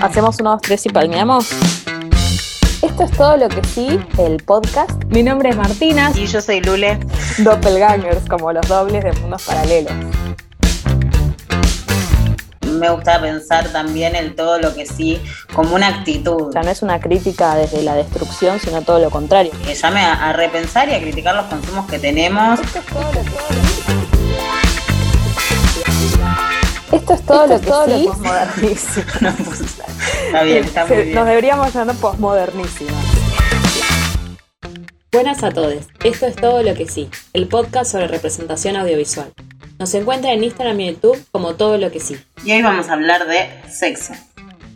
Hacemos 0.00 0.40
unos 0.40 0.62
tres 0.62 0.86
y 0.86 0.88
palmeamos. 0.88 1.50
Esto 2.82 3.04
es 3.04 3.10
todo 3.10 3.36
lo 3.36 3.48
que 3.48 3.62
sí, 3.64 4.00
el 4.18 4.42
podcast. 4.42 5.04
Mi 5.10 5.22
nombre 5.22 5.50
es 5.50 5.56
Martina. 5.56 6.10
Y 6.14 6.26
yo 6.26 6.40
soy 6.40 6.60
Lule. 6.60 6.98
Doppelgangers, 7.38 8.26
como 8.28 8.52
los 8.52 8.66
dobles 8.66 9.04
de 9.04 9.12
mundos 9.20 9.42
paralelos. 9.42 9.92
Me 12.66 12.88
gusta 12.88 13.20
pensar 13.20 13.70
también 13.72 14.16
el 14.16 14.34
todo 14.34 14.58
lo 14.58 14.74
que 14.74 14.86
sí 14.86 15.20
como 15.54 15.74
una 15.74 15.88
actitud. 15.88 16.48
O 16.48 16.52
sea, 16.52 16.62
no 16.62 16.70
es 16.70 16.80
una 16.80 16.98
crítica 16.98 17.54
desde 17.54 17.82
la 17.82 17.94
destrucción, 17.94 18.58
sino 18.58 18.80
todo 18.80 18.98
lo 18.98 19.10
contrario. 19.10 19.52
Que 19.66 19.74
llame 19.74 20.00
a, 20.00 20.30
a 20.30 20.32
repensar 20.32 20.88
y 20.88 20.94
a 20.94 21.00
criticar 21.00 21.34
los 21.34 21.44
consumos 21.46 21.86
que 21.90 21.98
tenemos. 21.98 22.58
Esto 22.58 22.78
es 22.78 22.86
todo 22.86 23.02
lo 23.02 23.10
que 23.10 24.09
Esto 27.10 27.14
es 27.14 27.26
todo 27.26 27.46
lo 27.48 27.60
que 27.60 27.66
todo 27.66 27.86
sí. 27.86 28.04
lo 28.04 28.12
posmodernísimo. 28.12 29.06
está 30.26 30.42
bien, 30.44 30.64
está 30.64 30.86
muy 30.86 30.96
bien. 30.96 31.14
Nos 31.14 31.26
deberíamos 31.26 31.74
llamar 31.74 31.96
posmodernísima. 31.96 33.02
Buenas 35.10 35.42
a 35.42 35.50
todos, 35.50 35.88
esto 36.04 36.26
es 36.26 36.36
todo 36.36 36.62
lo 36.62 36.72
que 36.74 36.86
sí, 36.86 37.10
el 37.32 37.48
podcast 37.48 37.90
sobre 37.90 38.06
representación 38.06 38.76
audiovisual. 38.76 39.32
Nos 39.80 39.92
encuentran 39.94 40.34
en 40.34 40.44
Instagram 40.44 40.78
y 40.78 40.92
YouTube 40.92 41.20
como 41.32 41.54
todo 41.56 41.78
lo 41.78 41.90
que 41.90 41.98
sí. 41.98 42.16
Y 42.44 42.52
hoy 42.52 42.62
vamos 42.62 42.88
a 42.88 42.92
hablar 42.92 43.26
de 43.26 43.48
sexo. 43.68 44.12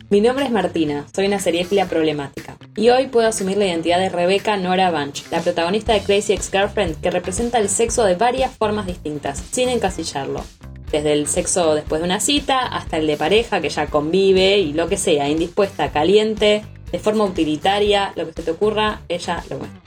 Mi 0.09 0.19
nombre 0.19 0.43
es 0.43 0.51
Martina, 0.51 1.05
soy 1.15 1.27
una 1.27 1.39
seriéfila 1.39 1.85
problemática. 1.85 2.57
Y 2.75 2.89
hoy 2.89 3.07
puedo 3.07 3.29
asumir 3.29 3.55
la 3.55 3.65
identidad 3.65 3.99
de 3.99 4.09
Rebecca 4.09 4.57
Nora 4.57 4.91
Bunch, 4.91 5.23
la 5.31 5.39
protagonista 5.39 5.93
de 5.93 6.01
Crazy 6.01 6.33
Ex-Girlfriend, 6.33 6.99
que 6.99 7.11
representa 7.11 7.59
el 7.59 7.69
sexo 7.69 8.03
de 8.03 8.15
varias 8.15 8.51
formas 8.51 8.87
distintas, 8.87 9.41
sin 9.51 9.69
encasillarlo. 9.69 10.43
Desde 10.91 11.13
el 11.13 11.27
sexo 11.27 11.75
después 11.75 12.01
de 12.01 12.05
una 12.05 12.19
cita 12.19 12.59
hasta 12.59 12.97
el 12.97 13.07
de 13.07 13.17
pareja 13.17 13.61
que 13.61 13.69
ya 13.69 13.87
convive 13.87 14.59
y 14.59 14.73
lo 14.73 14.87
que 14.87 14.97
sea, 14.97 15.29
indispuesta, 15.29 15.91
caliente, 15.91 16.63
de 16.91 16.99
forma 16.99 17.23
utilitaria, 17.23 18.13
lo 18.15 18.27
que 18.27 18.33
se 18.33 18.43
te 18.43 18.51
ocurra, 18.51 19.01
ella 19.09 19.43
lo 19.49 19.59
muestra. 19.59 19.81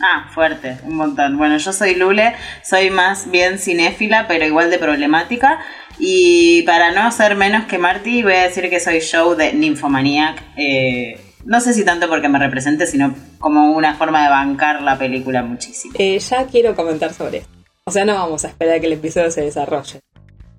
Ah, 0.00 0.30
fuerte, 0.32 0.78
un 0.84 0.94
montón. 0.94 1.36
Bueno, 1.38 1.58
yo 1.58 1.72
soy 1.72 1.94
Lule, 1.96 2.34
soy 2.62 2.90
más 2.90 3.30
bien 3.30 3.58
cinéfila, 3.58 4.26
pero 4.28 4.46
igual 4.46 4.70
de 4.70 4.78
problemática. 4.78 5.58
Y 5.98 6.62
para 6.62 6.92
no 6.92 7.10
ser 7.10 7.34
menos 7.34 7.64
que 7.64 7.78
Marty, 7.78 8.22
voy 8.22 8.34
a 8.34 8.44
decir 8.44 8.70
que 8.70 8.78
soy 8.78 9.00
show 9.00 9.34
de 9.34 9.52
Nymphomaniac. 9.52 10.40
Eh, 10.56 11.20
no 11.44 11.60
sé 11.60 11.74
si 11.74 11.84
tanto 11.84 12.08
porque 12.08 12.28
me 12.28 12.38
represente, 12.38 12.86
sino 12.86 13.14
como 13.38 13.72
una 13.72 13.94
forma 13.94 14.22
de 14.22 14.30
bancar 14.30 14.82
la 14.82 14.98
película 14.98 15.42
muchísimo. 15.42 15.94
Eh, 15.98 16.18
ya 16.18 16.46
quiero 16.46 16.76
comentar 16.76 17.12
sobre 17.12 17.38
esto. 17.38 17.50
O 17.84 17.90
sea, 17.90 18.04
no 18.04 18.14
vamos 18.14 18.44
a 18.44 18.48
esperar 18.48 18.76
a 18.76 18.80
que 18.80 18.86
el 18.86 18.92
episodio 18.92 19.30
se 19.30 19.40
desarrolle. 19.40 20.00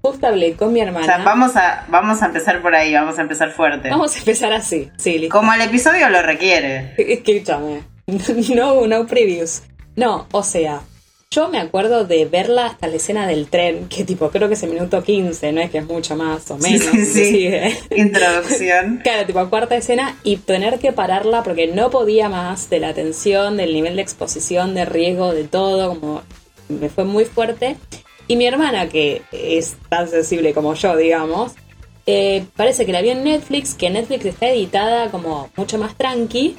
Justo 0.01 0.27
hablé 0.27 0.53
con 0.53 0.71
mi 0.71 0.79
hermana. 0.79 1.01
O 1.01 1.05
sea, 1.05 1.17
vamos 1.23 1.55
a, 1.55 1.85
vamos 1.89 2.21
a 2.21 2.27
empezar 2.27 2.61
por 2.61 2.73
ahí, 2.73 2.93
vamos 2.93 3.17
a 3.17 3.21
empezar 3.21 3.51
fuerte. 3.51 3.89
Vamos 3.89 4.15
a 4.15 4.19
empezar 4.19 4.53
así. 4.53 4.89
Sí, 4.97 5.17
listo. 5.17 5.37
Como 5.37 5.53
el 5.53 5.61
episodio 5.61 6.09
lo 6.09 6.21
requiere. 6.21 6.93
Escúchame. 6.97 7.83
No, 8.55 8.87
no 8.87 9.05
previews. 9.05 9.61
No, 9.95 10.27
o 10.31 10.41
sea, 10.41 10.81
yo 11.31 11.47
me 11.49 11.59
acuerdo 11.59 12.05
de 12.05 12.25
verla 12.25 12.65
hasta 12.65 12.87
la 12.87 12.95
escena 12.95 13.27
del 13.27 13.49
tren, 13.49 13.87
que 13.87 14.03
tipo, 14.03 14.31
creo 14.31 14.47
que 14.47 14.55
es 14.55 14.63
el 14.63 14.71
minuto 14.71 15.03
15, 15.03 15.51
no 15.51 15.61
es 15.61 15.69
que 15.69 15.77
es 15.77 15.85
mucho 15.85 16.15
más 16.15 16.49
o 16.49 16.57
menos. 16.57 16.87
Sí, 16.89 17.05
sí. 17.05 17.49
Introducción. 17.95 19.01
Claro, 19.03 19.27
tipo 19.27 19.47
cuarta 19.47 19.75
escena 19.75 20.17
y 20.23 20.37
tener 20.37 20.79
que 20.79 20.91
pararla 20.91 21.43
porque 21.43 21.67
no 21.67 21.91
podía 21.91 22.29
más 22.29 22.71
de 22.71 22.79
la 22.79 22.95
tensión, 22.95 23.57
del 23.57 23.73
nivel 23.73 23.97
de 23.97 24.01
exposición, 24.01 24.73
de 24.73 24.85
riesgo, 24.85 25.31
de 25.31 25.43
todo, 25.43 25.89
como 25.89 26.23
me 26.67 26.89
fue 26.89 27.03
muy 27.03 27.25
fuerte. 27.25 27.77
Y 28.29 28.35
mi 28.35 28.45
hermana, 28.45 28.87
que 28.87 29.23
es 29.31 29.75
tan 29.89 30.07
sensible 30.07 30.53
como 30.53 30.75
yo, 30.75 30.95
digamos, 30.95 31.53
eh, 32.05 32.45
parece 32.55 32.85
que 32.85 32.91
la 32.91 33.01
vio 33.01 33.13
en 33.13 33.23
Netflix, 33.23 33.73
que 33.73 33.89
Netflix 33.89 34.23
está 34.23 34.49
editada 34.49 35.09
como 35.09 35.49
mucho 35.55 35.79
más 35.79 35.95
tranqui. 35.95 36.55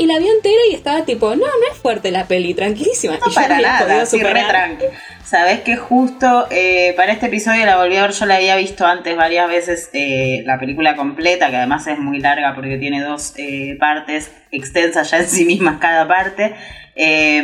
Y 0.00 0.06
la 0.06 0.20
vio 0.20 0.32
entera 0.32 0.60
y 0.70 0.76
estaba 0.76 1.04
tipo, 1.04 1.30
no, 1.30 1.44
no 1.44 1.72
es 1.72 1.76
fuerte 1.76 2.12
la 2.12 2.28
peli, 2.28 2.54
tranquilísima. 2.54 3.14
No 3.14 3.26
y 3.26 3.30
yo 3.30 3.34
para 3.34 3.60
nada, 3.60 4.06
sí, 4.06 4.22
re 4.22 4.44
tranqui. 4.44 4.84
Sabes 5.24 5.62
que 5.62 5.74
justo 5.74 6.46
eh, 6.52 6.94
para 6.96 7.10
este 7.10 7.26
episodio 7.26 7.66
la 7.66 7.78
volví 7.78 7.96
a 7.96 8.02
ver, 8.02 8.12
yo 8.12 8.24
la 8.24 8.36
había 8.36 8.54
visto 8.54 8.86
antes 8.86 9.16
varias 9.16 9.48
veces 9.48 9.90
eh, 9.94 10.44
la 10.46 10.56
película 10.60 10.94
completa, 10.94 11.50
que 11.50 11.56
además 11.56 11.84
es 11.88 11.98
muy 11.98 12.20
larga 12.20 12.54
porque 12.54 12.78
tiene 12.78 13.02
dos 13.02 13.34
partes 13.80 14.30
extensas 14.52 15.10
ya 15.10 15.18
en 15.18 15.28
sí 15.28 15.44
mismas 15.44 15.78
cada 15.80 16.06
parte. 16.06 16.54
Eh, 17.00 17.42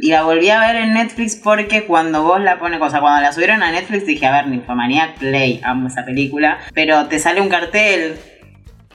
y 0.00 0.08
la 0.08 0.22
volví 0.22 0.50
a 0.50 0.60
ver 0.60 0.76
en 0.76 0.94
Netflix 0.94 1.34
porque 1.34 1.84
cuando 1.84 2.22
vos 2.22 2.40
la 2.40 2.60
pones, 2.60 2.80
o 2.80 2.88
sea, 2.88 3.00
cuando 3.00 3.20
la 3.20 3.32
subieron 3.32 3.62
a 3.62 3.72
Netflix 3.72 4.06
dije, 4.06 4.24
a 4.24 4.32
ver, 4.32 4.46
Nymphomaniac 4.46 5.18
Play, 5.18 5.60
amo 5.64 5.88
esa 5.88 6.04
película, 6.04 6.58
pero 6.74 7.06
te 7.06 7.18
sale 7.18 7.40
un 7.40 7.48
cartel 7.48 8.16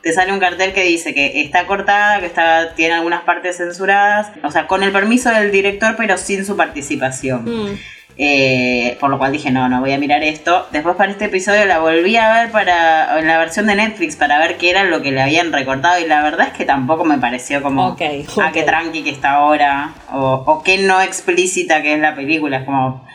te 0.02 0.14
sale 0.14 0.32
un 0.32 0.40
cartel 0.40 0.74
que 0.74 0.84
dice 0.84 1.14
que 1.14 1.42
está 1.42 1.66
cortada, 1.66 2.20
que 2.20 2.26
está, 2.26 2.74
tiene 2.76 2.94
algunas 2.94 3.24
partes 3.24 3.58
censuradas, 3.58 4.32
o 4.44 4.52
sea, 4.52 4.68
con 4.68 4.84
el 4.84 4.92
permiso 4.92 5.30
del 5.30 5.52
director, 5.52 5.96
pero 5.98 6.18
sin 6.18 6.46
su 6.46 6.56
participación. 6.56 7.44
Mm. 7.44 7.80
Eh, 8.22 8.98
por 9.00 9.10
lo 9.10 9.18
cual 9.18 9.32
dije, 9.32 9.50
no, 9.50 9.70
no 9.70 9.80
voy 9.80 9.94
a 9.94 9.98
mirar 9.98 10.24
esto. 10.24 10.68
Después 10.74 10.98
para 10.98 11.10
este 11.10 11.26
episodio 11.26 11.64
la 11.66 11.80
volví 11.80 12.18
a 12.18 12.34
ver 12.34 12.52
para 12.52 13.18
en 13.18 13.26
la 13.28 13.38
versión 13.38 13.66
de 13.66 13.76
Netflix 13.76 14.18
para 14.18 14.40
ver 14.40 14.58
qué 14.58 14.70
era 14.72 14.84
lo 14.84 15.02
que 15.02 15.12
le 15.14 15.22
habían 15.22 15.54
recortado 15.54 15.98
y 16.00 16.06
la 16.06 16.22
verdad 16.22 16.48
es 16.48 16.54
que 16.54 16.66
tampoco 16.66 17.06
me 17.06 17.18
pareció 17.18 17.62
como, 17.62 17.84
ah, 17.86 17.90
ok. 17.92 18.52
qué 18.54 18.64
tranqui 18.64 19.04
que 19.04 19.10
está 19.12 19.32
ahora, 19.36 19.94
o, 20.12 20.44
o 20.46 20.64
qué 20.64 20.80
no 20.80 21.00
explícita 21.02 21.82
que 21.82 21.94
es 21.94 22.00
la 22.02 22.14
película. 22.14 22.58
Es 22.58 22.66
como, 22.66 23.08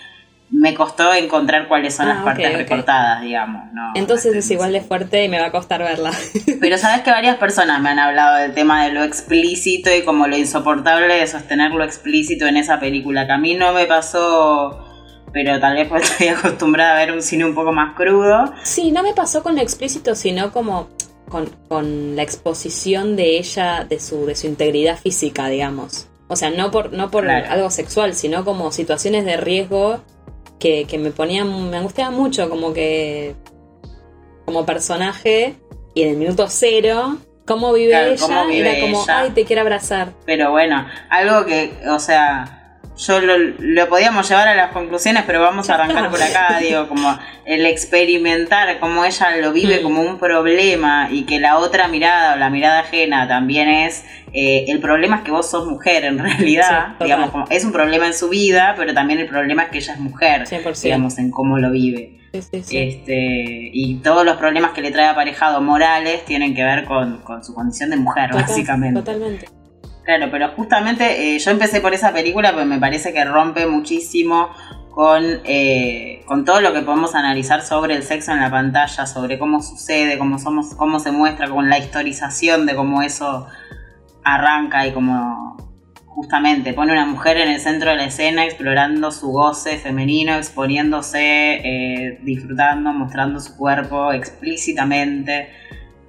me 0.51 0.73
costó 0.73 1.13
encontrar 1.13 1.69
cuáles 1.69 1.95
son 1.95 2.09
Ah, 2.09 2.15
las 2.15 2.25
partes 2.25 2.47
ok, 2.47 2.53
ok. 2.53 2.59
recortadas, 2.61 3.21
digamos. 3.21 3.73
¿no? 3.75 3.93
Entonces 3.97 4.35
es 4.35 4.51
igual 4.53 4.73
de 4.73 4.81
fuerte 4.81 5.23
y 5.23 5.29
me 5.29 5.39
va 5.39 5.49
a 5.49 5.51
costar 5.51 5.83
verla. 5.83 6.13
Pero 6.61 6.79
sabes 6.79 7.03
que 7.03 7.11
varias 7.11 7.37
personas 7.37 7.79
me 7.83 7.91
han 7.91 7.99
hablado 7.99 8.37
del 8.37 8.55
tema 8.55 8.85
de 8.87 8.93
lo 8.93 9.03
explícito 9.03 9.95
y 9.95 10.03
como 10.03 10.29
lo 10.29 10.37
insoportable 10.39 11.13
de 11.15 11.27
sostener 11.27 11.73
lo 11.73 11.85
explícito 11.85 12.47
en 12.47 12.57
esa 12.57 12.81
película, 12.81 13.27
que 13.27 13.33
a 13.33 13.39
mí 13.39 13.53
no 13.55 13.73
me 13.73 13.85
pasó, 13.87 14.84
pero 15.35 15.61
tal 15.61 15.75
vez 15.75 15.87
pues 15.89 16.05
estoy 16.11 16.29
acostumbrada 16.29 16.97
a 16.97 16.99
ver 17.05 17.13
un 17.13 17.21
cine 17.21 17.45
un 17.45 17.55
poco 17.55 17.73
más 17.73 17.95
crudo. 17.95 18.55
Sí, 18.63 18.91
no 18.93 19.03
me 19.03 19.13
pasó 19.13 19.43
con 19.43 19.55
lo 19.57 19.61
explícito, 19.61 20.15
sino 20.15 20.51
como 20.53 20.89
con, 21.29 21.51
con 21.69 22.17
la 22.17 22.23
exposición 22.23 23.17
de 23.17 23.37
ella, 23.39 23.85
de 23.87 24.01
su, 24.01 24.25
de 24.25 24.35
su 24.37 24.47
integridad 24.47 24.97
física, 24.99 25.49
digamos. 25.49 26.09
O 26.29 26.37
sea, 26.37 26.51
no 26.51 26.71
por, 26.71 26.93
no 26.93 27.11
por 27.11 27.25
Claro. 27.25 27.51
algo 27.51 27.71
sexual, 27.71 28.15
sino 28.15 28.45
como 28.47 28.73
situaciones 28.73 29.25
de 29.27 29.37
riesgo 29.37 30.01
que, 30.59 30.87
que 30.87 30.97
me 30.99 31.11
ponían, 31.11 31.69
me 31.71 31.77
angustiaban 31.77 32.15
mucho, 32.15 32.49
como 32.49 32.73
que 32.73 33.35
como 34.47 34.65
personaje, 34.67 35.57
y 35.95 36.03
en 36.03 36.11
el 36.11 36.17
minuto 36.17 36.47
cero, 36.49 37.17
cómo 37.47 37.73
vive 37.73 37.91
Claro, 37.91 38.13
ella, 38.13 38.21
cómo 38.27 38.47
vive 38.47 38.71
era 38.79 38.81
como, 38.81 39.03
ella. 39.03 39.19
ay, 39.21 39.31
te 39.31 39.45
quiero 39.45 39.63
abrazar. 39.63 40.13
Pero 40.27 40.51
bueno, 40.51 40.87
algo 41.11 41.45
que, 41.47 41.73
o 41.89 41.99
sea, 41.99 42.64
yo 42.97 43.21
lo, 43.21 43.37
lo 43.59 43.89
podíamos 43.89 44.29
llevar 44.29 44.49
a 44.49 44.55
las 44.55 44.71
conclusiones, 44.73 45.25
pero 45.27 45.41
vamos 45.41 45.69
a 45.69 45.75
arrancar 45.75 46.11
por 46.11 46.23
acá, 46.23 46.59
digo, 46.61 46.89
como 46.89 47.19
el 47.45 47.67
experimentar 47.67 48.79
cómo 48.79 49.05
ella 49.05 49.37
lo 49.39 49.53
vive 49.53 49.81
Mm. 49.81 49.83
como 49.83 50.03
un 50.03 50.19
problema 50.19 51.09
y 51.11 51.25
que 51.25 51.41
la 51.41 51.59
otra 51.59 51.89
mirada 51.89 52.35
o 52.35 52.37
la 52.37 52.51
mirada 52.51 52.81
ajena 52.81 53.27
también 53.27 53.69
es, 53.69 54.05
eh, 54.33 54.67
el 54.69 54.79
problema 54.81 55.17
es 55.17 55.23
que 55.23 55.31
vos 55.31 55.51
sos 55.51 55.67
mujer 55.67 56.05
en 56.05 56.19
realidad, 56.59 56.95
Sí, 56.99 57.05
digamos, 57.05 57.31
como, 57.31 57.45
es 57.51 57.65
un 57.65 57.73
problema 57.73 58.07
en 58.07 58.15
su 58.15 58.29
vida, 58.29 58.75
pero 58.77 58.95
también 58.95 59.19
el 59.19 59.27
problema 59.29 59.65
es 59.65 59.69
que 59.71 59.79
ella 59.79 59.95
es 59.95 59.99
mujer, 60.01 60.47
100%. 60.47 60.83
digamos, 60.83 61.19
en 61.19 61.31
cómo 61.31 61.59
lo 61.59 61.71
vive. 61.71 62.21
Sí, 62.33 62.43
sí, 62.43 62.63
sí. 62.65 62.79
Este, 62.79 63.71
y 63.73 63.97
todos 64.03 64.25
los 64.25 64.37
problemas 64.37 64.73
que 64.73 64.81
le 64.83 64.91
trae 64.91 65.07
aparejado 65.07 65.61
morales 65.61 66.25
tienen 66.25 66.55
que 66.55 66.65
ver 66.65 66.85
con, 66.85 67.19
con 67.19 67.45
su 67.45 67.55
condición 67.55 67.91
de 67.91 67.97
mujer, 67.97 68.31
Total- 68.31 68.47
básicamente. 68.47 69.01
Totalmente. 69.01 69.47
Claro, 70.05 70.29
pero 70.31 70.51
justamente 70.51 71.35
eh, 71.35 71.39
yo 71.39 71.51
empecé 71.51 71.81
por 71.81 71.95
esa 71.95 72.13
película 72.13 72.53
porque 72.53 72.67
me 72.67 72.79
parece 72.79 73.13
que 73.15 73.25
rompe 73.25 73.67
muchísimo 73.67 74.51
con, 74.91 75.25
eh, 75.45 76.23
con 76.27 76.45
todo 76.45 76.61
lo 76.61 76.73
que 76.73 76.83
podemos 76.83 77.15
analizar 77.15 77.63
sobre 77.63 77.95
el 77.95 78.03
sexo 78.03 78.33
en 78.33 78.41
la 78.41 78.51
pantalla, 78.51 79.07
sobre 79.07 79.39
cómo 79.39 79.63
sucede, 79.63 80.19
cómo, 80.19 80.39
somos, 80.39 80.75
cómo 80.77 81.01
se 81.01 81.11
muestra, 81.11 81.49
con 81.49 81.69
la 81.71 81.79
historización 81.79 82.67
de 82.67 82.77
cómo 82.77 83.03
eso 83.03 83.47
arranca 84.23 84.87
y 84.87 84.93
cómo 84.93 85.57
justamente 86.07 86.75
pone 86.75 86.93
una 86.93 87.07
mujer 87.07 87.39
en 87.39 87.49
el 87.49 87.59
centro 87.59 87.91
de 87.91 87.97
la 87.97 88.05
escena 88.05 88.45
explorando 88.45 89.11
su 89.11 89.33
goce 89.33 89.79
femenino, 89.79 90.35
exponiéndose, 90.37 91.55
eh, 91.65 92.21
disfrutando, 92.23 92.93
mostrando 92.93 93.41
su 93.41 93.57
cuerpo 93.57 94.13
explícitamente. 94.13 95.49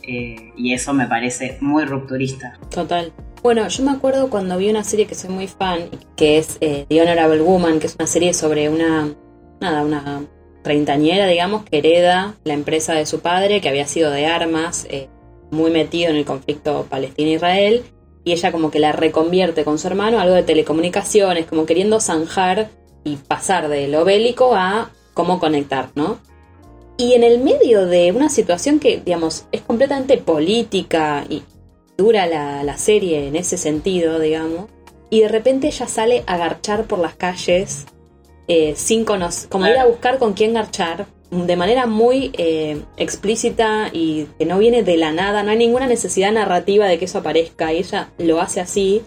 eh, 0.07 0.53
y 0.56 0.74
eso 0.74 0.94
me 0.94 1.07
parece 1.07 1.57
muy 1.62 1.86
rupturista. 1.86 2.59
Total. 2.69 3.12
Bueno, 3.45 3.68
yo 3.68 3.83
me 3.83 3.92
acuerdo 3.92 4.31
cuando 4.31 4.57
vi 4.57 4.71
una 4.71 4.83
serie 4.83 5.06
que 5.06 5.13
soy 5.13 5.30
muy 5.30 5.45
fan, 5.45 5.92
que 6.15 6.39
es 6.39 6.57
eh, 6.62 6.88
The 6.89 7.00
Honorable 7.00 7.42
Woman, 7.42 7.80
que 7.80 7.86
es 7.86 7.94
una 7.94 8.07
serie 8.07 8.33
sobre 8.33 8.69
una, 8.69 9.13
nada, 9.62 9.83
una 9.83 10.25
treintañera, 10.63 11.27
digamos, 11.27 11.63
que 11.63 11.77
hereda 11.77 12.33
la 12.44 12.56
empresa 12.56 12.95
de 12.95 13.06
su 13.06 13.19
padre, 13.19 13.62
que 13.62 13.69
había 13.69 13.86
sido 13.86 14.09
de 14.09 14.25
armas, 14.25 14.88
eh, 14.89 15.09
muy 15.51 15.69
metido 15.69 16.09
en 16.09 16.15
el 16.15 16.25
conflicto 16.25 16.88
Palestina-Israel, 16.89 17.83
y 18.24 18.31
ella 18.31 18.51
como 18.51 18.71
que 18.71 18.80
la 18.80 18.94
reconvierte 18.94 19.63
con 19.63 19.77
su 19.77 19.86
hermano 19.86 20.19
algo 20.19 20.33
de 20.33 20.41
telecomunicaciones, 20.41 21.45
como 21.45 21.68
queriendo 21.68 22.00
zanjar 22.00 22.71
y 23.03 23.18
pasar 23.18 23.69
de 23.69 23.88
lo 23.88 24.06
bélico 24.06 24.56
a 24.56 24.89
cómo 25.13 25.39
conectar, 25.39 25.89
¿no? 25.94 26.18
Y 26.98 27.13
en 27.13 27.24
el 27.24 27.41
medio 27.41 27.86
de 27.86 28.12
una 28.12 28.30
situación 28.30 28.80
que, 28.80 29.01
digamos, 29.06 29.45
es 29.51 29.62
completamente 29.62 30.18
política 30.18 31.25
y 31.30 31.44
dura 31.97 32.25
la, 32.27 32.63
la 32.63 32.77
serie 32.77 33.27
en 33.27 33.36
ese 33.36 33.57
sentido, 33.57 34.19
digamos, 34.19 34.65
y 35.09 35.21
de 35.21 35.27
repente 35.27 35.68
ella 35.68 35.88
sale 35.88 36.24
a 36.27 36.38
garchar 36.38 36.86
por 36.86 37.00
las 37.00 37.15
calles 37.15 37.86
eh, 38.47 38.74
sin 38.75 39.06
conocer, 39.06 39.50
como 39.50 39.68
ir 39.68 39.77
a 39.77 39.86
buscar 39.86 40.19
con 40.19 40.33
quién 40.33 40.53
garchar, 40.53 41.07
de 41.31 41.56
manera 41.56 41.88
muy 41.88 42.31
eh, 42.38 42.81
explícita 42.97 43.89
y 43.92 44.27
que 44.38 44.45
no 44.45 44.57
viene 44.59 44.83
de 44.83 44.97
la 44.97 45.12
nada, 45.12 45.42
no 45.44 45.51
hay 45.51 45.57
ninguna 45.57 45.88
necesidad 45.88 46.31
narrativa 46.31 46.86
de 46.86 47.00
que 47.00 47.06
eso 47.06 47.19
aparezca, 47.19 47.74
y 47.74 47.77
ella 47.77 48.09
lo 48.18 48.41
hace 48.41 48.62
así. 48.62 49.01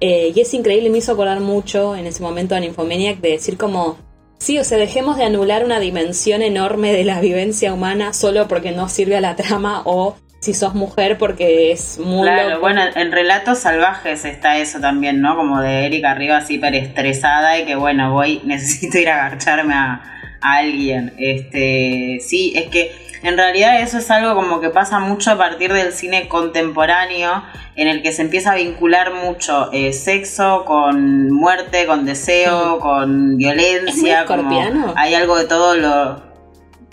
Eh, 0.00 0.32
y 0.34 0.40
es 0.40 0.52
increíble, 0.52 0.90
me 0.90 0.98
hizo 0.98 1.12
acordar 1.12 1.40
mucho 1.40 1.94
en 1.94 2.06
ese 2.06 2.22
momento 2.22 2.56
a 2.56 2.60
Nymphomaniac 2.60 3.20
de 3.20 3.30
decir 3.30 3.56
como, 3.56 3.98
sí, 4.38 4.58
o 4.58 4.64
sea, 4.64 4.78
dejemos 4.78 5.16
de 5.16 5.24
anular 5.24 5.64
una 5.64 5.78
dimensión 5.78 6.42
enorme 6.42 6.92
de 6.92 7.04
la 7.04 7.20
vivencia 7.20 7.72
humana 7.72 8.12
solo 8.12 8.48
porque 8.48 8.72
no 8.72 8.88
sirve 8.88 9.16
a 9.16 9.20
la 9.20 9.36
trama 9.36 9.82
o 9.84 10.16
si 10.42 10.54
sos 10.54 10.74
mujer 10.74 11.18
porque 11.18 11.70
es 11.70 12.00
muy 12.00 12.28
Claro, 12.28 12.58
bueno, 12.58 12.82
en 12.96 13.12
Relatos 13.12 13.60
Salvajes 13.60 14.24
está 14.24 14.58
eso 14.58 14.80
también, 14.80 15.20
¿no? 15.20 15.36
Como 15.36 15.60
de 15.60 15.86
Erika 15.86 16.14
Rivas 16.14 16.50
hiper 16.50 16.74
estresada 16.74 17.60
y 17.60 17.64
que 17.64 17.76
bueno, 17.76 18.12
voy, 18.12 18.40
necesito 18.44 18.98
ir 18.98 19.08
a 19.08 19.26
agacharme 19.26 19.72
a, 19.72 20.02
a 20.40 20.56
alguien. 20.56 21.14
Este, 21.16 22.18
sí, 22.20 22.52
es 22.56 22.66
que 22.70 22.92
en 23.22 23.36
realidad 23.36 23.80
eso 23.80 23.98
es 23.98 24.10
algo 24.10 24.34
como 24.34 24.60
que 24.60 24.70
pasa 24.70 24.98
mucho 24.98 25.30
a 25.30 25.38
partir 25.38 25.72
del 25.72 25.92
cine 25.92 26.26
contemporáneo, 26.26 27.44
en 27.76 27.86
el 27.86 28.02
que 28.02 28.10
se 28.10 28.22
empieza 28.22 28.50
a 28.50 28.56
vincular 28.56 29.14
mucho 29.14 29.70
eh, 29.72 29.92
sexo 29.92 30.64
con 30.64 31.30
muerte, 31.30 31.86
con 31.86 32.04
deseo, 32.04 32.80
con 32.80 33.36
violencia. 33.36 33.90
¿Es 33.90 33.96
muy 33.96 34.10
escorpiano? 34.10 34.92
hay 34.96 35.14
algo 35.14 35.38
de 35.38 35.44
todo 35.44 35.76
lo 35.76 36.31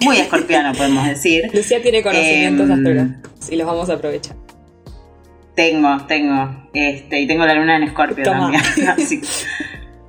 muy 0.01 0.17
escorpiano, 0.17 0.73
podemos 0.73 1.07
decir. 1.07 1.49
Lucía 1.53 1.81
tiene 1.81 2.01
conocimientos 2.03 2.69
Em, 2.69 2.73
astrológicos 2.73 3.51
y 3.51 3.55
los 3.55 3.67
vamos 3.67 3.89
a 3.89 3.93
aprovechar. 3.93 4.35
Tengo, 5.55 5.97
tengo. 6.07 6.69
Este, 6.73 7.19
y 7.19 7.27
tengo 7.27 7.45
la 7.45 7.53
luna 7.53 7.75
en 7.75 7.83
Escorpio 7.83 8.23
también. 8.23 8.61
Así. 8.87 9.21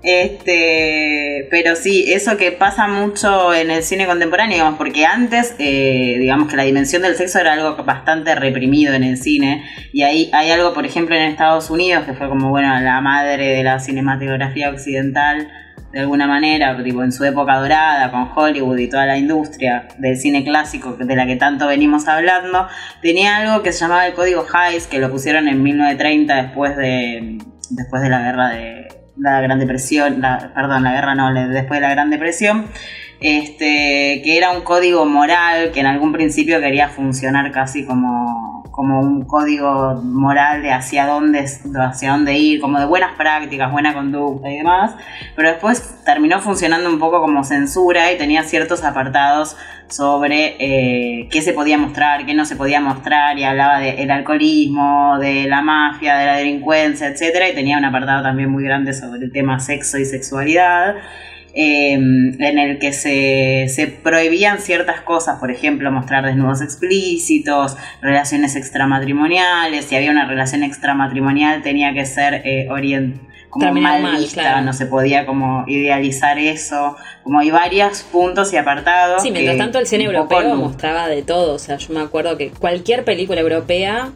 Este, 0.02 1.46
pero 1.50 1.76
sí, 1.76 2.10
eso 2.10 2.38
que 2.38 2.52
pasa 2.52 2.88
mucho 2.88 3.52
en 3.52 3.70
el 3.70 3.82
cine 3.82 4.06
contemporáneo, 4.06 4.54
digamos, 4.54 4.78
porque 4.78 5.04
antes, 5.04 5.54
eh, 5.58 6.16
digamos 6.18 6.48
que 6.48 6.56
la 6.56 6.62
dimensión 6.62 7.02
del 7.02 7.16
sexo 7.16 7.38
era 7.38 7.52
algo 7.52 7.76
bastante 7.84 8.34
reprimido 8.34 8.94
en 8.94 9.04
el 9.04 9.18
cine, 9.18 9.64
y 9.92 10.02
ahí 10.02 10.30
hay 10.32 10.50
algo, 10.52 10.72
por 10.72 10.86
ejemplo, 10.86 11.14
en 11.16 11.22
Estados 11.22 11.68
Unidos, 11.68 12.04
que 12.06 12.14
fue 12.14 12.28
como, 12.28 12.48
bueno, 12.48 12.80
la 12.80 13.00
madre 13.02 13.48
de 13.48 13.62
la 13.62 13.78
cinematografía 13.78 14.70
occidental, 14.70 15.50
de 15.92 16.00
alguna 16.00 16.26
manera, 16.26 16.80
tipo 16.82 17.02
en 17.02 17.12
su 17.12 17.24
época 17.24 17.56
dorada, 17.56 18.10
con 18.10 18.30
Hollywood 18.34 18.78
y 18.78 18.88
toda 18.88 19.06
la 19.06 19.18
industria 19.18 19.88
del 19.98 20.16
cine 20.16 20.44
clásico 20.44 20.92
de 20.92 21.16
la 21.16 21.26
que 21.26 21.36
tanto 21.36 21.66
venimos 21.66 22.06
hablando, 22.06 22.68
tenía 23.02 23.38
algo 23.38 23.62
que 23.62 23.72
se 23.72 23.80
llamaba 23.80 24.06
el 24.06 24.14
Código 24.14 24.46
Hays, 24.52 24.86
que 24.86 24.98
lo 24.98 25.10
pusieron 25.10 25.48
en 25.48 25.62
1930 25.62 26.42
después 26.42 26.76
de, 26.76 27.38
después 27.70 28.02
de 28.02 28.08
la 28.08 28.22
guerra 28.22 28.48
de 28.50 28.88
la 29.16 29.40
Gran 29.40 29.58
Depresión, 29.58 30.22
perdón, 30.54 30.84
la 30.84 30.92
guerra 30.92 31.14
no, 31.14 31.32
después 31.34 31.80
de 31.80 31.86
la 31.86 31.90
Gran 31.90 32.10
Depresión, 32.10 32.66
este, 33.20 34.22
que 34.24 34.38
era 34.38 34.50
un 34.50 34.62
código 34.62 35.04
moral 35.04 35.72
que 35.72 35.80
en 35.80 35.86
algún 35.86 36.12
principio 36.12 36.60
quería 36.60 36.88
funcionar 36.88 37.52
casi 37.52 37.84
como, 37.84 38.49
como 38.70 39.00
un 39.00 39.24
código 39.24 40.00
moral 40.02 40.62
de 40.62 40.72
hacia 40.72 41.06
dónde, 41.06 41.40
hacia 41.40 42.12
dónde 42.12 42.38
ir, 42.38 42.60
como 42.60 42.78
de 42.78 42.86
buenas 42.86 43.14
prácticas, 43.16 43.70
buena 43.72 43.94
conducta 43.94 44.50
y 44.50 44.58
demás, 44.58 44.94
pero 45.36 45.50
después 45.50 46.02
terminó 46.04 46.40
funcionando 46.40 46.88
un 46.88 46.98
poco 46.98 47.20
como 47.20 47.44
censura 47.44 48.12
y 48.12 48.18
tenía 48.18 48.42
ciertos 48.42 48.84
apartados 48.84 49.56
sobre 49.88 50.56
eh, 50.58 51.28
qué 51.30 51.42
se 51.42 51.52
podía 51.52 51.76
mostrar, 51.76 52.24
qué 52.24 52.34
no 52.34 52.44
se 52.44 52.56
podía 52.56 52.80
mostrar, 52.80 53.38
y 53.38 53.44
hablaba 53.44 53.80
del 53.80 54.10
alcoholismo, 54.10 55.18
de 55.18 55.46
la 55.48 55.62
mafia, 55.62 56.16
de 56.16 56.26
la 56.26 56.36
delincuencia, 56.36 57.08
etcétera, 57.08 57.48
y 57.48 57.54
tenía 57.54 57.78
un 57.78 57.84
apartado 57.84 58.22
también 58.22 58.50
muy 58.50 58.64
grande 58.64 58.92
sobre 58.92 59.24
el 59.24 59.32
tema 59.32 59.58
sexo 59.58 59.98
y 59.98 60.04
sexualidad. 60.04 60.94
Eh, 61.54 61.94
en 61.94 62.58
el 62.58 62.78
que 62.78 62.92
se, 62.92 63.66
se 63.68 63.86
prohibían 63.86 64.58
ciertas 64.58 65.00
cosas, 65.00 65.38
por 65.38 65.50
ejemplo, 65.50 65.90
mostrar 65.90 66.24
desnudos 66.24 66.62
explícitos, 66.62 67.76
relaciones 68.00 68.56
extramatrimoniales, 68.56 69.86
si 69.86 69.96
había 69.96 70.10
una 70.10 70.26
relación 70.26 70.62
extramatrimonial 70.62 71.62
tenía 71.62 71.92
que 71.92 72.06
ser 72.06 72.42
eh, 72.44 72.68
como 73.50 73.64
Terminar 73.64 74.00
mal 74.00 74.16
vista, 74.18 74.42
claro. 74.42 74.62
no 74.62 74.72
se 74.72 74.86
podía 74.86 75.26
como 75.26 75.64
idealizar 75.66 76.38
eso, 76.38 76.96
como 77.24 77.40
hay 77.40 77.50
varios 77.50 78.02
puntos 78.02 78.52
y 78.52 78.56
apartados. 78.56 79.22
Sí, 79.22 79.32
mientras 79.32 79.56
que 79.56 79.62
tanto 79.62 79.78
el 79.80 79.86
cine 79.86 80.04
europeo 80.04 80.54
mostraba 80.54 81.08
de 81.08 81.22
todo. 81.22 81.54
O 81.54 81.58
sea, 81.58 81.76
yo 81.76 81.92
me 81.92 82.00
acuerdo 82.00 82.36
que 82.38 82.50
cualquier 82.50 83.04
película 83.04 83.40
europea 83.40 84.10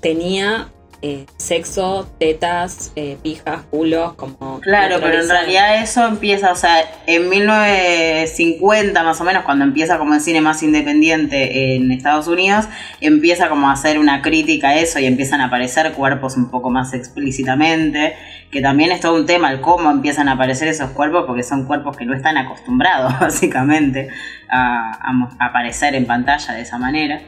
tenía 0.00 0.68
eh, 1.02 1.26
sexo, 1.36 2.08
tetas, 2.18 2.92
eh, 2.96 3.16
pijas, 3.22 3.62
culos, 3.70 4.14
como. 4.14 4.60
Claro, 4.60 4.96
pero 5.00 5.20
en 5.20 5.28
realidad 5.28 5.82
eso 5.82 6.06
empieza, 6.06 6.50
o 6.52 6.56
sea, 6.56 6.78
en 7.06 7.28
1950 7.28 9.02
más 9.02 9.20
o 9.20 9.24
menos, 9.24 9.44
cuando 9.44 9.64
empieza 9.64 9.98
como 9.98 10.14
el 10.14 10.20
cine 10.20 10.40
más 10.40 10.62
independiente 10.62 11.76
en 11.76 11.90
Estados 11.92 12.26
Unidos, 12.28 12.66
empieza 13.00 13.48
como 13.48 13.68
a 13.68 13.72
hacer 13.72 13.98
una 13.98 14.22
crítica 14.22 14.70
a 14.70 14.76
eso 14.76 14.98
y 14.98 15.06
empiezan 15.06 15.40
a 15.40 15.46
aparecer 15.46 15.92
cuerpos 15.92 16.36
un 16.36 16.50
poco 16.50 16.70
más 16.70 16.92
explícitamente, 16.94 18.14
que 18.50 18.60
también 18.60 18.90
es 18.92 19.00
todo 19.00 19.14
un 19.14 19.26
tema 19.26 19.50
el 19.52 19.60
cómo 19.60 19.90
empiezan 19.90 20.28
a 20.28 20.32
aparecer 20.32 20.68
esos 20.68 20.90
cuerpos, 20.90 21.24
porque 21.26 21.42
son 21.42 21.64
cuerpos 21.66 21.96
que 21.96 22.04
no 22.04 22.14
están 22.14 22.36
acostumbrados 22.36 23.12
básicamente 23.20 24.08
a, 24.48 24.98
a 25.08 25.12
mo- 25.12 25.30
a 25.38 25.46
aparecer 25.46 25.94
en 25.94 26.06
pantalla 26.06 26.54
de 26.54 26.62
esa 26.62 26.78
manera. 26.78 27.20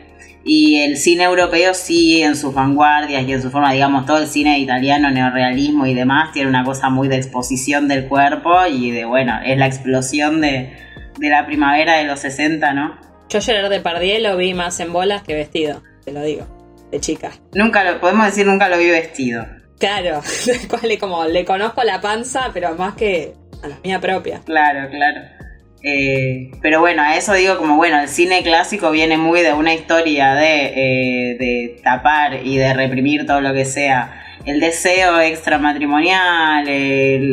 Y 0.44 0.80
el 0.80 0.96
cine 0.96 1.24
europeo 1.24 1.74
sí, 1.74 2.22
en 2.22 2.34
sus 2.34 2.54
vanguardias 2.54 3.24
y 3.26 3.32
en 3.32 3.42
su 3.42 3.50
forma, 3.50 3.72
digamos, 3.72 4.06
todo 4.06 4.18
el 4.18 4.26
cine 4.26 4.58
italiano, 4.58 5.10
neorrealismo 5.10 5.86
y 5.86 5.94
demás, 5.94 6.32
tiene 6.32 6.48
una 6.48 6.64
cosa 6.64 6.88
muy 6.88 7.08
de 7.08 7.16
exposición 7.16 7.88
del 7.88 8.06
cuerpo 8.08 8.66
y 8.66 8.90
de, 8.90 9.04
bueno, 9.04 9.38
es 9.44 9.58
la 9.58 9.66
explosión 9.66 10.40
de, 10.40 10.76
de 11.18 11.28
la 11.28 11.46
primavera 11.46 11.96
de 11.96 12.04
los 12.04 12.20
60, 12.20 12.72
¿no? 12.72 12.98
Yo 13.28 13.40
Gerard 13.40 13.70
Depardieu 13.70 14.20
lo 14.20 14.36
vi 14.36 14.54
más 14.54 14.80
en 14.80 14.92
bolas 14.92 15.22
que 15.22 15.34
vestido, 15.34 15.82
te 16.04 16.12
lo 16.12 16.22
digo, 16.22 16.46
de 16.90 16.98
chica. 16.98 17.30
Nunca 17.54 17.84
lo, 17.84 18.00
podemos 18.00 18.26
decir, 18.26 18.46
nunca 18.46 18.68
lo 18.68 18.78
vi 18.78 18.90
vestido. 18.90 19.46
Claro, 19.78 20.20
como 21.00 21.24
le 21.26 21.44
conozco 21.44 21.84
la 21.84 22.00
panza, 22.00 22.50
pero 22.52 22.74
más 22.74 22.94
que 22.94 23.34
a 23.62 23.68
la 23.68 23.78
mía 23.84 24.00
propia. 24.00 24.40
Claro, 24.44 24.90
claro. 24.90 25.39
Eh, 25.82 26.50
pero 26.60 26.80
bueno, 26.80 27.02
a 27.02 27.16
eso 27.16 27.32
digo 27.32 27.56
como, 27.56 27.76
bueno, 27.76 28.00
el 28.00 28.08
cine 28.08 28.42
clásico 28.42 28.90
viene 28.90 29.16
muy 29.16 29.40
de 29.40 29.54
una 29.54 29.72
historia 29.72 30.34
de, 30.34 31.34
eh, 31.36 31.80
tapar 31.82 32.44
y 32.44 32.58
de 32.58 32.74
reprimir 32.74 33.26
todo 33.26 33.40
lo 33.40 33.54
que 33.54 33.64
sea 33.64 34.24
el 34.44 34.60
deseo 34.60 35.20
extramatrimonial, 35.20 36.64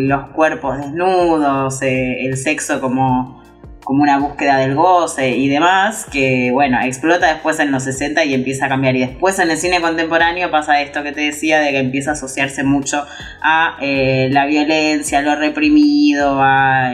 los 0.08 0.28
cuerpos 0.30 0.78
desnudos, 0.78 1.82
eh, 1.82 2.26
el 2.26 2.38
sexo 2.38 2.82
como, 2.82 3.44
como 3.84 4.04
una 4.04 4.18
búsqueda 4.20 4.58
del 4.58 4.76
goce 4.76 5.30
y 5.30 5.48
demás, 5.48 6.06
que 6.12 6.52
bueno, 6.52 6.78
explota 6.82 7.28
después 7.34 7.60
en 7.60 7.72
los 7.72 7.84
60 7.84 8.26
y 8.26 8.34
empieza 8.34 8.66
a 8.66 8.70
cambiar. 8.70 8.96
Y 8.98 9.00
después 9.00 9.40
en 9.40 9.52
el 9.52 9.58
cine 9.58 9.82
contemporáneo 9.82 10.52
pasa 10.52 10.82
esto 10.82 11.02
que 11.04 11.14
te 11.14 11.22
decía, 11.22 11.60
de 11.60 11.72
que 11.72 11.80
empieza 11.80 12.12
a 12.12 12.14
asociarse 12.14 12.64
mucho 12.64 13.06
a 13.42 13.78
la 13.82 14.46
violencia, 14.46 15.22
lo 15.22 15.36
reprimido, 15.36 16.42
a 16.42 16.94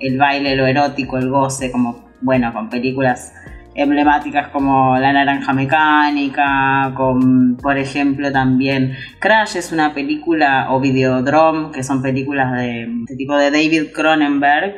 el 0.00 0.18
baile, 0.18 0.56
lo 0.56 0.66
erótico, 0.66 1.18
el 1.18 1.28
goce, 1.28 1.70
como 1.70 2.06
bueno, 2.20 2.52
con 2.52 2.68
películas 2.70 3.32
emblemáticas 3.76 4.48
como 4.48 4.96
La 4.98 5.12
Naranja 5.12 5.52
Mecánica, 5.52 6.92
con, 6.96 7.56
por 7.56 7.76
ejemplo, 7.76 8.32
también 8.32 8.96
Crash 9.18 9.56
es 9.56 9.70
una 9.70 9.92
película, 9.92 10.68
o 10.70 10.80
Videodrome, 10.80 11.72
que 11.72 11.82
son 11.82 12.00
películas 12.00 12.52
de, 12.52 12.86
de 13.06 13.16
tipo 13.16 13.36
de 13.36 13.50
David 13.50 13.92
Cronenberg, 13.94 14.74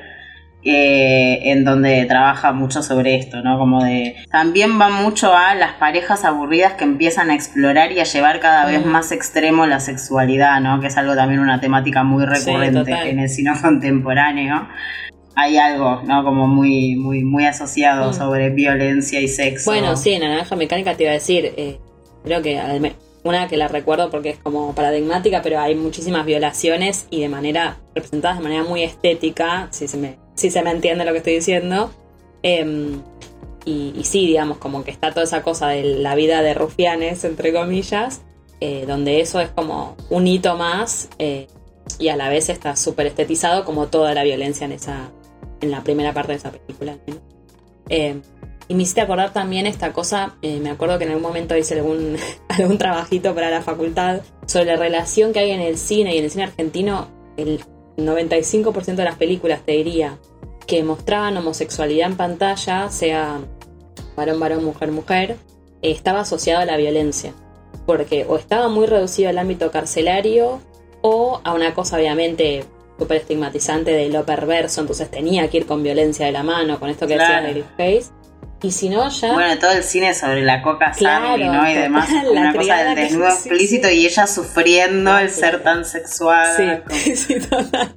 eh, 0.64 1.50
en 1.50 1.64
donde 1.64 2.04
trabaja 2.06 2.52
mucho 2.52 2.82
sobre 2.82 3.14
esto, 3.16 3.42
¿no? 3.42 3.58
Como 3.58 3.84
de... 3.84 4.16
También 4.30 4.80
va 4.80 4.88
mucho 4.88 5.34
a 5.34 5.54
las 5.54 5.74
parejas 5.74 6.24
aburridas 6.24 6.74
que 6.74 6.84
empiezan 6.84 7.30
a 7.30 7.34
explorar 7.34 7.92
y 7.92 8.00
a 8.00 8.04
llevar 8.04 8.40
cada 8.40 8.66
vez 8.66 8.84
más 8.84 9.12
extremo 9.12 9.66
la 9.66 9.80
sexualidad, 9.80 10.60
¿no? 10.60 10.80
Que 10.80 10.88
es 10.88 10.96
algo 10.96 11.14
también 11.14 11.40
una 11.40 11.60
temática 11.60 12.02
muy 12.02 12.24
recurrente 12.26 12.90
en 13.08 13.20
el 13.20 13.28
cine 13.30 13.52
contemporáneo. 13.62 14.68
Hay 15.36 15.56
algo, 15.56 16.02
¿no? 16.04 16.24
Como 16.24 16.48
muy, 16.48 16.96
muy, 16.96 17.22
muy 17.22 17.46
asociado 17.46 18.10
Mm. 18.10 18.14
sobre 18.14 18.50
violencia 18.50 19.20
y 19.20 19.28
sexo. 19.28 19.70
Bueno, 19.70 19.96
sí, 19.96 20.12
en 20.14 20.22
Naranja 20.22 20.56
Mecánica 20.56 20.94
te 20.96 21.04
iba 21.04 21.10
a 21.12 21.14
decir, 21.14 21.52
eh, 21.56 21.78
creo 22.24 22.42
que 22.42 22.58
una 23.28 23.48
que 23.48 23.56
la 23.56 23.68
recuerdo 23.68 24.10
porque 24.10 24.30
es 24.30 24.38
como 24.38 24.74
paradigmática, 24.74 25.42
pero 25.42 25.60
hay 25.60 25.74
muchísimas 25.74 26.24
violaciones 26.26 27.06
y 27.10 27.20
de 27.20 27.28
manera, 27.28 27.78
representadas 27.94 28.38
de 28.38 28.44
manera 28.44 28.64
muy 28.64 28.82
estética, 28.82 29.68
si 29.70 29.88
se 29.88 29.96
me, 29.96 30.18
si 30.34 30.50
se 30.50 30.62
me 30.62 30.70
entiende 30.70 31.04
lo 31.04 31.12
que 31.12 31.18
estoy 31.18 31.34
diciendo. 31.34 31.90
Em, 32.42 33.02
y, 33.64 34.02
sí, 34.04 34.26
digamos, 34.26 34.56
como 34.56 34.82
que 34.82 34.90
está 34.90 35.10
toda 35.10 35.24
esa 35.24 35.42
cosa 35.42 35.68
de 35.68 35.82
la 35.82 36.14
vida 36.14 36.40
de 36.40 36.54
rufianes, 36.54 37.24
entre 37.24 37.52
comillas, 37.52 38.22
eh, 38.60 38.84
donde 38.86 39.20
eso 39.20 39.40
es 39.40 39.50
como 39.50 39.94
un 40.08 40.26
hito 40.26 40.56
más 40.56 41.10
eh, 41.18 41.48
y 41.98 42.08
a 42.08 42.16
la 42.16 42.30
vez 42.30 42.48
está 42.48 42.76
súper 42.76 43.06
estetizado 43.06 43.64
como 43.66 43.88
toda 43.88 44.14
la 44.14 44.24
violencia 44.24 44.64
en 44.64 44.72
esa 44.72 45.10
en 45.60 45.70
la 45.70 45.82
primera 45.82 46.14
parte 46.14 46.32
de 46.32 46.38
esa 46.38 46.50
película. 46.50 46.96
¿no? 47.06 47.16
Y 48.68 48.74
me 48.74 48.82
hiciste 48.82 49.00
acordar 49.00 49.32
también 49.32 49.66
esta 49.66 49.94
cosa, 49.94 50.36
eh, 50.42 50.60
me 50.60 50.70
acuerdo 50.70 50.98
que 50.98 51.04
en 51.04 51.10
algún 51.10 51.22
momento 51.22 51.56
hice 51.56 51.74
algún, 51.74 52.16
algún 52.48 52.76
trabajito 52.76 53.34
para 53.34 53.50
la 53.50 53.62
facultad 53.62 54.20
sobre 54.46 54.66
la 54.66 54.76
relación 54.76 55.32
que 55.32 55.40
hay 55.40 55.50
en 55.50 55.60
el 55.60 55.78
cine 55.78 56.14
y 56.14 56.18
en 56.18 56.24
el 56.24 56.30
cine 56.30 56.44
argentino, 56.44 57.08
el 57.38 57.60
95% 57.96 58.94
de 58.94 59.04
las 59.04 59.16
películas, 59.16 59.62
te 59.64 59.72
diría, 59.72 60.18
que 60.66 60.84
mostraban 60.84 61.36
homosexualidad 61.38 62.10
en 62.10 62.16
pantalla, 62.16 62.90
sea 62.90 63.40
varón, 64.16 64.38
varón, 64.38 64.64
mujer, 64.64 64.92
mujer, 64.92 65.36
estaba 65.80 66.20
asociado 66.20 66.60
a 66.60 66.64
la 66.66 66.76
violencia. 66.76 67.32
Porque 67.86 68.26
o 68.28 68.36
estaba 68.36 68.68
muy 68.68 68.86
reducido 68.86 69.30
al 69.30 69.38
ámbito 69.38 69.70
carcelario 69.70 70.60
o 71.00 71.40
a 71.42 71.54
una 71.54 71.72
cosa 71.72 71.96
obviamente 71.96 72.64
súper 72.98 73.18
estigmatizante 73.18 73.92
de 73.92 74.08
lo 74.08 74.26
perverso, 74.26 74.80
entonces 74.80 75.10
tenía 75.10 75.48
que 75.48 75.58
ir 75.58 75.66
con 75.66 75.82
violencia 75.82 76.26
de 76.26 76.32
la 76.32 76.42
mano, 76.42 76.78
con 76.80 76.90
esto 76.90 77.06
que 77.06 77.14
decía 77.14 77.40
Lady 77.40 77.64
Face. 77.76 78.10
Y 78.60 78.72
si 78.72 78.88
no, 78.88 79.08
ya. 79.08 79.32
Bueno, 79.34 79.56
todo 79.58 79.70
el 79.70 79.84
cine 79.84 80.14
sobre 80.14 80.42
la 80.42 80.62
coca 80.62 80.90
claro, 80.90 81.36
¿no? 81.36 81.70
Y 81.70 81.74
demás, 81.74 82.08
una 82.30 82.52
cosa 82.52 82.82
del 82.82 82.96
desnudo 82.96 83.28
explícito 83.28 83.88
y 83.88 84.06
ella 84.06 84.26
sufriendo 84.26 85.16
el 85.16 85.30
ser 85.30 85.62
tan 85.62 85.84
sexual. 85.84 86.82
Sí, 86.90 87.16
sí, 87.16 87.38
total. 87.38 87.94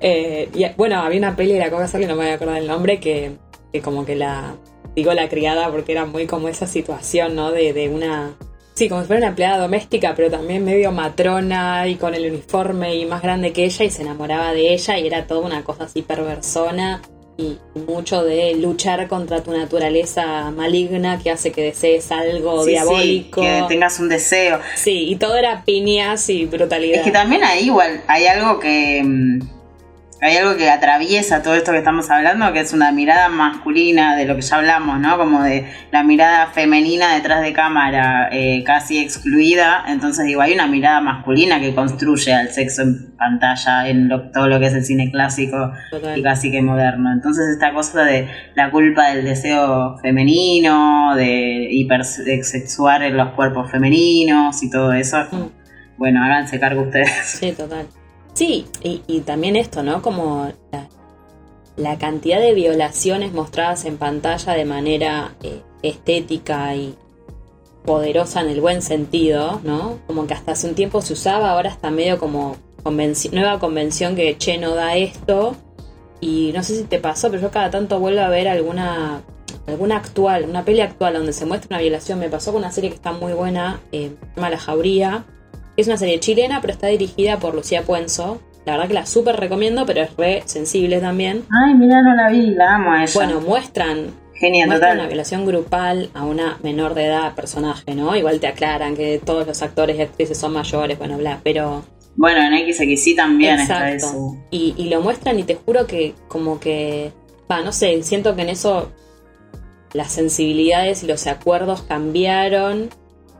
Eh, 0.00 0.48
y, 0.54 0.64
bueno, 0.76 1.00
había 1.00 1.18
una 1.18 1.36
peli 1.36 1.52
de 1.52 1.58
la 1.58 1.70
coca 1.70 1.86
que 1.86 2.06
no 2.06 2.16
me 2.16 2.22
voy 2.22 2.32
a 2.32 2.34
acordar 2.34 2.56
el 2.56 2.66
nombre, 2.66 2.98
que, 2.98 3.32
que, 3.72 3.82
como 3.82 4.06
que 4.06 4.16
la. 4.16 4.54
Digo 4.96 5.12
la 5.12 5.28
criada 5.28 5.70
porque 5.70 5.92
era 5.92 6.04
muy 6.06 6.26
como 6.26 6.48
esa 6.48 6.66
situación, 6.66 7.36
¿no? 7.36 7.52
De, 7.52 7.74
de 7.74 7.90
una. 7.90 8.34
Sí, 8.74 8.88
como 8.88 9.02
si 9.02 9.06
fuera 9.08 9.20
una 9.20 9.28
empleada 9.28 9.58
doméstica, 9.58 10.14
pero 10.16 10.30
también 10.30 10.64
medio 10.64 10.90
matrona 10.92 11.86
y 11.86 11.96
con 11.96 12.14
el 12.14 12.24
uniforme 12.30 12.94
y 12.96 13.04
más 13.04 13.20
grande 13.20 13.52
que 13.52 13.64
ella 13.64 13.84
y 13.84 13.90
se 13.90 14.00
enamoraba 14.00 14.52
de 14.54 14.72
ella 14.72 14.98
y 14.98 15.06
era 15.06 15.26
toda 15.26 15.40
una 15.40 15.62
cosa 15.62 15.84
así 15.84 16.00
perversona 16.00 17.02
y 17.40 17.58
mucho 17.86 18.22
de 18.22 18.54
luchar 18.54 19.08
contra 19.08 19.42
tu 19.42 19.52
naturaleza 19.52 20.50
maligna 20.50 21.18
que 21.18 21.30
hace 21.30 21.52
que 21.52 21.62
desees 21.62 22.10
algo 22.12 22.64
diabólico. 22.64 23.40
que 23.40 23.64
tengas 23.68 23.98
un 24.00 24.08
deseo. 24.08 24.60
Sí, 24.74 25.08
y 25.08 25.16
todo 25.16 25.36
era 25.36 25.64
piñas 25.64 26.28
y 26.28 26.46
brutalidad. 26.46 27.00
Es 27.00 27.04
que 27.04 27.10
también 27.10 27.42
ahí 27.44 27.66
igual 27.66 28.02
hay 28.06 28.26
algo 28.26 28.60
que 28.60 29.02
mm, 29.04 29.40
hay 30.22 30.36
algo 30.36 30.56
que 30.56 30.68
atraviesa 30.68 31.42
todo 31.42 31.54
esto 31.54 31.72
que 31.72 31.78
estamos 31.78 32.10
hablando, 32.10 32.52
que 32.52 32.60
es 32.60 32.72
una 32.74 32.92
mirada 32.92 33.28
masculina 33.30 34.16
de 34.16 34.26
lo 34.26 34.36
que 34.36 34.42
ya 34.42 34.56
hablamos, 34.56 35.00
¿no? 35.00 35.16
Como 35.16 35.42
de 35.42 35.66
la 35.90 36.02
mirada 36.02 36.48
femenina 36.48 37.14
detrás 37.14 37.40
de 37.42 37.54
cámara, 37.54 38.28
eh, 38.30 38.62
casi 38.64 38.98
excluida. 38.98 39.84
Entonces, 39.88 40.26
digo, 40.26 40.42
hay 40.42 40.52
una 40.52 40.66
mirada 40.66 41.00
masculina 41.00 41.58
que 41.58 41.74
construye 41.74 42.34
al 42.34 42.50
sexo 42.50 42.82
en 42.82 43.16
pantalla, 43.16 43.88
en 43.88 44.10
todo 44.32 44.46
lo 44.48 44.60
que 44.60 44.66
es 44.66 44.74
el 44.74 44.84
cine 44.84 45.10
clásico 45.10 45.72
y 46.14 46.22
casi 46.22 46.50
que 46.50 46.60
moderno. 46.60 47.12
Entonces, 47.12 47.46
esta 47.52 47.72
cosa 47.72 48.04
de 48.04 48.28
la 48.54 48.70
culpa 48.70 49.08
del 49.08 49.24
deseo 49.24 49.96
femenino, 50.02 51.14
de 51.16 51.68
hipersexuar 51.70 53.02
en 53.04 53.16
los 53.16 53.30
cuerpos 53.30 53.70
femeninos 53.70 54.62
y 54.62 54.70
todo 54.70 54.92
eso. 54.92 55.18
Mm. 55.30 55.96
Bueno, 55.96 56.22
háganse 56.22 56.60
cargo 56.60 56.82
ustedes. 56.82 57.38
Sí, 57.40 57.52
total. 57.52 57.86
Sí, 58.34 58.66
y, 58.82 59.20
también 59.20 59.56
esto, 59.56 59.82
¿no? 59.82 60.02
Como 60.02 60.50
la, 61.76 61.98
cantidad 61.98 62.40
de 62.40 62.54
violaciones 62.54 63.32
mostradas 63.32 63.84
en 63.84 63.96
pantalla 63.96 64.52
de 64.52 64.64
manera 64.64 65.34
eh, 65.42 65.62
estética 65.82 66.74
y 66.74 66.94
poderosa 67.84 68.40
en 68.42 68.48
el 68.48 68.60
buen 68.60 68.82
sentido, 68.82 69.60
¿no? 69.64 69.98
Como 70.06 70.26
que 70.26 70.34
hasta 70.34 70.52
hace 70.52 70.68
un 70.68 70.74
tiempo 70.74 71.02
se 71.02 71.14
usaba, 71.14 71.50
ahora 71.50 71.70
está 71.70 71.90
medio 71.90 72.18
como 72.18 72.56
nueva 73.32 73.58
convención 73.58 74.16
que, 74.16 74.36
che, 74.38 74.58
no 74.58 74.74
da 74.74 74.96
esto. 74.96 75.56
Y 76.20 76.52
no 76.54 76.62
sé 76.62 76.76
si 76.76 76.84
te 76.84 76.98
pasó, 76.98 77.30
pero 77.30 77.42
yo 77.42 77.50
cada 77.50 77.70
tanto 77.70 77.98
vuelvo 77.98 78.20
a 78.20 78.28
ver 78.28 78.46
alguna 78.48 79.22
alguna 79.66 79.96
actual, 79.96 80.46
una 80.48 80.64
peli 80.64 80.80
actual 80.80 81.14
donde 81.14 81.32
se 81.32 81.46
muestra 81.46 81.68
una 81.76 81.80
violación. 81.80 82.18
Me 82.18 82.28
pasó 82.28 82.52
con 82.52 82.62
una 82.62 82.72
serie 82.72 82.90
que 82.90 82.96
está 82.96 83.12
muy 83.12 83.32
buena, 83.32 83.80
eh, 83.92 84.12
se 84.20 84.36
llama 84.36 84.50
La 84.50 84.58
Jauría, 84.58 85.24
es 85.80 85.86
una 85.86 85.96
serie 85.96 86.20
chilena, 86.20 86.60
pero 86.60 86.72
está 86.72 86.86
dirigida 86.88 87.38
por 87.38 87.54
Lucía 87.54 87.82
Puenzo. 87.82 88.40
La 88.66 88.72
verdad 88.72 88.88
que 88.88 88.94
la 88.94 89.06
súper 89.06 89.36
recomiendo, 89.36 89.86
pero 89.86 90.02
es 90.02 90.16
re 90.16 90.42
sensible 90.44 91.00
también. 91.00 91.44
Ay, 91.64 91.74
mira, 91.74 92.02
no 92.02 92.14
la 92.14 92.28
vi, 92.30 92.50
la 92.50 92.76
amo 92.76 92.92
a 92.92 93.02
ella. 93.02 93.12
Bueno, 93.14 93.40
muestran 93.40 94.12
Genial, 94.40 94.68
muestran 94.68 94.98
una 94.98 95.06
violación 95.06 95.44
grupal 95.44 96.08
a 96.14 96.24
una 96.24 96.58
menor 96.62 96.94
de 96.94 97.04
edad 97.04 97.34
personaje, 97.34 97.94
¿no? 97.94 98.16
Igual 98.16 98.40
te 98.40 98.46
aclaran 98.46 98.96
que 98.96 99.20
todos 99.22 99.46
los 99.46 99.60
actores 99.60 99.98
y 99.98 100.02
actrices 100.02 100.38
son 100.38 100.54
mayores, 100.54 100.98
bueno, 100.98 101.18
bla, 101.18 101.40
pero... 101.44 101.84
Bueno, 102.16 102.40
en 102.40 102.74
XXI 102.74 103.14
también 103.14 103.60
está 103.60 103.90
eso. 103.90 104.38
Y, 104.50 104.74
y 104.78 104.88
lo 104.88 105.02
muestran 105.02 105.38
y 105.38 105.42
te 105.42 105.56
juro 105.56 105.86
que 105.86 106.14
como 106.28 106.58
que... 106.58 107.12
Va, 107.50 107.60
no 107.60 107.70
sé, 107.72 108.02
siento 108.02 108.34
que 108.34 108.42
en 108.42 108.48
eso 108.48 108.90
las 109.92 110.10
sensibilidades 110.10 111.02
y 111.02 111.06
los 111.06 111.26
acuerdos 111.26 111.82
cambiaron 111.82 112.88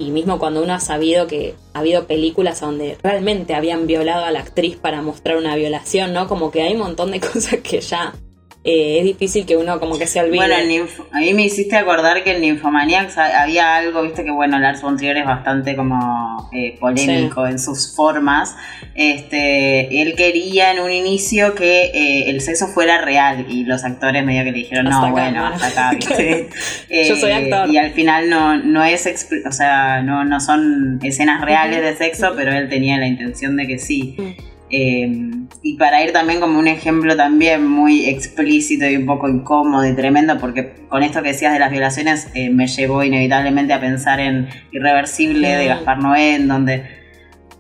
y 0.01 0.11
mismo 0.11 0.39
cuando 0.39 0.63
uno 0.63 0.73
ha 0.73 0.81
sabido 0.81 1.27
que 1.27 1.55
ha 1.75 1.81
habido 1.81 2.07
películas 2.07 2.61
donde 2.61 2.97
realmente 3.03 3.55
habían 3.55 3.87
violado 3.87 4.25
a 4.25 4.31
la 4.31 4.41
actriz 4.41 4.77
para 4.77 5.03
mostrar 5.03 5.37
una 5.37 5.55
violación, 5.57 6.15
¿no? 6.15 6.27
Como 6.27 6.51
que 6.51 6.63
hay 6.63 6.73
un 6.73 6.81
montón 6.81 7.11
de 7.11 7.21
cosas 7.33 7.61
que 7.63 7.81
ya 7.83 8.15
eh, 8.63 8.99
es 8.99 9.05
difícil 9.05 9.47
que 9.47 9.57
uno 9.57 9.81
como 9.81 9.99
que 9.99 10.07
se 10.07 10.21
olvide. 10.21 10.37
Bueno, 10.37 10.87
a 11.13 11.21
mí 11.21 11.33
me 11.33 11.45
hiciste 11.45 11.77
acordar 11.77 12.23
que 12.23 12.37
en 12.37 12.43
Nymphomaniacs 12.43 13.17
había 13.17 13.77
algo, 13.77 14.03
viste 14.03 14.23
que 14.23 14.31
bueno, 14.31 14.59
Lars 14.59 14.83
von 14.83 14.99
Trier 14.99 15.17
es 15.17 15.25
bastante 15.25 15.75
como 15.75 16.51
eh, 16.53 16.77
polémico 16.79 17.47
en 17.47 17.59
sus 17.59 17.95
formas. 17.97 18.55
Este, 18.95 20.03
él 20.03 20.15
quería 20.15 20.73
en 20.73 20.81
un 20.81 20.93
inicio 20.93 21.55
que 21.55 21.85
eh, 21.85 22.29
el 22.29 22.43
sexo 22.43 22.67
fuera 22.67 23.01
real 23.01 23.47
y 23.49 23.65
los 23.65 23.83
actores 23.83 24.23
medio 24.27 24.45
que 24.45 24.53
le 24.53 24.59
dijeron, 24.59 24.85
no, 24.85 25.11
bueno, 25.11 25.47
hasta 25.47 25.69
acá, 25.69 25.91
¿viste? 25.97 26.51
Yo 27.09 27.17
soy 27.17 27.33
actor. 27.33 27.71
Y 27.71 27.79
al 27.79 27.93
final 27.93 28.29
no, 28.29 28.59
no 28.59 28.85
es, 28.85 29.27
o 29.47 29.53
sea, 29.53 30.03
no, 30.03 30.27
no 30.27 30.39
son 30.39 30.99
escenas 31.03 31.41
reales 31.41 31.81
de 31.81 31.97
sexo, 31.97 32.35
pero 32.37 32.53
él 32.53 32.69
tenía 32.69 32.99
la 32.99 33.07
intención 33.07 33.57
de 33.57 33.67
que 33.67 33.79
sí. 33.79 34.17
Mm. 34.19 34.50
Em, 34.71 35.49
y 35.63 35.77
para 35.77 36.03
ir 36.03 36.13
también 36.13 36.41
como 36.41 36.59
un 36.59 36.69
ejemplo 36.69 37.17
también 37.17 37.67
muy 37.67 38.09
explícito 38.09 38.89
y 38.89 38.97
un 38.97 39.07
poco 39.07 39.29
incómodo 39.29 39.85
y 39.87 39.95
tremendo, 39.95 40.39
porque 40.39 40.87
con 40.89 41.03
esto 41.03 41.23
que 41.23 41.29
decías 41.29 41.53
de 41.53 41.59
las 41.59 41.73
violaciones 41.73 42.29
eh, 42.35 42.51
me 42.51 42.69
llevó 42.69 43.03
inevitablemente 43.03 43.73
a 43.73 43.81
pensar 43.81 44.21
en 44.21 44.49
Irreversible 44.71 45.57
de 45.57 45.67
Gaspar 45.67 45.99
Noé, 45.99 46.37
en 46.37 46.47
donde, 46.47 46.85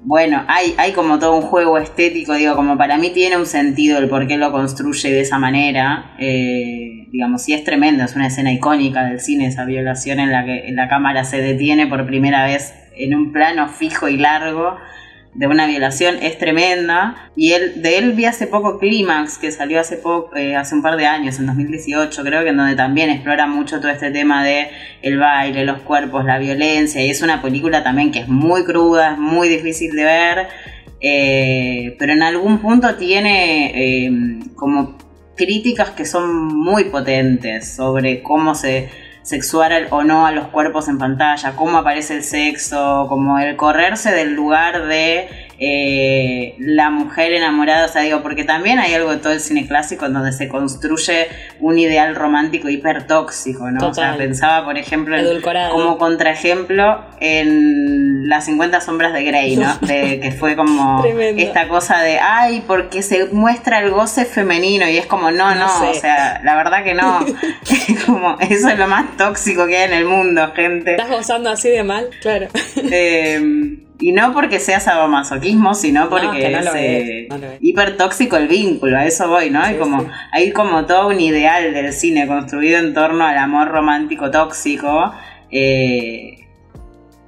bueno, 0.02 0.44
hay, 0.46 0.74
hay 0.78 0.92
como 0.92 1.18
todo 1.18 1.36
un 1.36 1.42
juego 1.42 1.78
estético, 1.78 2.34
digo, 2.34 2.54
como 2.54 2.78
para 2.78 2.96
mí 2.96 3.10
tiene 3.10 3.36
un 3.36 3.46
sentido 3.46 3.98
el 3.98 4.08
por 4.08 4.28
qué 4.28 4.36
lo 4.36 4.52
construye 4.52 5.10
de 5.10 5.20
esa 5.20 5.38
manera. 5.38 6.14
Eh, 6.20 7.08
digamos, 7.10 7.42
sí 7.42 7.54
es 7.54 7.64
tremendo, 7.64 8.04
es 8.04 8.14
una 8.14 8.28
escena 8.28 8.52
icónica 8.52 9.04
del 9.04 9.18
cine, 9.18 9.46
esa 9.46 9.64
violación 9.64 10.20
en 10.20 10.30
la 10.30 10.44
que 10.44 10.70
la 10.70 10.88
cámara 10.88 11.24
se 11.24 11.42
detiene 11.42 11.88
por 11.88 12.06
primera 12.06 12.46
vez 12.46 12.72
en 12.96 13.16
un 13.16 13.32
plano 13.32 13.68
fijo 13.68 14.08
y 14.08 14.16
largo 14.16 14.76
de 15.34 15.46
una 15.46 15.66
violación 15.66 16.16
es 16.22 16.38
tremenda. 16.38 17.30
Y 17.36 17.52
él, 17.52 17.82
de 17.82 17.98
él 17.98 18.12
vi 18.12 18.24
hace 18.24 18.46
poco 18.46 18.78
Clímax, 18.78 19.38
que 19.38 19.52
salió 19.52 19.80
hace 19.80 19.96
poco, 19.96 20.36
eh, 20.36 20.56
hace 20.56 20.74
un 20.74 20.82
par 20.82 20.96
de 20.96 21.06
años, 21.06 21.38
en 21.38 21.46
2018, 21.46 22.22
creo 22.24 22.42
que 22.42 22.50
en 22.50 22.56
donde 22.56 22.74
también 22.74 23.10
explora 23.10 23.46
mucho 23.46 23.80
todo 23.80 23.90
este 23.90 24.10
tema 24.10 24.44
de 24.44 24.68
el 25.02 25.18
baile, 25.18 25.64
los 25.64 25.82
cuerpos, 25.82 26.24
la 26.24 26.38
violencia. 26.38 27.04
Y 27.04 27.10
es 27.10 27.22
una 27.22 27.40
película 27.42 27.82
también 27.82 28.10
que 28.10 28.20
es 28.20 28.28
muy 28.28 28.64
cruda, 28.64 29.12
es 29.12 29.18
muy 29.18 29.48
difícil 29.48 29.94
de 29.94 30.04
ver. 30.04 30.48
Eh, 31.00 31.96
pero 31.98 32.12
en 32.12 32.22
algún 32.22 32.58
punto 32.58 32.96
tiene 32.96 33.72
eh, 33.74 34.40
como 34.54 34.98
críticas 35.34 35.90
que 35.90 36.04
son 36.04 36.48
muy 36.48 36.84
potentes 36.84 37.74
sobre 37.74 38.22
cómo 38.22 38.54
se 38.54 38.90
sexuar 39.30 39.86
o 39.90 40.02
no 40.02 40.26
a 40.26 40.32
los 40.32 40.48
cuerpos 40.48 40.88
en 40.88 40.98
pantalla, 40.98 41.54
cómo 41.54 41.78
aparece 41.78 42.16
el 42.16 42.24
sexo, 42.24 43.06
como 43.08 43.38
el 43.38 43.54
correrse 43.54 44.10
del 44.10 44.34
lugar 44.34 44.88
de 44.88 45.49
eh, 45.62 46.54
la 46.58 46.88
mujer 46.88 47.34
enamorada, 47.34 47.84
o 47.84 47.88
sea, 47.88 48.00
digo, 48.00 48.22
porque 48.22 48.44
también 48.44 48.78
hay 48.78 48.94
algo 48.94 49.10
de 49.10 49.18
todo 49.18 49.34
el 49.34 49.40
cine 49.40 49.66
clásico 49.66 50.06
en 50.06 50.14
donde 50.14 50.32
se 50.32 50.48
construye 50.48 51.28
un 51.60 51.78
ideal 51.78 52.14
romántico 52.14 52.70
hipertóxico, 52.70 53.70
¿no? 53.70 53.88
O 53.88 53.92
sea, 53.92 54.16
pensaba, 54.16 54.64
por 54.64 54.78
ejemplo, 54.78 55.16
como 55.70 55.98
contraejemplo 55.98 57.04
en 57.20 58.26
Las 58.26 58.46
50 58.46 58.80
sombras 58.80 59.12
de 59.12 59.22
Grey, 59.22 59.56
¿no? 59.58 59.78
que 59.86 60.34
fue 60.38 60.56
como 60.56 61.04
esta 61.04 61.68
cosa 61.68 62.00
de, 62.00 62.18
ay, 62.18 62.64
porque 62.66 63.02
se 63.02 63.26
muestra 63.26 63.80
el 63.80 63.90
goce 63.90 64.24
femenino 64.24 64.88
y 64.88 64.96
es 64.96 65.04
como, 65.04 65.30
no, 65.30 65.54
no, 65.54 65.90
o 65.90 65.92
sea, 65.92 66.40
la 66.42 66.56
verdad 66.56 66.82
que 66.84 66.94
no. 66.94 67.20
como, 68.06 68.38
eso 68.40 68.70
es 68.70 68.78
lo 68.78 68.88
más 68.88 69.14
tóxico 69.18 69.66
que 69.66 69.76
hay 69.76 69.84
en 69.88 69.92
el 69.92 70.06
mundo, 70.06 70.52
gente. 70.56 70.92
Estás 70.92 71.10
gozando 71.10 71.50
así 71.50 71.68
de 71.68 71.82
mal, 71.84 72.08
claro. 72.22 72.48
Eh, 72.90 73.78
y 74.00 74.12
no 74.12 74.32
porque 74.32 74.58
sea 74.58 74.80
sadomasoquismo, 74.80 75.74
sino 75.74 76.08
porque 76.08 76.52
es, 76.52 76.68
eh, 76.74 77.28
hipertóxico 77.60 78.36
el 78.36 78.48
vínculo, 78.48 78.96
a 78.96 79.04
eso 79.04 79.28
voy, 79.28 79.50
¿no? 79.50 79.62
hay, 79.62 79.76
como, 79.76 80.06
hay 80.32 80.52
como 80.52 80.86
todo 80.86 81.08
un 81.08 81.20
ideal 81.20 81.72
del 81.74 81.92
cine 81.92 82.26
construido 82.26 82.78
en 82.78 82.94
torno 82.94 83.24
al 83.24 83.36
amor 83.36 83.68
romántico 83.68 84.30
tóxico, 84.30 85.12
eh, 85.50 86.46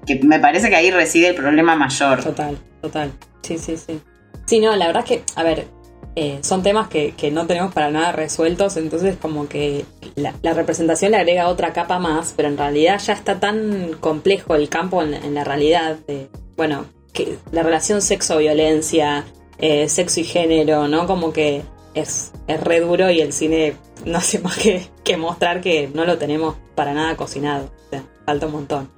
que 0.07 0.21
me 0.25 0.41
parece 0.41 0.71
que 0.71 0.77
ahí 0.77 0.91
reside 0.91 1.29
el 1.29 1.35
problema 1.35 1.77
mayor. 1.77 2.23
Total, 2.23 2.59
total. 2.81 3.13
Sí, 3.43 3.59
sí, 3.59 3.77
sí. 3.77 4.01
Sí, 4.47 4.61
no, 4.61 4.75
la 4.77 4.87
verdad 4.87 5.05
es 5.05 5.09
que, 5.09 5.23
a 5.37 5.43
ver, 5.43 5.67
eh, 6.15 6.41
son 6.43 6.63
temas 6.63 6.89
que, 6.89 7.13
que, 7.13 7.31
no 7.31 7.47
tenemos 7.47 7.73
para 7.73 7.91
nada 7.91 8.13
resueltos, 8.13 8.77
entonces 8.77 9.17
como 9.17 9.49
que 9.49 9.87
la, 10.15 10.35
representación 10.53 11.13
le 11.13 11.17
agrega 11.17 11.49
otra 11.49 11.73
capa 11.73 11.99
más, 11.99 12.35
pero 12.37 12.49
en 12.49 12.59
realidad 12.59 12.99
ya 12.99 13.15
está 13.15 13.41
tan 13.41 13.95
complejo 13.99 14.55
el 14.55 14.69
campo 14.69 15.03
en, 15.03 15.35
la 15.35 15.43
realidad 15.43 15.97
de, 16.07 16.29
bueno, 16.55 16.85
que 17.15 17.39
la 17.51 17.63
relación 17.63 18.03
sexo-violencia, 18.03 19.25
eh, 19.59 19.89
sexo 19.89 20.21
y 20.21 20.25
género, 20.25 20.87
¿no? 20.87 21.07
Como 21.07 21.33
que 21.33 21.63
es, 21.95 22.33
es 22.47 22.61
re 22.61 22.81
duro 22.81 23.11
y 23.11 23.23
el 23.23 23.33
cine 23.33 23.77
no 24.05 24.19
hace 24.19 24.39
más 24.39 24.59
que, 24.59 24.83
que 25.05 25.17
mostrar 25.17 25.63
que 25.63 25.89
no 25.95 26.05
lo 26.05 26.19
tenemos 26.19 26.57
para 26.75 26.93
nada 26.93 27.17
cocinado, 27.17 27.71
o 27.87 27.91
sea, 27.91 28.05
falta 28.27 28.47
un 28.47 28.53
montón. 28.53 28.91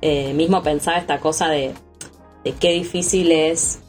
Eh, 0.00 0.32
mismo 0.32 0.62
pensaba 0.62 0.96
esta 0.96 1.20
cosa 1.20 1.48
de, 1.48 1.74
de 2.42 2.52
qué 2.52 2.70
difícil 2.70 3.32
es 3.32 3.80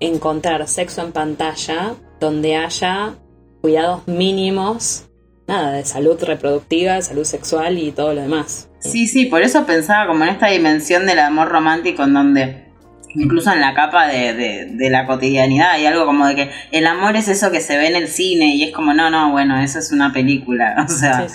encontrar 0.00 0.66
sexo 0.68 1.02
en 1.02 1.12
pantalla 1.12 1.94
donde 2.20 2.56
haya 2.56 3.14
cuidados 3.60 4.06
mínimos, 4.06 5.06
nada, 5.46 5.72
de 5.72 5.84
salud 5.84 6.22
reproductiva, 6.22 6.94
de 6.94 7.02
salud 7.02 7.24
sexual 7.24 7.78
y 7.78 7.92
todo 7.92 8.14
lo 8.14 8.22
demás. 8.22 8.68
Sí, 8.78 9.06
sí, 9.06 9.26
por 9.26 9.42
eso 9.42 9.66
pensaba 9.66 10.06
como 10.06 10.24
en 10.24 10.30
esta 10.30 10.48
dimensión 10.48 11.06
del 11.06 11.18
amor 11.18 11.48
romántico 11.48 12.04
en 12.04 12.14
donde 12.14 12.66
incluso 13.14 13.52
en 13.52 13.60
la 13.60 13.74
capa 13.74 14.08
de, 14.08 14.76
la 14.90 15.06
cotidianidad 15.06 15.72
hay 15.72 15.86
algo 15.86 16.06
como 16.06 16.26
de 16.26 16.34
que 16.34 16.50
el 16.70 16.86
amor 16.86 17.16
es 17.16 17.28
eso 17.28 17.50
que 17.50 17.60
se 17.60 17.76
ve 17.76 17.88
en 17.88 17.96
el 17.96 18.08
cine 18.08 18.54
y 18.54 18.64
es 18.64 18.74
como, 18.74 18.92
no, 18.92 19.10
no, 19.10 19.30
bueno, 19.30 19.58
eso 19.60 19.78
es 19.78 19.90
una 19.92 20.12
película, 20.12 20.76
o 20.86 20.88
sea, 20.88 21.26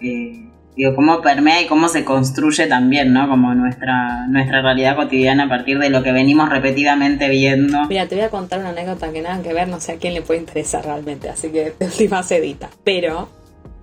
eh, 0.00 0.41
digo, 0.76 0.94
cómo 0.94 1.20
permea 1.20 1.60
y 1.60 1.66
cómo 1.66 1.88
se 1.88 2.04
construye 2.04 2.66
también, 2.66 3.12
¿no? 3.12 3.28
Como 3.28 3.54
nuestra, 3.54 4.26
nuestra 4.28 4.62
realidad 4.62 4.96
cotidiana 4.96 5.44
a 5.44 5.48
partir 5.48 5.78
de 5.78 5.90
lo 5.90 6.02
que 6.02 6.12
venimos 6.12 6.48
repetidamente 6.48 7.28
viendo. 7.28 7.86
Mira, 7.88 8.06
te 8.06 8.14
voy 8.14 8.24
a 8.24 8.30
contar 8.30 8.60
una 8.60 8.70
anécdota 8.70 9.12
que 9.12 9.22
nada 9.22 9.42
que 9.42 9.52
ver, 9.52 9.68
no 9.68 9.80
sé 9.80 9.92
a 9.92 9.96
quién 9.96 10.14
le 10.14 10.22
puede 10.22 10.40
interesar 10.40 10.84
realmente, 10.84 11.28
así 11.28 11.50
que 11.50 11.74
de 11.78 11.86
última 11.86 12.22
sedita. 12.22 12.70
Pero. 12.84 13.28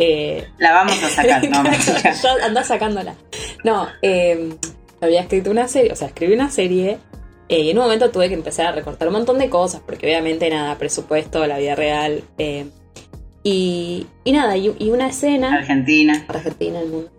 Eh, 0.01 0.47
la 0.57 0.71
vamos 0.71 1.03
a 1.03 1.09
sacar, 1.09 1.43
¿no? 1.49 1.57
Anda 2.45 2.63
sacándola. 2.63 3.15
No, 3.65 3.87
eh, 4.01 4.55
había 5.01 5.21
escrito 5.21 5.51
una 5.51 5.67
serie, 5.67 5.91
o 5.91 5.95
sea, 5.95 6.07
escribí 6.07 6.33
una 6.33 6.49
serie. 6.49 6.97
Eh, 7.49 7.61
y 7.61 7.71
en 7.71 7.77
un 7.77 7.83
momento 7.83 8.11
tuve 8.11 8.29
que 8.29 8.35
empezar 8.35 8.67
a 8.67 8.71
recortar 8.71 9.07
un 9.07 9.15
montón 9.15 9.39
de 9.39 9.49
cosas, 9.49 9.81
porque 9.83 10.05
obviamente 10.05 10.49
nada, 10.49 10.77
presupuesto, 10.77 11.45
la 11.47 11.57
vida 11.57 11.75
real, 11.75 12.23
eh, 12.37 12.67
y, 13.43 14.07
nada, 14.25 14.57
y, 14.57 14.89
una 14.89 15.07
escena. 15.07 15.55
Argentina. 15.55 16.25
Argentina, 16.27 16.81
el 16.81 16.89
mundo. 16.89 17.09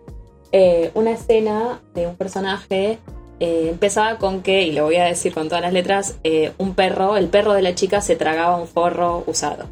Eh, 0.51 0.91
una 0.95 1.11
escena 1.11 1.81
de 1.93 2.07
un 2.07 2.15
personaje 2.15 2.99
eh, 3.39 3.67
empezaba 3.69 4.17
con 4.17 4.41
que, 4.41 4.63
y 4.63 4.73
lo 4.73 4.83
voy 4.83 4.97
a 4.97 5.05
decir 5.05 5.33
con 5.33 5.47
todas 5.47 5.61
las 5.61 5.73
letras, 5.73 6.19
eh, 6.23 6.51
un 6.57 6.75
perro, 6.75 7.15
el 7.17 7.27
perro 7.27 7.53
de 7.53 7.61
la 7.61 7.73
chica 7.73 8.01
se 8.01 8.15
tragaba 8.15 8.57
un 8.57 8.67
forro 8.67 9.23
usado. 9.27 9.65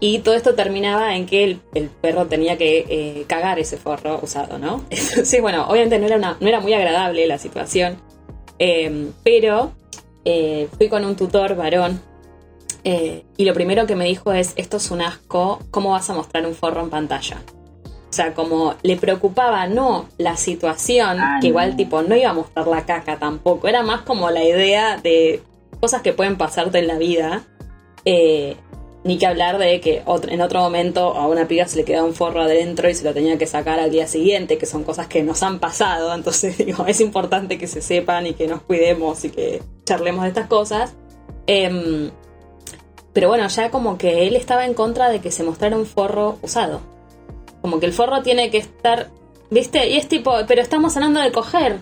Y 0.00 0.18
todo 0.18 0.34
esto 0.34 0.54
terminaba 0.54 1.16
en 1.16 1.24
que 1.24 1.44
el, 1.44 1.88
perro 1.88 2.26
tenía 2.26 2.58
que 2.58 3.24
cagar 3.28 3.58
ese 3.58 3.78
forro 3.78 4.20
usado, 4.22 4.58
¿no? 4.58 4.84
sí, 4.90 5.40
bueno, 5.40 5.66
obviamente 5.68 5.98
no 5.98 6.06
era, 6.06 6.18
no 6.18 6.48
era 6.48 6.60
muy 6.60 6.74
agradable 6.74 7.26
la 7.26 7.38
situación, 7.38 7.96
pero 9.22 9.72
fui 10.76 10.88
con 10.88 11.04
un 11.04 11.16
tutor 11.16 11.56
varón 11.56 12.00
eh, 12.88 13.24
y 13.36 13.44
lo 13.44 13.52
primero 13.52 13.84
que 13.84 13.96
me 13.96 14.04
dijo 14.04 14.32
es, 14.32 14.52
esto 14.54 14.76
es 14.76 14.92
un 14.92 15.02
asco, 15.02 15.58
¿cómo 15.72 15.90
vas 15.90 16.08
a 16.08 16.14
mostrar 16.14 16.46
un 16.46 16.54
forro 16.54 16.82
en 16.82 16.88
pantalla? 16.88 17.42
O 17.84 18.12
sea, 18.12 18.32
como 18.32 18.76
le 18.84 18.96
preocupaba 18.96 19.66
no 19.66 20.06
la 20.18 20.36
situación, 20.36 21.18
ah, 21.18 21.38
que 21.40 21.48
igual 21.48 21.74
tipo 21.74 22.02
no 22.02 22.14
iba 22.14 22.30
a 22.30 22.32
mostrar 22.32 22.68
la 22.68 22.86
caca 22.86 23.18
tampoco, 23.18 23.66
era 23.66 23.82
más 23.82 24.02
como 24.02 24.30
la 24.30 24.44
idea 24.44 24.98
de 24.98 25.42
cosas 25.80 26.00
que 26.02 26.12
pueden 26.12 26.38
pasarte 26.38 26.78
en 26.78 26.86
la 26.86 26.96
vida. 26.96 27.42
Eh, 28.04 28.56
ni 29.02 29.18
que 29.18 29.26
hablar 29.26 29.58
de 29.58 29.80
que 29.80 30.04
en 30.28 30.40
otro 30.40 30.60
momento 30.60 31.14
a 31.14 31.26
una 31.26 31.48
piba 31.48 31.66
se 31.66 31.78
le 31.78 31.84
quedaba 31.84 32.06
un 32.06 32.14
forro 32.14 32.42
adentro 32.42 32.88
y 32.88 32.94
se 32.94 33.04
lo 33.04 33.12
tenía 33.12 33.36
que 33.36 33.46
sacar 33.46 33.80
al 33.80 33.90
día 33.90 34.06
siguiente, 34.06 34.58
que 34.58 34.66
son 34.66 34.84
cosas 34.84 35.08
que 35.08 35.24
nos 35.24 35.42
han 35.42 35.58
pasado. 35.58 36.14
Entonces, 36.14 36.56
digo, 36.58 36.86
es 36.86 37.00
importante 37.00 37.58
que 37.58 37.66
se 37.66 37.82
sepan 37.82 38.28
y 38.28 38.34
que 38.34 38.46
nos 38.46 38.62
cuidemos 38.62 39.24
y 39.24 39.30
que 39.30 39.60
charlemos 39.84 40.22
de 40.22 40.28
estas 40.28 40.46
cosas. 40.46 40.94
Em, 41.48 42.10
pero 43.16 43.28
bueno, 43.28 43.48
ya 43.48 43.70
como 43.70 43.96
que 43.96 44.26
él 44.26 44.36
estaba 44.36 44.66
en 44.66 44.74
contra 44.74 45.08
de 45.08 45.20
que 45.20 45.30
se 45.30 45.42
mostrara 45.42 45.74
un 45.74 45.86
forro 45.86 46.38
usado. 46.42 46.82
Como 47.62 47.80
que 47.80 47.86
el 47.86 47.94
forro 47.94 48.20
tiene 48.20 48.50
que 48.50 48.58
estar, 48.58 49.08
¿viste? 49.50 49.88
Y 49.88 49.96
es 49.96 50.06
tipo, 50.06 50.34
pero 50.46 50.60
estamos 50.60 50.94
hablando 50.98 51.20
de 51.22 51.32
coger. 51.32 51.80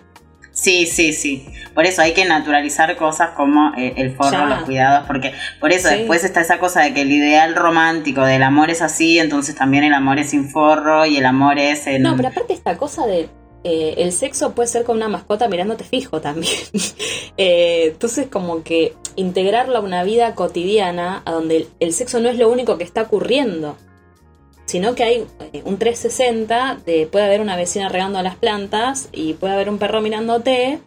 Sí, 0.52 0.86
sí, 0.86 1.12
sí. 1.12 1.44
Por 1.74 1.86
eso 1.86 2.02
hay 2.02 2.12
que 2.12 2.24
naturalizar 2.24 2.94
cosas 2.94 3.30
como 3.30 3.74
eh, 3.76 3.94
el 3.96 4.14
forro, 4.14 4.46
los 4.46 4.60
cuidados, 4.60 5.08
porque 5.08 5.32
por 5.58 5.72
eso 5.72 5.88
después 5.88 6.22
está 6.22 6.40
esa 6.40 6.60
cosa 6.60 6.82
de 6.82 6.94
que 6.94 7.00
el 7.00 7.10
ideal 7.10 7.56
romántico 7.56 8.24
del 8.24 8.44
amor 8.44 8.70
es 8.70 8.80
así, 8.80 9.18
entonces 9.18 9.56
también 9.56 9.82
el 9.82 9.92
amor 9.92 10.20
es 10.20 10.30
sin 10.30 10.48
forro 10.48 11.04
y 11.04 11.16
el 11.16 11.26
amor 11.26 11.58
es 11.58 11.88
en... 11.88 12.02
No, 12.02 12.14
pero 12.14 12.28
aparte 12.28 12.52
esta 12.52 12.76
cosa 12.76 13.06
de 13.06 13.28
eh, 13.64 13.94
el 13.96 14.12
sexo 14.12 14.54
puede 14.54 14.68
ser 14.68 14.84
con 14.84 14.96
una 14.96 15.08
mascota 15.08 15.48
mirándote 15.48 15.84
fijo 15.84 16.20
también. 16.20 16.54
Eh, 17.36 17.86
entonces, 17.88 18.28
como 18.28 18.62
que 18.62 18.94
integrarlo 19.16 19.78
a 19.78 19.80
una 19.80 20.04
vida 20.04 20.36
cotidiana, 20.36 21.20
a 21.24 21.32
donde 21.32 21.66
el, 21.80 21.92
sexo 21.92 22.20
no 22.20 22.28
es 22.28 22.38
lo 22.38 22.48
único 22.48 22.78
que 22.78 22.84
está 22.84 23.02
ocurriendo, 23.02 23.76
sino 24.66 24.94
que 24.94 25.02
hay 25.02 25.26
eh, 25.52 25.62
un 25.64 25.76
360 25.76 26.78
de 26.86 27.08
puede 27.08 27.24
haber 27.24 27.40
una 27.40 27.56
vecina 27.56 27.88
regando 27.88 28.22
las 28.22 28.36
plantas 28.36 29.08
y 29.10 29.32
puede 29.32 29.54
haber 29.54 29.68
un 29.68 29.78
perro 29.78 30.00
mirándote 30.00 30.78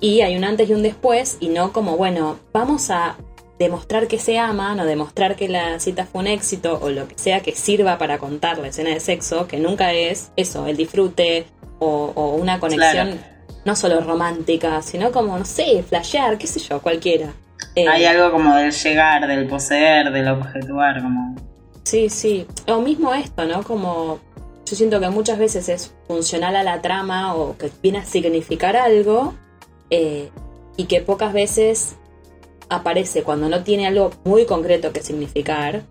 y 0.00 0.20
hay 0.20 0.36
un 0.36 0.44
antes 0.44 0.70
y 0.70 0.74
un 0.74 0.84
después 0.84 1.38
y 1.40 1.48
no 1.48 1.72
como, 1.72 1.96
bueno, 1.96 2.38
vamos 2.52 2.90
a 2.90 3.16
demostrar 3.58 4.06
que 4.06 4.18
se 4.18 4.38
aman 4.38 4.78
o 4.80 4.84
demostrar 4.84 5.36
que 5.36 5.48
la 5.48 5.80
cita 5.80 6.06
fue 6.06 6.20
un 6.20 6.26
éxito 6.26 6.78
o 6.80 6.90
lo 6.90 7.08
que 7.08 7.18
sea 7.18 7.40
que 7.40 7.52
sirva 7.52 7.98
para 7.98 8.18
contar 8.18 8.58
la 8.58 8.68
escena 8.68 8.90
de 8.90 9.00
sexo, 9.00 9.46
que 9.48 9.58
nunca 9.58 9.92
es 9.92 10.30
eso, 10.36 10.66
el 10.66 10.76
disfrute, 10.76 11.46
o, 11.78 12.36
una 12.40 12.58
conexión 12.58 13.20
no 13.64 13.74
solo 13.74 14.00
romántica, 14.00 14.80
sino 14.80 15.10
como, 15.10 15.36
no 15.36 15.44
sé, 15.44 15.82
flashear, 15.82 16.38
qué 16.38 16.46
sé 16.46 16.60
yo, 16.60 16.80
cualquiera. 16.80 17.32
Eh, 17.74 17.86
Hay 17.88 18.04
algo 18.04 18.30
como 18.30 18.54
del 18.54 18.72
llegar, 18.72 19.26
del 19.26 19.48
poseer, 19.48 20.12
del 20.12 20.28
objetuar, 20.28 21.02
como... 21.02 21.34
Sí, 21.82 22.08
sí. 22.08 22.46
O 22.68 22.80
mismo 22.80 23.12
esto, 23.12 23.44
¿no? 23.44 23.62
Como 23.62 24.20
yo 24.64 24.76
siento 24.76 25.00
que 25.00 25.08
muchas 25.10 25.38
veces 25.38 25.68
es 25.68 25.94
funcional 26.06 26.56
a 26.56 26.62
la 26.62 26.80
trama 26.80 27.34
o 27.34 27.56
que 27.56 27.70
viene 27.82 27.98
a 27.98 28.04
significar 28.04 28.76
algo 28.76 29.34
eh, 29.90 30.30
y 30.76 30.84
que 30.84 31.00
pocas 31.00 31.32
veces 31.32 31.96
aparece 32.68 33.22
cuando 33.22 33.48
no 33.48 33.62
tiene 33.62 33.86
algo 33.86 34.10
muy 34.24 34.44
concreto 34.44 34.92
que 34.92 35.02
significar, 35.02 35.82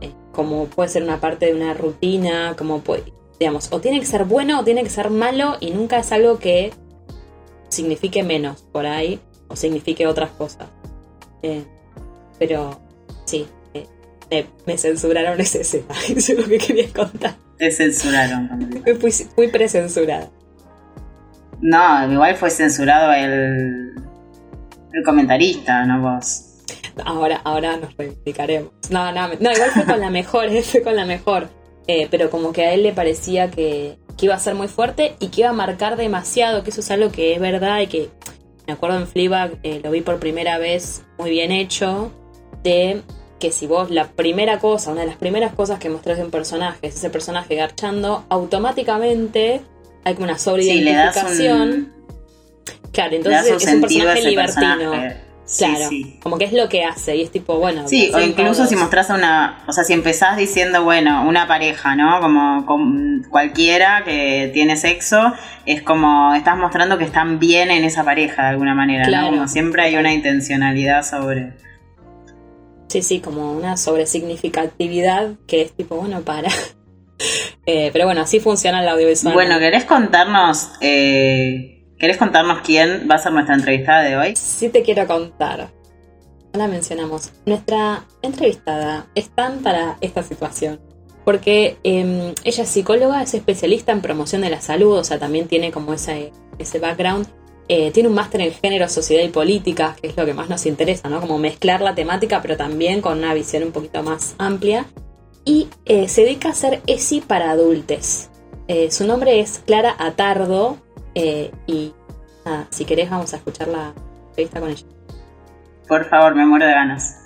eh, 0.00 0.12
como 0.32 0.66
puede 0.66 0.88
ser 0.88 1.02
una 1.02 1.20
parte 1.20 1.46
de 1.46 1.54
una 1.54 1.74
rutina, 1.74 2.54
como 2.56 2.80
puede, 2.80 3.12
digamos, 3.38 3.68
o 3.72 3.80
tiene 3.80 4.00
que 4.00 4.06
ser 4.06 4.24
bueno 4.24 4.60
o 4.60 4.64
tiene 4.64 4.82
que 4.82 4.90
ser 4.90 5.10
malo 5.10 5.56
y 5.60 5.70
nunca 5.70 5.98
es 5.98 6.12
algo 6.12 6.38
que 6.38 6.72
signifique 7.68 8.22
menos 8.22 8.62
por 8.72 8.86
ahí 8.86 9.20
o 9.48 9.56
signifique 9.56 10.06
otras 10.06 10.30
cosas. 10.30 10.68
Eh, 11.42 11.64
pero 12.38 12.80
sí, 13.24 13.46
eh, 14.30 14.46
me 14.66 14.76
censuraron 14.76 15.40
ese 15.40 15.60
escena, 15.60 15.94
eso 16.08 16.32
es 16.32 16.38
lo 16.38 16.46
que 16.46 16.58
quería 16.58 16.92
contar. 16.92 17.36
Te 17.58 17.70
censuraron. 17.70 18.82
Fui, 19.00 19.10
fui 19.10 19.48
precensurada. 19.48 20.30
No, 21.60 22.12
igual 22.12 22.36
fue 22.36 22.50
censurado 22.50 23.12
el, 23.12 23.94
el 24.92 25.02
comentarista, 25.04 25.86
no 25.86 26.02
vos. 26.02 26.42
Ahora, 27.04 27.40
ahora 27.44 27.76
nos 27.76 27.96
reivindicaremos. 27.96 28.72
No, 28.90 29.12
no, 29.12 29.28
no, 29.28 29.52
igual 29.52 29.70
fue 29.72 29.84
con 29.84 30.00
la 30.00 30.10
mejor, 30.10 30.50
fue 30.62 30.82
con 30.82 30.96
la 30.96 31.06
mejor. 31.06 31.48
Eh, 31.86 32.08
pero 32.10 32.30
como 32.30 32.52
que 32.52 32.64
a 32.64 32.72
él 32.72 32.82
le 32.82 32.92
parecía 32.92 33.50
que, 33.50 33.96
iba 34.20 34.34
a 34.34 34.38
ser 34.38 34.54
muy 34.54 34.68
fuerte 34.68 35.14
y 35.20 35.28
que 35.28 35.42
iba 35.42 35.50
a 35.50 35.52
marcar 35.52 35.96
demasiado, 35.96 36.64
que 36.64 36.70
eso 36.70 36.80
es 36.80 36.90
algo 36.90 37.12
que 37.12 37.34
es 37.34 37.40
verdad 37.40 37.80
y 37.80 37.86
que 37.86 38.08
me 38.66 38.72
acuerdo 38.72 38.96
en 38.98 39.06
Fleabag 39.06 39.58
eh, 39.62 39.80
lo 39.84 39.90
vi 39.90 40.00
por 40.00 40.18
primera 40.18 40.58
vez 40.58 41.04
muy 41.18 41.30
bien 41.30 41.52
hecho, 41.52 42.10
de 42.62 43.02
que 43.38 43.52
si 43.52 43.66
vos 43.66 43.90
la 43.90 44.08
primera 44.08 44.58
cosa, 44.58 44.90
una 44.90 45.02
de 45.02 45.08
las 45.08 45.16
primeras 45.16 45.52
cosas 45.54 45.78
que 45.78 45.90
mostrás 45.90 46.16
de 46.16 46.24
un 46.24 46.30
personaje 46.30 46.78
es 46.82 46.96
ese 46.96 47.10
personaje 47.10 47.54
garchando, 47.54 48.24
automáticamente 48.30 49.60
hay 50.04 50.14
como 50.14 50.24
una 50.24 50.38
sobreidentificación. 50.38 51.92
Claro, 52.92 53.16
entonces 53.16 53.62
es 53.62 53.74
un 53.74 53.80
personaje 53.82 54.22
libertino. 54.22 54.92
Claro, 55.58 55.90
como 56.20 56.38
que 56.38 56.44
es 56.44 56.52
lo 56.52 56.68
que 56.68 56.84
hace 56.84 57.16
y 57.16 57.22
es 57.22 57.30
tipo, 57.30 57.58
bueno. 57.58 57.86
Sí, 57.86 58.10
o 58.12 58.20
incluso 58.20 58.66
si 58.66 58.74
mostrás 58.74 59.10
una, 59.10 59.62
o 59.68 59.72
sea, 59.72 59.84
si 59.84 59.92
empezás 59.92 60.36
diciendo, 60.36 60.82
bueno, 60.82 61.24
una 61.26 61.46
pareja, 61.46 61.94
¿no? 61.94 62.20
Como, 62.20 62.66
cualquiera 63.30 64.02
que 64.04 64.50
tiene 64.52 64.76
sexo, 64.76 65.34
es 65.64 65.82
como 65.82 66.34
estás 66.34 66.56
mostrando 66.56 66.98
que 66.98 67.04
están 67.04 67.38
bien 67.38 67.70
en 67.70 67.84
esa 67.84 68.04
pareja 68.04 68.42
de 68.42 68.48
alguna 68.48 68.74
manera, 68.74 69.06
¿no? 69.08 69.30
Como 69.30 69.48
siempre 69.48 69.82
hay 69.82 69.96
una 69.96 70.12
intencionalidad 70.12 71.04
sobre... 71.04 71.52
Sí, 72.88 73.02
sí, 73.02 73.20
como 73.20 73.52
una 73.52 73.76
sobresignificatividad 73.76 75.34
que 75.46 75.62
es 75.62 75.72
tipo, 75.72 75.96
bueno, 75.96 76.22
para... 76.22 76.50
Eh, 77.68 77.90
pero 77.92 78.04
bueno, 78.04 78.20
así 78.20 78.38
funciona 78.38 78.80
el 78.80 78.88
audiovisual. 78.88 79.34
Bueno, 79.34 79.58
¿querés 79.58 79.84
contarnos... 79.84 80.70
Eh 80.80 81.75
¿Querés 81.98 82.18
contarnos 82.18 82.60
quién 82.60 83.08
va 83.10 83.14
a 83.14 83.18
ser 83.18 83.32
nuestra 83.32 83.54
entrevistada 83.54 84.02
de 84.02 84.16
hoy? 84.18 84.36
Sí 84.36 84.68
te 84.68 84.82
quiero 84.82 85.06
contar. 85.06 85.70
la 86.52 86.68
mencionamos. 86.68 87.32
Nuestra 87.46 88.04
entrevistada 88.22 89.06
es 89.14 89.30
tan 89.30 89.62
para 89.62 89.96
esta 90.02 90.22
situación. 90.22 90.78
Porque 91.24 91.76
em, 91.84 92.34
ella 92.44 92.62
es 92.62 92.68
psicóloga, 92.68 93.22
es 93.22 93.34
especialista 93.34 93.92
en 93.92 94.00
promoción 94.00 94.42
de 94.42 94.50
la 94.50 94.60
salud, 94.60 94.96
o 94.98 95.04
sea, 95.04 95.18
también 95.18 95.48
tiene 95.48 95.72
como 95.72 95.94
ese, 95.94 96.32
ese 96.58 96.78
background. 96.78 97.28
Eh, 97.68 97.90
tiene 97.90 98.10
un 98.10 98.14
máster 98.14 98.42
en 98.42 98.52
género, 98.52 98.88
sociedad 98.88 99.24
y 99.24 99.28
política, 99.28 99.96
que 100.00 100.08
es 100.08 100.16
lo 100.16 100.24
que 100.24 100.34
más 100.34 100.48
nos 100.48 100.66
interesa, 100.66 101.08
¿no? 101.08 101.20
Como 101.20 101.38
mezclar 101.38 101.80
la 101.80 101.94
temática, 101.94 102.40
pero 102.42 102.56
también 102.56 103.00
con 103.00 103.18
una 103.18 103.34
visión 103.34 103.64
un 103.64 103.72
poquito 103.72 104.02
más 104.02 104.34
amplia. 104.38 104.86
Y 105.44 105.68
eh, 105.86 106.08
se 106.08 106.22
dedica 106.22 106.48
a 106.48 106.52
hacer 106.52 106.82
ESI 106.86 107.22
para 107.22 107.50
adultos. 107.50 108.28
Eh, 108.68 108.90
su 108.90 109.06
nombre 109.06 109.40
es 109.40 109.62
Clara 109.64 109.96
Atardo. 109.98 110.78
Y 111.66 111.92
si 112.70 112.84
querés, 112.84 113.10
vamos 113.10 113.32
a 113.32 113.36
escuchar 113.36 113.68
la 113.68 113.92
entrevista 114.28 114.60
con 114.60 114.70
ella. 114.70 114.86
Por 115.88 116.04
favor, 116.04 116.34
me 116.34 116.44
muero 116.44 116.66
de 116.66 116.72
ganas. 116.72 117.22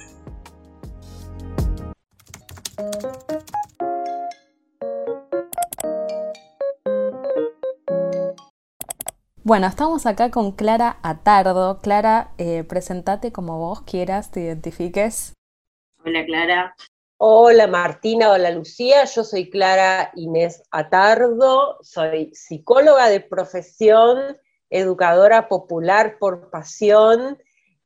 Bueno, 9.42 9.66
estamos 9.66 10.06
acá 10.06 10.30
con 10.30 10.52
Clara 10.52 10.98
Atardo. 11.02 11.80
Clara, 11.80 12.30
eh, 12.38 12.62
presentate 12.62 13.32
como 13.32 13.58
vos 13.58 13.82
quieras, 13.82 14.30
te 14.30 14.42
identifiques. 14.42 15.34
Hola 16.04 16.24
Clara. 16.24 16.74
Hola 17.22 17.66
Martina, 17.66 18.30
hola 18.30 18.50
Lucía, 18.50 19.04
yo 19.04 19.24
soy 19.24 19.50
Clara 19.50 20.10
Inés 20.14 20.62
Atardo, 20.70 21.76
soy 21.82 22.30
psicóloga 22.32 23.10
de 23.10 23.20
profesión, 23.20 24.38
educadora 24.70 25.46
popular 25.46 26.16
por 26.18 26.48
pasión 26.48 27.36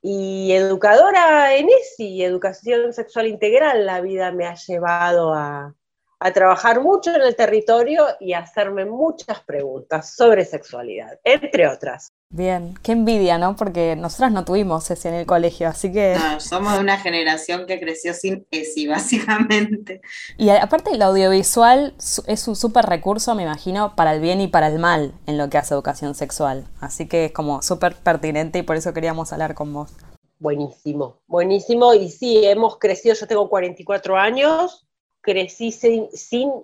y 0.00 0.52
educadora 0.52 1.56
en 1.56 1.66
ESI, 1.68 2.22
educación 2.22 2.92
sexual 2.92 3.26
integral. 3.26 3.86
La 3.86 4.00
vida 4.00 4.30
me 4.30 4.46
ha 4.46 4.54
llevado 4.54 5.34
a, 5.34 5.74
a 6.20 6.32
trabajar 6.32 6.80
mucho 6.80 7.12
en 7.12 7.22
el 7.22 7.34
territorio 7.34 8.06
y 8.20 8.34
a 8.34 8.38
hacerme 8.38 8.84
muchas 8.84 9.40
preguntas 9.40 10.14
sobre 10.14 10.44
sexualidad, 10.44 11.18
entre 11.24 11.66
otras. 11.66 12.13
Bien, 12.36 12.74
qué 12.82 12.90
envidia, 12.90 13.38
¿no? 13.38 13.54
Porque 13.54 13.94
nosotras 13.94 14.32
no 14.32 14.44
tuvimos 14.44 14.90
ESI 14.90 15.06
en 15.06 15.14
el 15.14 15.24
colegio, 15.24 15.68
así 15.68 15.92
que... 15.92 16.16
No, 16.18 16.40
somos 16.40 16.72
de 16.72 16.80
una 16.80 16.98
generación 16.98 17.64
que 17.64 17.78
creció 17.78 18.12
sin 18.12 18.44
ESI, 18.50 18.86
básicamente. 18.88 20.00
Y 20.36 20.48
aparte 20.48 20.90
el 20.90 21.02
audiovisual 21.02 21.94
es 22.26 22.48
un 22.48 22.56
súper 22.56 22.86
recurso, 22.86 23.36
me 23.36 23.44
imagino, 23.44 23.94
para 23.94 24.12
el 24.12 24.20
bien 24.20 24.40
y 24.40 24.48
para 24.48 24.66
el 24.66 24.80
mal 24.80 25.14
en 25.28 25.38
lo 25.38 25.48
que 25.48 25.58
hace 25.58 25.74
educación 25.74 26.16
sexual. 26.16 26.66
Así 26.80 27.06
que 27.06 27.26
es 27.26 27.32
como 27.32 27.62
súper 27.62 27.94
pertinente 27.94 28.58
y 28.58 28.62
por 28.62 28.74
eso 28.74 28.92
queríamos 28.92 29.32
hablar 29.32 29.54
con 29.54 29.72
vos. 29.72 29.92
Buenísimo, 30.40 31.20
buenísimo. 31.28 31.94
Y 31.94 32.10
sí, 32.10 32.44
hemos 32.44 32.80
crecido, 32.80 33.14
yo 33.14 33.28
tengo 33.28 33.48
44 33.48 34.16
años, 34.16 34.88
crecí 35.20 35.70
sin, 35.70 36.08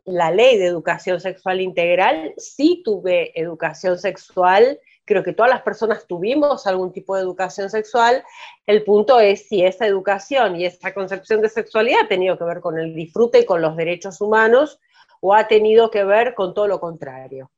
la 0.04 0.32
ley 0.32 0.58
de 0.58 0.66
educación 0.66 1.20
sexual 1.20 1.60
integral, 1.60 2.34
sí 2.38 2.82
tuve 2.84 3.30
educación 3.40 4.00
sexual, 4.00 4.80
creo 5.04 5.22
que 5.22 5.32
todas 5.32 5.50
las 5.50 5.62
personas 5.62 6.06
tuvimos 6.06 6.66
algún 6.66 6.92
tipo 6.92 7.16
de 7.16 7.22
educación 7.22 7.68
sexual, 7.70 8.22
el 8.66 8.84
punto 8.84 9.18
es 9.20 9.48
si 9.48 9.64
esa 9.64 9.86
educación 9.86 10.56
y 10.56 10.66
esa 10.66 10.94
concepción 10.94 11.40
de 11.42 11.48
sexualidad 11.48 12.02
ha 12.04 12.08
tenido 12.08 12.38
que 12.38 12.44
ver 12.44 12.60
con 12.60 12.78
el 12.78 12.94
disfrute 12.94 13.40
y 13.40 13.44
con 13.44 13.60
los 13.60 13.76
derechos 13.76 14.20
humanos 14.20 14.78
o 15.20 15.34
ha 15.34 15.48
tenido 15.48 15.90
que 15.90 16.04
ver 16.04 16.34
con 16.34 16.54
todo 16.54 16.66
lo 16.66 16.80
contrario. 16.80 17.50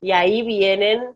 Y 0.00 0.12
ahí 0.12 0.42
vienen 0.42 1.14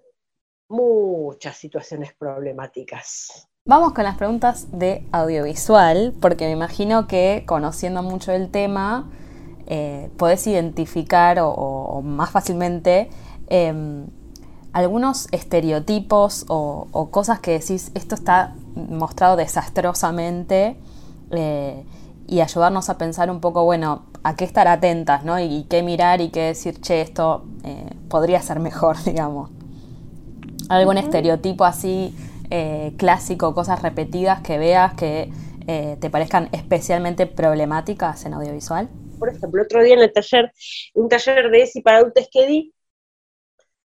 muchas 0.68 1.56
situaciones 1.56 2.12
problemáticas. 2.14 3.48
Vamos 3.66 3.94
con 3.94 4.04
las 4.04 4.18
preguntas 4.18 4.78
de 4.78 5.06
audiovisual, 5.10 6.12
porque 6.20 6.44
me 6.44 6.52
imagino 6.52 7.06
que 7.06 7.44
conociendo 7.46 8.02
mucho 8.02 8.32
el 8.32 8.50
tema, 8.50 9.10
eh, 9.66 10.10
podés 10.18 10.46
identificar 10.46 11.38
o, 11.40 12.02
más 12.04 12.30
fácilmente 12.30 13.08
em, 13.46 14.06
algunos 14.74 15.28
estereotipos 15.30 16.44
o, 16.48 17.08
cosas 17.10 17.38
que 17.38 17.52
decís, 17.52 17.92
esto 17.94 18.16
está 18.16 18.54
mostrado 18.74 19.36
desastrosamente 19.36 20.76
eh, 21.30 21.84
y 22.26 22.40
ayudarnos 22.40 22.90
a 22.90 22.98
pensar 22.98 23.30
un 23.30 23.40
poco, 23.40 23.64
bueno, 23.64 24.06
a 24.24 24.34
qué 24.34 24.44
estar 24.44 24.66
atentas, 24.66 25.24
¿no? 25.24 25.38
Y, 25.38 25.64
qué 25.70 25.82
mirar 25.82 26.20
y 26.20 26.30
qué 26.30 26.40
decir, 26.40 26.80
che, 26.80 27.00
esto 27.00 27.44
eh, 27.62 27.88
podría 28.08 28.42
ser 28.42 28.58
mejor, 28.58 29.02
digamos. 29.04 29.50
Algún 30.68 30.98
estereotipo 30.98 31.64
así 31.64 32.14
clásico, 32.96 33.52
cosas 33.52 33.82
repetidas 33.82 34.40
que 34.42 34.58
veas 34.58 34.94
que 34.94 35.32
te 35.66 36.10
parezcan 36.10 36.48
especialmente 36.52 37.26
problemáticas 37.26 38.24
en 38.26 38.34
audiovisual 38.34 38.88
por 39.24 39.34
ejemplo, 39.34 39.62
otro 39.62 39.82
día 39.82 39.94
en 39.94 40.00
el 40.00 40.12
taller, 40.12 40.52
un 40.92 41.08
taller 41.08 41.50
de 41.50 41.62
ESI 41.62 41.80
para 41.80 41.98
adultos 41.98 42.28
que 42.30 42.46
di, 42.46 42.73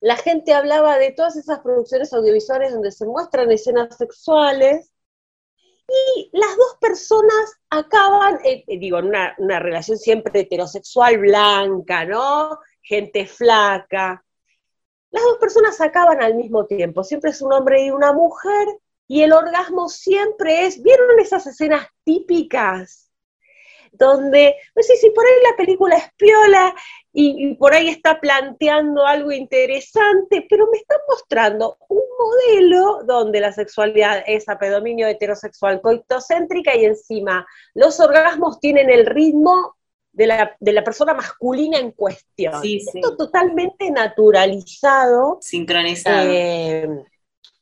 la 0.00 0.16
gente 0.16 0.52
hablaba 0.52 0.98
de 0.98 1.12
todas 1.12 1.36
esas 1.36 1.60
producciones 1.60 2.12
audiovisuales 2.12 2.72
donde 2.72 2.92
se 2.92 3.06
muestran 3.06 3.50
escenas 3.50 3.96
sexuales 3.96 4.92
y 5.88 6.30
las 6.32 6.56
dos 6.56 6.76
personas 6.80 7.60
acaban, 7.70 8.40
eh, 8.44 8.64
eh, 8.66 8.78
digo, 8.78 8.98
en 8.98 9.06
una, 9.06 9.34
relación 9.60 9.96
siempre 9.96 10.40
heterosexual 10.40 11.18
blanca, 11.18 12.04
¿no? 12.04 12.58
Gente 12.82 13.26
flaca. 13.26 14.24
Las 15.10 15.24
dos 15.24 15.38
personas 15.38 15.80
acaban 15.80 16.22
al 16.22 16.34
mismo 16.34 16.66
tiempo, 16.66 17.04
siempre 17.04 17.30
es 17.30 17.40
un 17.40 17.52
hombre 17.52 17.84
y 17.84 17.90
una 17.90 18.12
mujer, 18.12 18.66
y 19.06 19.22
el 19.22 19.32
orgasmo 19.32 19.88
siempre 19.88 20.66
es, 20.66 20.82
¿vieron 20.82 21.18
esas 21.20 21.46
escenas 21.46 21.86
típicas 22.04 23.06
donde, 23.92 24.56
no 24.74 24.82
sé 24.82 24.96
si 24.96 25.10
por 25.10 25.24
ahí 25.24 25.42
la 25.50 25.56
película 25.56 25.96
es 25.96 26.12
piola 26.16 26.74
y, 27.18 27.54
por 27.54 27.72
ahí 27.72 27.88
está 27.88 28.20
planteando 28.20 29.06
algo 29.06 29.32
interesante, 29.32 30.46
pero 30.50 30.68
me 30.70 30.76
está 30.76 30.96
mostrando 31.08 31.78
un 31.88 32.02
modelo 32.18 33.04
donde 33.04 33.40
la 33.40 33.52
sexualidad 33.52 34.22
es 34.26 34.46
a 34.50 34.58
predominio 34.58 35.06
heterosexual 35.06 35.80
coitocéntrica 35.80 36.76
y 36.76 36.84
encima 36.84 37.46
los 37.72 38.00
orgasmos 38.00 38.60
tienen 38.60 38.90
el 38.90 39.06
ritmo 39.06 39.76
de 40.12 40.26
la, 40.26 40.84
persona 40.84 41.14
masculina 41.14 41.78
en 41.78 41.92
cuestión. 41.92 42.60
Esto 42.62 43.16
totalmente 43.16 43.90
naturalizado. 43.90 45.38
Sincronizado. 45.40 46.30
Eh, 46.30 46.86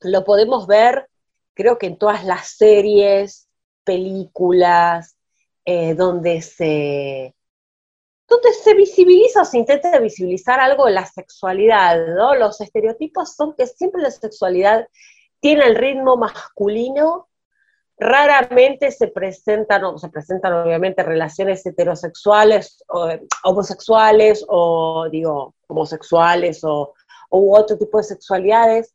lo 0.00 0.24
podemos 0.24 0.66
ver, 0.66 1.08
creo 1.54 1.78
que 1.78 1.86
en 1.86 1.96
todas 1.96 2.24
las 2.24 2.56
series, 2.56 3.48
películas, 3.84 5.16
eh, 5.64 5.94
donde, 5.94 6.42
se, 6.42 7.36
donde 8.28 8.52
se 8.52 8.74
visibiliza 8.74 9.42
o 9.42 9.44
se 9.44 9.58
intenta 9.58 9.98
visibilizar 9.98 10.60
algo 10.60 10.86
de 10.86 10.92
la 10.92 11.06
sexualidad, 11.06 12.06
¿no? 12.08 12.34
Los 12.34 12.60
estereotipos 12.60 13.34
son 13.34 13.54
que 13.54 13.66
siempre 13.66 14.02
la 14.02 14.10
sexualidad 14.10 14.88
tiene 15.40 15.64
el 15.66 15.76
ritmo 15.76 16.16
masculino, 16.16 17.28
raramente 17.98 18.90
se 18.90 19.08
presentan, 19.08 19.84
o 19.84 19.98
se 19.98 20.08
presentan 20.08 20.54
obviamente 20.54 21.02
relaciones 21.02 21.64
heterosexuales, 21.66 22.82
o, 22.88 23.10
homosexuales, 23.44 24.44
o 24.48 25.06
digo, 25.10 25.54
homosexuales, 25.68 26.64
o, 26.64 26.94
u 27.30 27.54
otro 27.54 27.76
tipo 27.76 27.98
de 27.98 28.04
sexualidades, 28.04 28.94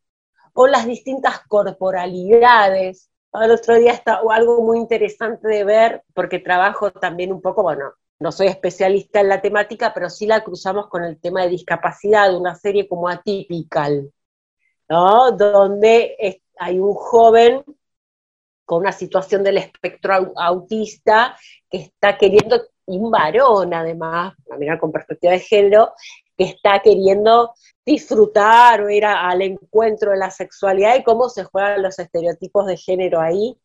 o 0.53 0.67
las 0.67 0.85
distintas 0.85 1.41
corporalidades, 1.47 3.09
el 3.33 3.51
otro 3.51 3.75
día 3.75 3.93
está 3.93 4.21
algo 4.29 4.61
muy 4.61 4.79
interesante 4.79 5.47
de 5.47 5.63
ver, 5.63 6.03
porque 6.15 6.39
trabajo 6.39 6.91
también 6.91 7.31
un 7.31 7.41
poco, 7.41 7.61
bueno, 7.61 7.93
no 8.19 8.31
soy 8.31 8.47
especialista 8.47 9.21
en 9.21 9.29
la 9.29 9.41
temática, 9.41 9.93
pero 9.93 10.09
sí 10.09 10.25
la 10.25 10.43
cruzamos 10.43 10.87
con 10.87 11.03
el 11.03 11.19
tema 11.19 11.43
de 11.43 11.49
discapacidad, 11.49 12.35
una 12.35 12.55
serie 12.55 12.87
como 12.87 13.07
Atypical, 13.07 14.11
¿no? 14.89 15.31
Donde 15.31 16.41
hay 16.57 16.79
un 16.79 16.93
joven 16.93 17.63
con 18.65 18.81
una 18.81 18.91
situación 18.91 19.43
del 19.43 19.57
espectro 19.57 20.33
autista 20.35 21.37
que 21.69 21.77
está 21.77 22.17
queriendo, 22.17 22.61
y 22.85 22.97
un 22.97 23.09
varón 23.09 23.73
además, 23.73 24.35
a 24.51 24.57
mirar 24.57 24.79
con 24.79 24.91
perspectiva 24.91 25.33
de 25.33 25.39
género, 25.39 25.93
que 26.37 26.43
está 26.43 26.79
queriendo 26.79 27.53
disfrutar 27.85 28.81
o 28.81 28.89
ir 28.89 29.05
al 29.05 29.41
encuentro 29.41 30.11
de 30.11 30.17
la 30.17 30.29
sexualidad 30.29 30.95
y 30.95 31.03
cómo 31.03 31.29
se 31.29 31.45
juegan 31.45 31.81
los 31.81 31.97
estereotipos 31.97 32.67
de 32.67 32.77
género 32.77 33.19
ahí. 33.19 33.57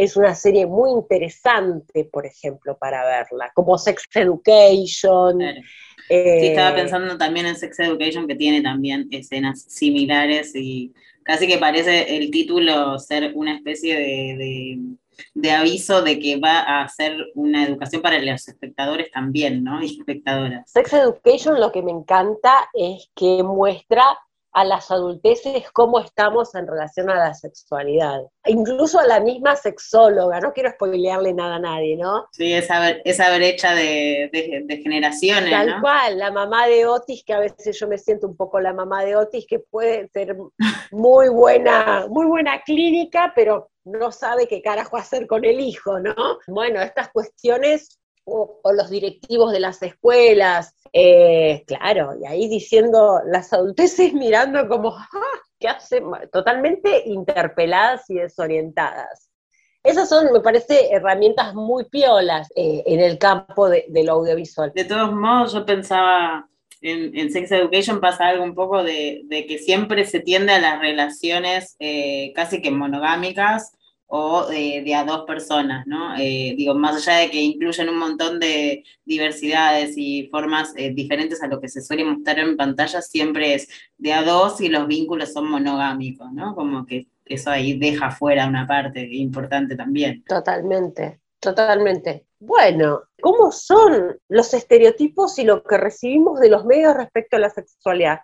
Es 0.00 0.16
una 0.16 0.34
serie 0.34 0.66
muy 0.66 0.90
interesante, 0.90 2.04
por 2.04 2.24
ejemplo, 2.24 2.78
para 2.78 3.04
verla, 3.04 3.50
como 3.54 3.76
Sex 3.76 4.04
Education. 4.14 5.40
sí, 6.08 6.46
estaba 6.46 6.70
eh, 6.70 6.80
pensando 6.82 7.18
también 7.18 7.46
en 7.46 7.56
Sex 7.56 7.78
Education, 7.80 8.26
que 8.26 8.34
tiene 8.34 8.62
también 8.62 9.08
escenas 9.10 9.62
similares 9.62 10.52
y 10.54 10.92
casi 11.22 11.46
que 11.46 11.58
parece 11.58 12.16
el 12.16 12.30
título 12.30 12.98
ser 12.98 13.32
una 13.34 13.54
especie 13.54 13.96
de 13.98 14.78
de 15.34 15.50
aviso 15.50 16.02
de 16.02 16.18
que 16.18 16.38
va 16.38 16.60
a 16.60 16.82
hacer 16.82 17.16
una 17.34 17.64
educación 17.64 18.02
para 18.02 18.18
los 18.18 18.48
espectadores 18.48 19.10
también, 19.10 19.62
¿no? 19.62 19.82
Y 19.82 19.98
espectadoras. 19.98 20.70
Sex 20.70 20.92
Education 20.92 21.60
lo 21.60 21.72
que 21.72 21.82
me 21.82 21.92
encanta 21.92 22.54
es 22.72 23.10
que 23.14 23.42
muestra 23.42 24.04
a 24.52 24.64
las 24.64 24.90
adulteces 24.90 25.70
cómo 25.72 26.00
estamos 26.00 26.54
en 26.54 26.66
relación 26.66 27.08
a 27.10 27.14
la 27.14 27.34
sexualidad. 27.34 28.20
Incluso 28.46 28.98
a 28.98 29.06
la 29.06 29.20
misma 29.20 29.56
sexóloga, 29.56 30.40
no 30.40 30.52
quiero 30.52 30.70
spoilearle 30.70 31.32
nada 31.34 31.56
a 31.56 31.60
nadie, 31.60 31.96
¿no? 31.96 32.26
Sí, 32.32 32.52
esa, 32.52 32.90
esa 32.90 33.34
brecha 33.36 33.74
de, 33.74 34.30
de, 34.32 34.76
generaciones. 34.78 35.50
Tal 35.50 35.80
cual, 35.80 36.18
la 36.18 36.30
mamá 36.30 36.66
de 36.66 36.86
Otis, 36.86 37.22
que 37.24 37.32
a 37.32 37.40
veces 37.40 37.78
yo 37.78 37.86
me 37.86 37.98
siento 37.98 38.26
un 38.26 38.36
poco 38.36 38.60
la 38.60 38.72
mamá 38.72 39.04
de 39.04 39.16
Otis, 39.16 39.46
que 39.46 39.60
puede 39.60 40.08
ser 40.08 40.36
muy 40.90 41.28
buena, 41.28 42.06
muy 42.08 42.26
buena 42.26 42.60
clínica, 42.62 43.32
pero 43.34 43.70
no 43.84 44.10
sabe 44.12 44.46
qué 44.48 44.60
carajo 44.62 44.96
hacer 44.96 45.26
con 45.26 45.44
el 45.44 45.60
hijo, 45.60 45.98
¿no? 46.00 46.14
Bueno, 46.46 46.80
estas 46.80 47.10
cuestiones 47.10 47.99
o, 48.24 48.60
los 48.72 48.90
directivos 48.90 49.52
de 49.52 49.60
las 49.60 49.82
escuelas, 49.82 50.74
eh, 50.92 51.64
claro, 51.66 52.14
y 52.20 52.26
ahí 52.26 52.48
diciendo 52.48 53.20
las 53.26 53.52
adulteces 53.52 54.12
mirando 54.14 54.68
como, 54.68 54.96
ah, 54.96 55.08
¿qué 55.58 55.68
hacen? 55.68 56.04
Totalmente 56.32 57.02
interpeladas 57.06 58.08
y 58.10 58.14
desorientadas. 58.14 59.30
Esas 59.82 60.10
son, 60.10 60.30
me 60.32 60.40
parece, 60.40 60.92
herramientas 60.92 61.54
muy 61.54 61.84
piolas 61.84 62.50
eh, 62.54 62.82
en 62.84 63.00
el 63.00 63.16
campo 63.16 63.70
de, 63.70 63.86
lo 64.04 64.12
audiovisual. 64.12 64.72
De 64.74 64.84
todos 64.84 65.12
modos, 65.12 65.54
yo 65.54 65.64
pensaba, 65.64 66.46
en, 66.82 67.32
Sex 67.32 67.50
Education 67.50 67.98
pasa 67.98 68.28
algo 68.28 68.44
un 68.44 68.54
poco 68.54 68.82
de, 68.82 69.24
que 69.48 69.58
siempre 69.58 70.04
se 70.04 70.20
tiende 70.20 70.52
a 70.52 70.60
las 70.60 70.80
relaciones 70.80 71.76
eh, 71.78 72.32
casi 72.34 72.60
que 72.60 72.70
monogámicas 72.70 73.72
o 74.12 74.44
de, 74.46 74.92
a 74.94 75.04
dos 75.04 75.24
personas, 75.24 75.86
¿no? 75.86 76.16
Eh, 76.16 76.54
digo, 76.56 76.74
más 76.74 76.96
allá 76.96 77.20
de 77.20 77.30
que 77.30 77.40
incluyen 77.40 77.88
un 77.88 77.98
montón 77.98 78.40
de 78.40 78.82
diversidades 79.04 79.96
y 79.96 80.28
formas 80.32 80.72
eh, 80.76 80.90
diferentes 80.92 81.40
a 81.42 81.46
lo 81.46 81.60
que 81.60 81.68
se 81.68 81.80
suele 81.80 82.04
mostrar 82.04 82.40
en 82.40 82.56
pantalla, 82.56 83.00
siempre 83.02 83.54
es 83.54 83.68
de 83.98 84.12
a 84.12 84.24
dos 84.24 84.60
y 84.60 84.68
los 84.68 84.88
vínculos 84.88 85.32
son 85.32 85.48
monogámicos, 85.48 86.32
¿no? 86.32 86.56
Como 86.56 86.84
que 86.86 87.06
eso 87.24 87.50
ahí 87.50 87.78
deja 87.78 88.10
fuera 88.10 88.48
una 88.48 88.66
parte 88.66 89.08
importante 89.12 89.76
también. 89.76 90.24
Totalmente, 90.24 91.20
totalmente. 91.38 92.26
Bueno, 92.40 93.02
¿cómo 93.22 93.52
son 93.52 94.18
los 94.28 94.52
estereotipos 94.54 95.38
y 95.38 95.44
lo 95.44 95.62
que 95.62 95.78
recibimos 95.78 96.40
de 96.40 96.50
los 96.50 96.64
medios 96.64 96.96
respecto 96.96 97.36
a 97.36 97.40
la 97.40 97.50
sexualidad? 97.50 98.20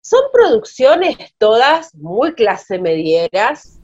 Son 0.00 0.20
producciones 0.32 1.16
todas 1.36 1.94
muy 1.94 2.32
clase 2.32 2.78
medieras, 2.78 3.80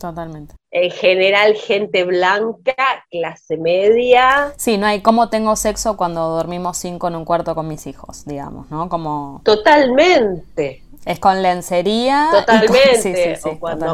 Totalmente. 0.00 0.59
En 0.72 0.90
general, 0.92 1.54
gente 1.54 2.04
blanca, 2.04 3.04
clase 3.10 3.56
media. 3.56 4.52
Sí, 4.56 4.78
no 4.78 4.86
hay 4.86 5.00
cómo 5.00 5.28
tengo 5.28 5.56
sexo 5.56 5.96
cuando 5.96 6.28
dormimos 6.28 6.78
cinco 6.78 7.08
en 7.08 7.16
un 7.16 7.24
cuarto 7.24 7.56
con 7.56 7.66
mis 7.66 7.88
hijos, 7.88 8.24
digamos, 8.24 8.70
¿no? 8.70 8.88
Como. 8.88 9.40
Totalmente. 9.44 10.84
Es 11.04 11.18
con 11.18 11.42
lencería. 11.42 12.28
Totalmente. 12.32 13.40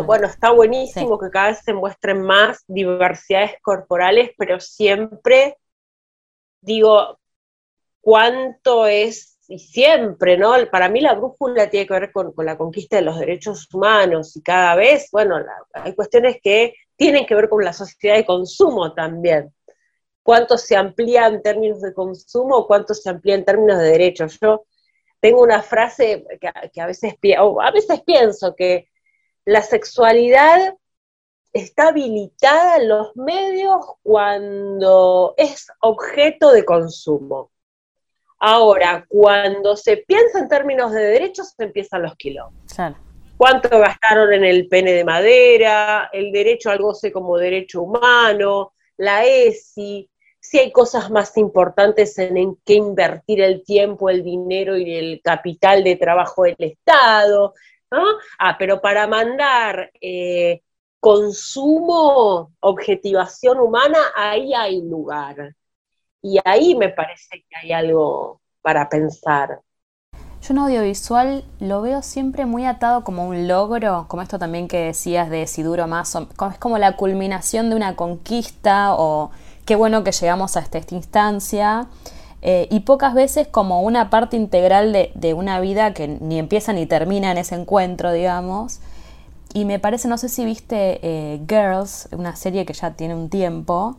Bueno, 0.05 0.27
está 0.27 0.51
buenísimo 0.51 1.19
que 1.19 1.31
cada 1.31 1.49
vez 1.49 1.61
se 1.65 1.73
muestren 1.73 2.21
más 2.21 2.65
diversidades 2.67 3.53
corporales, 3.63 4.31
pero 4.37 4.61
siempre 4.61 5.57
digo, 6.61 7.19
¿cuánto 8.01 8.87
es 8.87 9.36
y 9.49 9.59
siempre, 9.59 10.37
¿no? 10.37 10.55
Para 10.71 10.89
mí 10.89 11.01
la 11.01 11.15
brújula 11.15 11.71
tiene 11.71 11.87
que 11.87 11.95
ver 11.95 12.13
con, 12.13 12.33
la 12.39 12.59
conquista 12.59 12.97
de 12.97 13.03
los 13.03 13.19
derechos 13.19 13.73
humanos 13.73 14.37
y 14.37 14.43
cada 14.43 14.75
vez, 14.75 15.09
bueno, 15.13 15.37
hay 15.73 15.95
cuestiones 15.95 16.39
que 16.43 16.75
tienen 16.97 17.27
que 17.27 17.35
ver 17.35 17.49
con 17.49 17.65
la 17.65 17.73
sociedad 17.73 18.17
de 18.17 18.27
consumo 18.27 18.93
también. 18.95 19.53
¿Cuánto 20.23 20.59
se 20.59 20.77
amplía 20.77 21.27
en 21.27 21.43
términos 21.43 21.81
de 21.81 21.95
consumo 21.95 22.67
cuánto 22.67 22.95
se 22.95 23.09
amplía 23.09 23.37
en 23.37 23.45
términos 23.45 23.79
de 23.79 23.85
derechos? 23.85 24.39
Yo 24.41 24.67
tengo 25.21 25.43
una 25.43 25.63
frase 25.63 26.25
que, 26.41 26.81
a, 26.81 26.87
veces, 26.87 27.15
a 27.61 27.71
veces 27.71 28.03
pienso 28.05 28.55
que 28.57 28.89
la 29.45 29.63
sexualidad 29.63 30.75
está 31.53 31.89
habilitada 31.89 32.77
en 32.77 32.89
los 32.89 33.17
medios 33.17 33.79
cuando 34.03 35.35
es 35.37 35.69
objeto 35.81 36.51
de 36.53 36.65
consumo. 36.65 37.51
Ahora, 38.39 39.05
cuando 39.09 39.77
se 39.77 39.99
piensa 39.99 40.39
en 40.39 40.49
términos 40.49 40.93
de 40.93 41.03
derechos, 41.03 41.55
empiezan 41.59 42.03
los 42.03 42.15
kilómetros. 42.17 42.95
¿Cuánto 43.37 43.69
gastaron 43.79 44.33
en 44.33 44.45
el 44.45 44.67
pene 44.69 44.93
de 44.93 45.05
madera, 45.05 46.09
el 46.13 46.33
derecho 46.33 46.71
al 46.71 46.79
goce 46.79 47.13
como 47.13 47.37
derecho 47.37 47.83
humano, 47.83 48.73
la 48.97 49.25
ESI? 49.25 50.09
Si 50.39 50.59
hay 50.59 50.71
cosas 50.71 51.11
más 51.11 51.37
importantes 51.37 52.19
en, 52.19 52.37
en 52.37 52.57
qué 52.65 52.75
invertir 52.75 53.43
el 53.43 53.65
tiempo, 53.65 54.09
el 54.09 54.23
dinero 54.23 54.77
y 54.77 54.95
el 54.95 55.21
capital 55.23 55.83
de 55.83 55.97
trabajo 55.97 56.45
del 56.45 56.57
Estado. 56.59 57.55
¿no? 57.91 58.05
Ah, 58.39 58.57
pero 58.59 58.81
para 58.81 59.07
mandar 59.07 59.91
eh, 60.01 60.63
consumo, 61.01 62.53
objetivación 62.61 63.61
humana, 63.61 63.99
ahí 64.15 64.55
hay 64.55 64.83
lugar. 64.83 65.55
Y 66.27 66.41
ahí 66.45 66.75
me 66.75 66.89
parece 66.89 67.45
que 67.49 67.57
hay 67.57 67.71
algo 67.71 68.41
para 68.61 68.89
pensar. 68.89 69.61
Yo 70.43 70.55
en 70.55 70.59
audiovisual 70.59 71.45
lo 71.61 71.83
veo 71.83 72.03
siempre 72.03 72.47
muy 72.47 72.67
atado 72.67 73.05
como 73.05 73.29
un 73.29 73.47
logro, 73.47 74.07
como 74.09 74.23
esto 74.23 74.37
también 74.37 74.67
que 74.67 74.87
decías 74.87 75.31
de 75.31 75.47
si 75.47 75.63
duro 75.63 75.87
más, 75.87 76.17
es 76.17 76.59
como 76.59 76.79
la 76.79 76.97
culminación 76.97 77.71
de 77.71 77.77
una 77.77 77.95
conquista 77.95 78.97
o 78.97 79.31
qué 79.67 79.77
bueno 79.77 80.03
que 80.03 80.11
llegamos 80.11 80.57
hasta 80.57 80.79
esta 80.79 80.97
instancia. 80.97 81.87
Eh, 82.43 82.67
y 82.73 82.81
pocas 82.81 83.15
veces 83.15 83.47
como 83.47 83.83
una 83.83 84.11
parte 84.11 84.37
integral 84.37 84.93
de, 84.93 85.35
una 85.35 85.61
vida 85.61 85.95
que 85.95 86.09
ni 86.09 86.41
empieza 86.41 86.73
ni 86.73 86.87
termina 86.87 87.31
en 87.31 87.39
ese 87.39 87.55
encuentro, 87.55 88.11
digamos. 88.11 88.81
Y 89.55 89.65
me 89.65 89.79
parece, 89.79 90.09
no 90.09 90.19
sé 90.19 90.29
si 90.29 90.45
viste 90.45 90.99
eh, 91.03 91.41
Girls, 91.49 92.09
una 92.11 92.35
serie 92.35 92.67
que 92.67 92.73
ya 92.73 92.95
tiene 92.95 93.15
un 93.15 93.31
tiempo, 93.31 93.99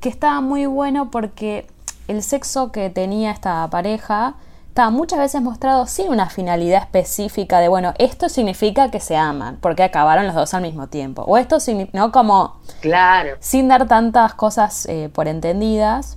que 0.00 0.08
estaba 0.08 0.40
muy 0.40 0.66
bueno 0.66 1.10
porque 1.10 1.66
el 2.08 2.22
sexo 2.22 2.72
que 2.72 2.90
tenía 2.90 3.30
esta 3.30 3.68
pareja 3.70 4.34
estaba 4.68 4.90
muchas 4.90 5.18
veces 5.18 5.42
mostrado 5.42 5.86
sin 5.86 6.08
una 6.08 6.30
finalidad 6.30 6.82
específica 6.82 7.60
de, 7.60 7.68
bueno, 7.68 7.92
esto 7.98 8.28
significa 8.28 8.90
que 8.90 9.00
se 9.00 9.16
aman, 9.16 9.58
porque 9.60 9.82
acabaron 9.82 10.26
los 10.26 10.34
dos 10.34 10.54
al 10.54 10.62
mismo 10.62 10.86
tiempo. 10.86 11.22
O 11.22 11.36
esto, 11.36 11.58
¿no? 11.92 12.12
Como... 12.12 12.60
Claro. 12.80 13.36
Sin 13.40 13.68
dar 13.68 13.88
tantas 13.88 14.34
cosas 14.34 14.86
eh, 14.86 15.10
por 15.12 15.28
entendidas. 15.28 16.16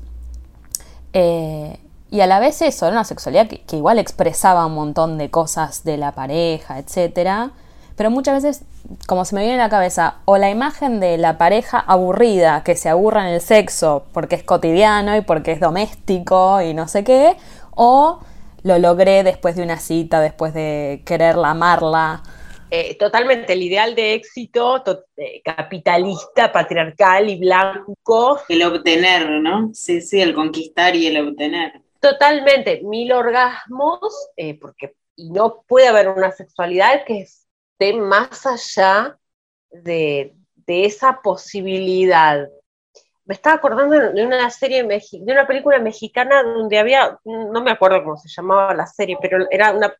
Eh, 1.13 1.79
y 2.11 2.21
a 2.21 2.27
la 2.27 2.39
vez 2.39 2.61
eso, 2.61 2.85
era 2.85 2.95
una 2.95 3.03
sexualidad 3.03 3.47
que, 3.47 3.61
que, 3.61 3.75
igual 3.75 3.97
expresaba 3.97 4.67
un 4.67 4.75
montón 4.75 5.17
de 5.17 5.31
cosas 5.31 5.83
de 5.83 5.97
la 5.97 6.11
pareja, 6.11 6.77
etcétera 6.77 7.51
pero 7.95 8.09
muchas 8.09 8.43
veces, 8.43 8.65
como 9.07 9.25
se 9.25 9.35
me 9.35 9.41
viene 9.41 9.55
a 9.55 9.65
la 9.65 9.69
cabeza, 9.69 10.17
o 10.25 10.37
la 10.37 10.49
imagen 10.49 10.99
de 10.99 11.17
la 11.17 11.37
pareja 11.37 11.79
aburrida 11.79 12.63
que 12.63 12.75
se 12.75 12.89
aburra 12.89 13.27
en 13.27 13.33
el 13.33 13.41
sexo 13.41 14.05
porque 14.13 14.35
es 14.35 14.43
cotidiano 14.43 15.15
y 15.15 15.21
porque 15.21 15.51
es 15.51 15.59
doméstico 15.59 16.61
y 16.61 16.73
no 16.73 16.87
sé 16.87 17.03
qué, 17.03 17.35
o 17.75 18.19
lo 18.63 18.79
logré 18.79 19.23
después 19.23 19.55
de 19.55 19.63
una 19.63 19.77
cita, 19.77 20.21
después 20.21 20.53
de 20.53 21.03
quererla, 21.05 21.51
amarla. 21.51 22.23
Eh, 22.71 22.95
totalmente, 22.97 23.53
el 23.53 23.61
ideal 23.61 23.93
de 23.93 24.15
éxito 24.15 24.83
eh, 25.15 25.41
capitalista, 25.43 26.51
patriarcal 26.51 27.29
y 27.29 27.37
blanco. 27.37 28.39
El 28.49 28.63
obtener, 28.63 29.29
¿no? 29.29 29.69
Sí, 29.73 30.01
sí, 30.01 30.19
el 30.19 30.33
conquistar 30.33 30.95
y 30.95 31.05
el 31.05 31.27
obtener. 31.27 31.73
Totalmente, 31.99 32.81
mil 32.83 33.11
orgasmos, 33.11 33.99
eh, 34.35 34.57
porque 34.59 34.95
y 35.15 35.29
no 35.29 35.63
puede 35.67 35.87
haber 35.87 36.09
una 36.09 36.31
sexualidad 36.31 37.03
que 37.05 37.21
es 37.21 37.42
más 37.91 38.45
allá 38.45 39.17
de, 39.71 40.33
esa 40.67 41.21
posibilidad. 41.21 42.47
Me 43.25 43.33
estaba 43.33 43.55
acordando 43.55 44.13
de 44.13 44.25
una 44.25 44.49
serie, 44.49 44.83
de 44.83 45.31
una 45.31 45.47
película 45.47 45.79
mexicana 45.79 46.43
donde 46.43 46.77
había, 46.77 47.19
no 47.25 47.63
me 47.63 47.71
acuerdo 47.71 48.03
cómo 48.03 48.17
se 48.17 48.29
llamaba 48.29 48.73
la 48.73 48.85
serie, 48.85 49.17
pero 49.21 49.45
era 49.51 49.71
una, 49.73 49.93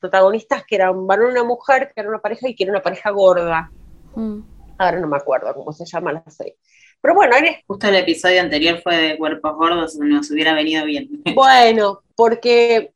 protagonistas 0.00 0.64
que 0.64 0.76
eran 0.76 0.96
un 0.96 1.06
varón 1.06 1.28
y 1.28 1.32
una 1.32 1.44
mujer, 1.44 1.92
que 1.94 2.00
era 2.00 2.08
una 2.08 2.20
pareja 2.20 2.48
y 2.48 2.54
que 2.54 2.64
era 2.64 2.72
una 2.72 2.82
pareja 2.82 3.10
gorda. 3.10 3.70
Mm. 4.14 4.40
Ahora 4.78 4.98
no 4.98 5.06
me 5.06 5.16
acuerdo 5.16 5.54
cómo 5.54 5.72
se 5.72 5.84
llama 5.84 6.12
la 6.12 6.24
serie. 6.28 6.56
Pero 7.00 7.14
bueno, 7.14 7.34
justo 7.66 7.88
el 7.88 7.96
episodio 7.96 8.40
anterior 8.40 8.80
fue 8.80 8.96
de 8.96 9.18
cuerpos 9.18 9.54
gordos, 9.56 9.96
nos 9.96 10.30
hubiera 10.30 10.54
venido 10.54 10.84
bien. 10.84 11.22
Bueno, 11.34 12.02
porque 12.14 12.92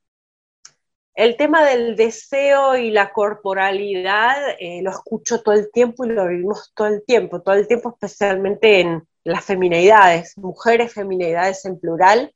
el 1.16 1.36
tema 1.38 1.64
del 1.64 1.96
deseo 1.96 2.76
y 2.76 2.90
la 2.90 3.10
corporalidad 3.12 4.36
eh, 4.60 4.82
lo 4.82 4.90
escucho 4.90 5.42
todo 5.42 5.54
el 5.54 5.70
tiempo 5.72 6.04
y 6.04 6.10
lo 6.10 6.28
vivimos 6.28 6.72
todo 6.74 6.88
el 6.88 7.02
tiempo, 7.04 7.40
todo 7.40 7.54
el 7.54 7.66
tiempo 7.66 7.88
especialmente 7.88 8.80
en 8.80 9.08
las 9.24 9.44
feminidades, 9.44 10.36
mujeres, 10.36 10.92
feminidades 10.92 11.64
en 11.64 11.80
plural, 11.80 12.32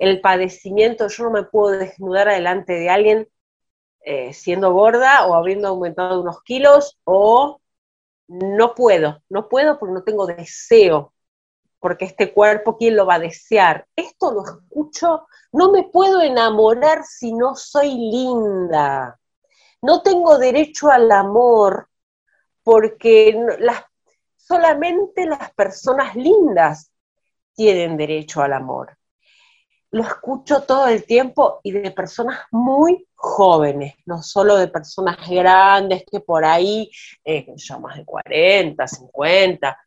el 0.00 0.20
padecimiento, 0.20 1.06
yo 1.08 1.24
no 1.24 1.30
me 1.30 1.44
puedo 1.44 1.78
desnudar 1.78 2.28
delante 2.28 2.72
de 2.72 2.90
alguien 2.90 3.28
eh, 4.04 4.32
siendo 4.32 4.72
gorda 4.72 5.26
o 5.26 5.34
habiendo 5.34 5.68
aumentado 5.68 6.20
unos 6.20 6.42
kilos 6.42 6.98
o 7.04 7.60
no 8.28 8.74
puedo, 8.74 9.22
no 9.28 9.48
puedo 9.48 9.78
porque 9.78 9.94
no 9.94 10.02
tengo 10.04 10.26
deseo, 10.26 11.12
porque 11.82 12.06
este 12.06 12.32
cuerpo, 12.32 12.78
¿quién 12.78 12.96
lo 12.96 13.04
va 13.04 13.16
a 13.16 13.18
desear? 13.18 13.86
Esto 13.94 14.32
lo 14.32 14.44
escucho 14.44 15.26
no 15.52 15.70
me 15.70 15.84
puedo 15.84 16.22
enamorar 16.22 17.04
si 17.04 17.32
no 17.32 17.54
soy 17.54 17.94
linda. 17.94 19.18
no 19.82 20.00
tengo 20.02 20.38
derecho 20.38 20.90
al 20.90 21.10
amor 21.10 21.88
porque 22.62 23.36
solamente 24.36 25.26
las 25.26 25.52
personas 25.52 26.14
lindas 26.14 26.90
tienen 27.54 27.96
derecho 27.96 28.42
al 28.42 28.52
amor. 28.52 28.96
Lo 29.90 30.04
escucho 30.04 30.62
todo 30.62 30.86
el 30.86 31.04
tiempo 31.04 31.60
y 31.64 31.72
de 31.72 31.90
personas 31.90 32.44
muy 32.52 33.06
jóvenes, 33.14 33.94
no 34.06 34.22
solo 34.22 34.56
de 34.56 34.68
personas 34.68 35.28
grandes 35.28 36.04
que 36.10 36.20
por 36.20 36.44
ahí, 36.44 36.90
eh, 37.24 37.46
ya 37.56 37.78
más 37.78 37.96
de 37.96 38.04
40, 38.04 38.86
50, 38.86 39.78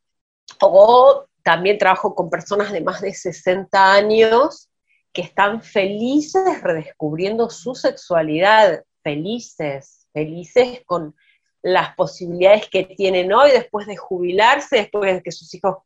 o 0.62 1.25
también 1.45 1.77
trabajo 1.77 2.15
con 2.15 2.31
personas 2.31 2.71
de 2.71 2.81
más 2.81 3.01
de 3.01 3.13
60 3.13 3.93
años 3.93 4.71
que 5.13 5.21
están 5.21 5.62
felices 5.62 6.63
redescubriendo 6.63 7.51
su 7.51 7.75
sexualidad, 7.75 8.84
felices, 9.03 10.08
felices 10.12 10.81
con 10.88 11.15
las 11.62 11.93
posibilidades 11.93 12.67
que 12.67 12.84
tienen 12.84 13.31
hoy 13.31 13.51
después 13.51 13.86
de 13.86 13.95
jubilarse, 13.95 14.77
después 14.77 15.13
de 15.13 15.21
que 15.21 15.31
sus 15.31 15.53
hijos 15.53 15.77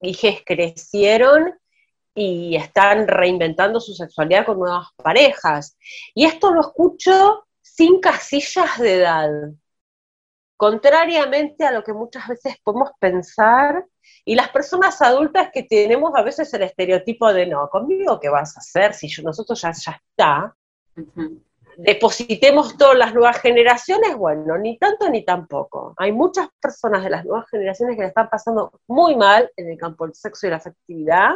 hijas 0.00 0.36
crecieron 0.44 1.52
y 2.14 2.56
están 2.56 3.06
reinventando 3.06 3.80
su 3.80 3.92
sexualidad 3.92 4.46
con 4.46 4.58
nuevas 4.58 4.88
parejas. 4.96 5.76
Y 6.14 6.24
esto 6.24 6.50
lo 6.50 6.62
escucho 6.62 7.44
sin 7.60 8.00
casillas 8.00 8.78
de 8.78 8.94
edad, 8.94 9.30
contrariamente 10.56 11.66
a 11.66 11.72
lo 11.72 11.84
que 11.84 11.92
muchas 11.92 12.26
veces 12.26 12.56
podemos 12.64 12.90
pensar, 12.98 13.84
y 14.24 14.34
las 14.34 14.48
personas 14.48 15.00
adultas 15.02 15.50
que 15.52 15.64
tenemos 15.64 16.12
a 16.14 16.22
veces 16.22 16.52
el 16.54 16.62
estereotipo 16.62 17.32
de 17.32 17.46
no, 17.46 17.68
conmigo 17.68 18.18
qué 18.18 18.28
vas 18.28 18.56
a 18.56 18.60
hacer 18.60 18.94
si 18.94 19.08
yo, 19.08 19.22
nosotros 19.22 19.60
ya, 19.60 19.72
ya 19.72 19.92
está, 19.92 20.56
depositemos 21.76 22.76
todas 22.76 22.96
las 22.96 23.14
nuevas 23.14 23.40
generaciones, 23.40 24.16
bueno, 24.16 24.56
ni 24.58 24.78
tanto 24.78 25.08
ni 25.08 25.24
tampoco. 25.24 25.94
Hay 25.96 26.12
muchas 26.12 26.48
personas 26.60 27.02
de 27.04 27.10
las 27.10 27.24
nuevas 27.24 27.48
generaciones 27.50 27.96
que 27.96 28.02
le 28.02 28.08
están 28.08 28.28
pasando 28.30 28.72
muy 28.86 29.16
mal 29.16 29.50
en 29.56 29.70
el 29.70 29.78
campo 29.78 30.04
del 30.06 30.14
sexo 30.14 30.46
y 30.46 30.50
la 30.50 30.56
afectividad 30.56 31.34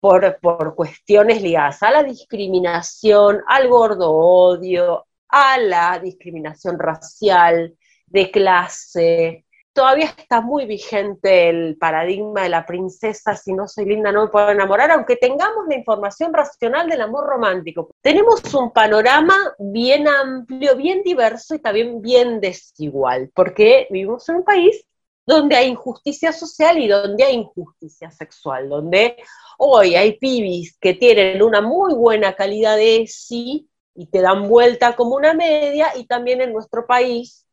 por, 0.00 0.38
por 0.40 0.74
cuestiones 0.74 1.40
ligadas 1.40 1.82
a 1.82 1.90
la 1.90 2.02
discriminación, 2.02 3.42
al 3.46 3.68
gordo 3.68 4.10
odio, 4.12 5.06
a 5.28 5.58
la 5.58 5.98
discriminación 5.98 6.78
racial, 6.78 7.76
de 8.06 8.30
clase, 8.30 9.46
todavía 9.72 10.06
está 10.16 10.40
muy 10.40 10.66
vigente 10.66 11.48
el 11.48 11.76
paradigma 11.78 12.42
de 12.42 12.48
la 12.48 12.66
princesa, 12.66 13.36
si 13.36 13.52
no 13.52 13.66
soy 13.66 13.86
linda 13.86 14.12
no 14.12 14.24
me 14.24 14.30
puedo 14.30 14.50
enamorar, 14.50 14.90
aunque 14.90 15.16
tengamos 15.16 15.66
la 15.68 15.76
información 15.76 16.32
racional 16.32 16.88
del 16.88 17.00
amor 17.00 17.26
romántico. 17.26 17.90
Tenemos 18.00 18.42
un 18.54 18.72
panorama 18.72 19.36
bien 19.58 20.08
amplio, 20.08 20.76
bien 20.76 21.02
diverso 21.02 21.54
y 21.54 21.60
también 21.60 22.00
bien 22.02 22.40
desigual, 22.40 23.30
porque 23.34 23.86
vivimos 23.90 24.28
en 24.28 24.36
un 24.36 24.44
país 24.44 24.84
donde 25.24 25.56
hay 25.56 25.68
injusticia 25.68 26.32
social 26.32 26.78
y 26.78 26.88
donde 26.88 27.24
hay 27.24 27.34
injusticia 27.34 28.10
sexual, 28.10 28.68
donde 28.68 29.16
hoy 29.58 29.94
hay 29.94 30.18
pibis 30.18 30.76
que 30.78 30.94
tienen 30.94 31.42
una 31.42 31.60
muy 31.60 31.94
buena 31.94 32.34
calidad 32.34 32.76
de 32.76 33.06
sí 33.06 33.68
y 33.94 34.06
te 34.06 34.20
dan 34.20 34.48
vuelta 34.48 34.96
como 34.96 35.14
una 35.14 35.34
media, 35.34 35.92
y 35.96 36.06
también 36.06 36.40
en 36.40 36.52
nuestro 36.52 36.86
país 36.86 37.46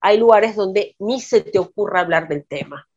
hay 0.00 0.18
lugares 0.18 0.56
donde 0.56 0.94
ni 0.98 1.20
se 1.20 1.40
te 1.40 1.58
ocurra 1.58 2.00
hablar 2.00 2.28
del 2.28 2.44
tema. 2.46 2.88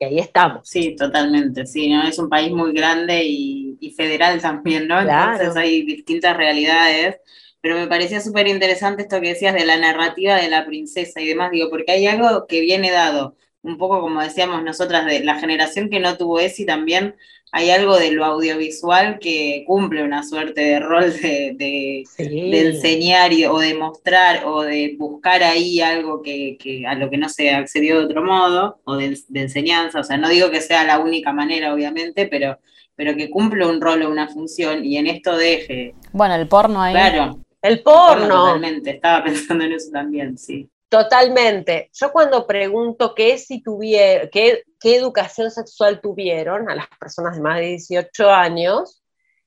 Y 0.00 0.04
ahí 0.04 0.18
estamos. 0.20 0.68
Sí, 0.68 0.94
totalmente, 0.94 1.66
sí, 1.66 1.90
¿no? 1.90 2.06
Es 2.06 2.18
un 2.18 2.28
país 2.28 2.52
muy 2.52 2.72
grande 2.72 3.24
y, 3.24 3.94
federal 3.96 4.40
también, 4.40 4.86
¿no? 4.86 5.00
Entonces 5.00 5.56
hay 5.56 5.84
distintas 5.84 6.36
realidades, 6.36 7.16
pero 7.60 7.76
me 7.76 7.88
parecía 7.88 8.20
súper 8.20 8.46
interesante 8.46 9.02
esto 9.02 9.20
que 9.20 9.30
decías 9.30 9.54
de 9.54 9.64
la 9.64 9.76
narrativa 9.76 10.36
de 10.36 10.48
la 10.48 10.64
princesa 10.66 11.20
y 11.20 11.26
demás, 11.26 11.50
digo, 11.50 11.68
porque 11.68 11.92
hay 11.92 12.06
algo 12.06 12.46
que 12.46 12.60
viene 12.60 12.92
dado, 12.92 13.36
un 13.62 13.76
poco 13.76 14.00
como 14.00 14.20
decíamos 14.22 14.62
nosotras, 14.62 15.06
de 15.06 15.24
la 15.24 15.38
generación 15.38 15.90
que 15.90 16.00
no 16.00 16.16
tuvo 16.16 16.40
ESI 16.40 16.64
también, 16.66 17.16
hay 17.50 17.70
algo 17.70 17.96
de 17.96 18.12
lo 18.12 18.24
audiovisual 18.24 19.18
que 19.18 19.64
cumple 19.66 20.02
una 20.02 20.22
suerte 20.22 20.60
de 20.60 20.80
rol 20.80 21.12
de, 21.14 22.04
enseñar 22.18 23.30
o 23.50 23.58
de 23.58 23.74
mostrar 23.74 24.44
o 24.44 24.62
de 24.62 24.96
buscar 24.98 25.42
ahí 25.42 25.80
algo 25.80 26.22
que, 26.22 26.84
a 26.86 26.94
lo 26.94 27.08
que 27.08 27.16
no 27.16 27.28
se 27.28 27.50
accedió 27.50 27.98
de 27.98 28.04
otro 28.04 28.22
modo, 28.22 28.80
o 28.84 28.96
de, 28.96 29.18
enseñanza, 29.34 30.00
o 30.00 30.04
sea, 30.04 30.18
no 30.18 30.28
digo 30.28 30.50
que 30.50 30.60
sea 30.60 30.84
la 30.84 30.98
única 30.98 31.32
manera, 31.32 31.72
obviamente, 31.72 32.26
pero, 32.26 32.58
pero 32.94 33.16
que 33.16 33.30
cumple 33.30 33.66
un 33.66 33.80
rol 33.80 34.02
o 34.02 34.10
una 34.10 34.28
función, 34.28 34.84
y 34.84 34.98
en 34.98 35.06
esto 35.06 35.36
deje. 35.36 35.94
Bueno, 36.12 36.34
el 36.34 36.48
porno 36.48 36.82
ahí. 36.82 36.92
Claro. 36.92 37.38
El 37.62 37.82
porno. 37.82 38.28
Totalmente, 38.28 38.90
estaba 38.90 39.24
pensando 39.24 39.64
en 39.64 39.72
eso 39.72 39.90
también, 39.90 40.36
sí. 40.36 40.68
Totalmente. 40.88 41.90
Yo 41.92 42.10
cuando 42.12 42.46
pregunto 42.46 43.14
qué, 43.14 43.36
si 43.36 43.62
tuvieron, 43.62 44.28
qué, 44.32 44.64
qué 44.80 44.96
educación 44.96 45.50
sexual 45.50 46.00
tuvieron 46.00 46.70
a 46.70 46.74
las 46.74 46.88
personas 46.98 47.36
de 47.36 47.42
más 47.42 47.58
de 47.58 47.66
18 47.66 48.30
años, 48.30 49.02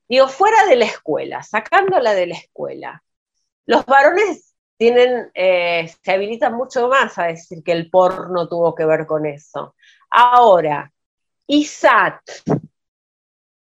digo, 0.07 0.27
fuera 0.27 0.65
de 0.67 0.75
la 0.75 0.85
escuela, 0.85 1.41
sacándola 1.41 2.13
de 2.13 2.27
la 2.27 2.35
escuela. 2.35 3.03
Los 3.65 3.85
varones 3.85 4.53
tienen, 4.77 5.31
eh, 5.33 5.91
se 6.03 6.11
habilitan 6.11 6.53
mucho 6.53 6.87
más 6.87 7.17
a 7.17 7.25
decir 7.25 7.63
que 7.63 7.71
el 7.71 7.89
porno 7.89 8.47
tuvo 8.47 8.75
que 8.75 8.85
ver 8.85 9.07
con 9.07 9.25
eso. 9.25 9.75
Ahora, 10.11 10.91
ISAT, 11.47 12.19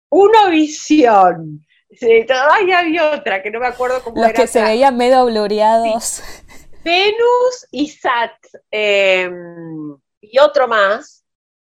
una 0.09 0.49
visión. 0.49 1.65
Sí, 1.91 2.25
todavía 2.27 2.79
había 2.79 3.11
otra 3.11 3.41
que 3.41 3.51
no 3.51 3.59
me 3.59 3.67
acuerdo 3.67 4.03
cómo 4.03 4.21
Los 4.21 4.33
que 4.33 4.47
se 4.47 4.61
veían 4.61 4.97
medio 4.97 5.25
gloriados. 5.25 6.23
Venus 6.83 7.67
y 7.71 7.87
Sat 7.89 8.31
em, 8.71 9.97
y 10.21 10.39
otro 10.39 10.67
más, 10.67 11.23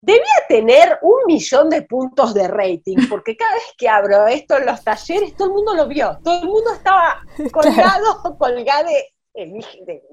debía 0.01 0.23
tener 0.47 0.99
un 1.01 1.25
millón 1.25 1.69
de 1.69 1.81
puntos 1.81 2.33
de 2.33 2.47
rating, 2.47 2.97
porque 3.09 3.35
cada 3.35 3.55
vez 3.55 3.73
que 3.77 3.89
abro 3.89 4.27
esto 4.27 4.57
en 4.57 4.65
los 4.65 4.83
talleres, 4.83 5.35
todo 5.35 5.47
el 5.47 5.53
mundo 5.53 5.73
lo 5.73 5.87
vio, 5.87 6.19
todo 6.23 6.41
el 6.41 6.47
mundo 6.47 6.73
estaba 6.73 7.21
colgado, 7.51 8.37
colgado 8.37 8.89
de, 9.33 9.53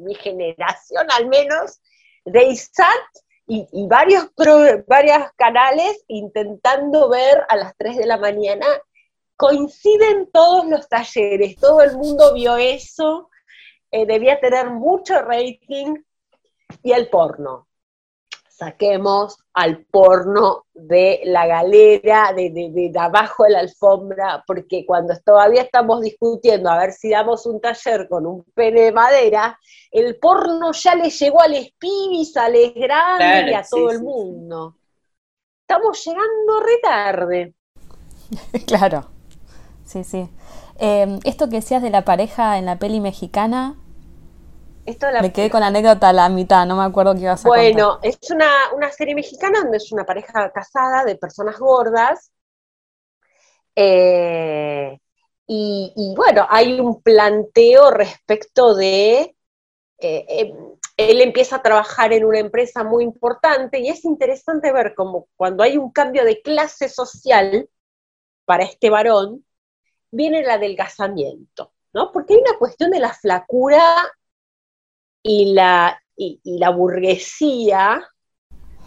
mi, 0.00 0.14
generación 0.14 1.06
al 1.10 1.28
menos, 1.28 1.80
de 2.24 2.44
ISAT 2.44 2.86
y, 3.46 3.86
varios, 3.86 4.30
varios 4.86 5.18
canales 5.36 6.02
intentando 6.08 7.10
ver 7.10 7.44
a 7.48 7.56
las 7.56 7.76
3 7.76 7.98
de 7.98 8.06
la 8.06 8.16
mañana. 8.16 8.66
Coinciden 9.36 10.30
todos 10.32 10.66
los 10.66 10.88
talleres, 10.88 11.56
todo 11.56 11.82
el 11.82 11.96
mundo 11.96 12.32
vio 12.34 12.56
eso, 12.56 13.28
eh, 13.94 14.06
debía 14.06 14.40
tener 14.40 14.70
mucho 14.70 15.14
rating 15.22 15.94
y 16.82 16.90
el 16.90 17.08
porno. 17.08 17.68
Saquemos 18.48 19.38
al 19.52 19.84
porno 19.84 20.64
de 20.74 21.20
la 21.26 21.46
galera, 21.46 22.32
de, 22.34 22.50
de, 22.50 22.92
abajo 22.98 23.44
de 23.44 23.50
la 23.50 23.60
alfombra, 23.60 24.42
porque 24.48 24.84
cuando 24.84 25.14
todavía 25.24 25.62
estamos 25.62 26.02
discutiendo 26.02 26.70
a 26.70 26.78
ver 26.78 26.90
si 26.90 27.10
damos 27.10 27.46
un 27.46 27.60
taller 27.60 28.08
con 28.08 28.26
un 28.26 28.42
pene 28.52 28.82
de 28.82 28.92
madera, 28.92 29.60
el 29.92 30.18
porno 30.18 30.72
ya 30.72 30.96
le 30.96 31.10
llegó 31.10 31.40
al 31.40 31.54
espibis, 31.54 32.36
al 32.36 32.54
grande 32.74 33.52
y 33.52 33.54
a 33.54 33.62
todo 33.62 33.90
el 33.90 34.02
mundo. 34.02 34.76
Estamos 35.60 36.04
llegando 36.04 36.60
retarde. 36.60 37.54
claro, 38.66 39.06
sí, 39.84 40.02
sí. 40.02 40.28
Eh, 40.80 41.20
esto 41.22 41.48
que 41.48 41.56
decías 41.56 41.82
de 41.82 41.90
la 41.90 42.04
pareja 42.04 42.58
en 42.58 42.66
la 42.66 42.80
peli 42.80 42.98
mexicana, 42.98 43.76
me 45.20 45.32
quedé 45.32 45.50
con 45.50 45.60
la 45.60 45.68
anécdota 45.68 46.10
a 46.10 46.12
la 46.12 46.28
mitad, 46.28 46.66
no 46.66 46.76
me 46.76 46.84
acuerdo 46.84 47.14
qué 47.14 47.20
iba 47.22 47.32
a 47.32 47.36
ser. 47.36 47.48
Bueno, 47.48 47.98
es 48.02 48.18
una, 48.30 48.92
serie 48.92 49.14
mexicana 49.14 49.60
donde 49.60 49.78
es 49.78 49.90
una 49.92 50.04
pareja 50.04 50.50
casada 50.50 51.04
de 51.04 51.16
personas 51.16 51.58
gordas. 51.58 52.30
Eh, 53.74 54.98
y, 55.46 56.14
bueno, 56.16 56.46
hay 56.48 56.80
un 56.80 57.02
planteo 57.02 57.90
respecto 57.90 58.74
de. 58.74 59.36
Eh, 59.98 60.26
em, 60.28 60.56
él 60.96 61.20
empieza 61.20 61.56
a 61.56 61.62
trabajar 61.62 62.12
en 62.12 62.24
una 62.24 62.38
empresa 62.38 62.84
muy 62.84 63.02
importante 63.04 63.80
y 63.80 63.88
es 63.88 64.04
interesante 64.04 64.72
ver 64.72 64.94
cómo 64.94 65.26
cuando 65.34 65.64
hay 65.64 65.76
un 65.76 65.90
cambio 65.90 66.24
de 66.24 66.40
clase 66.40 66.88
social 66.88 67.68
para 68.44 68.64
este 68.64 68.90
varón, 68.90 69.44
viene 70.10 70.40
el 70.40 70.50
adelgazamiento, 70.50 71.72
¿no? 71.92 72.12
Porque 72.12 72.34
hay 72.34 72.40
una 72.40 72.58
cuestión 72.58 72.90
de 72.90 73.00
la 73.00 73.12
flacura 73.12 73.82
y 75.24 75.54
la, 75.54 76.00
y, 76.16 76.38
la 76.44 76.70
burguesía 76.70 78.06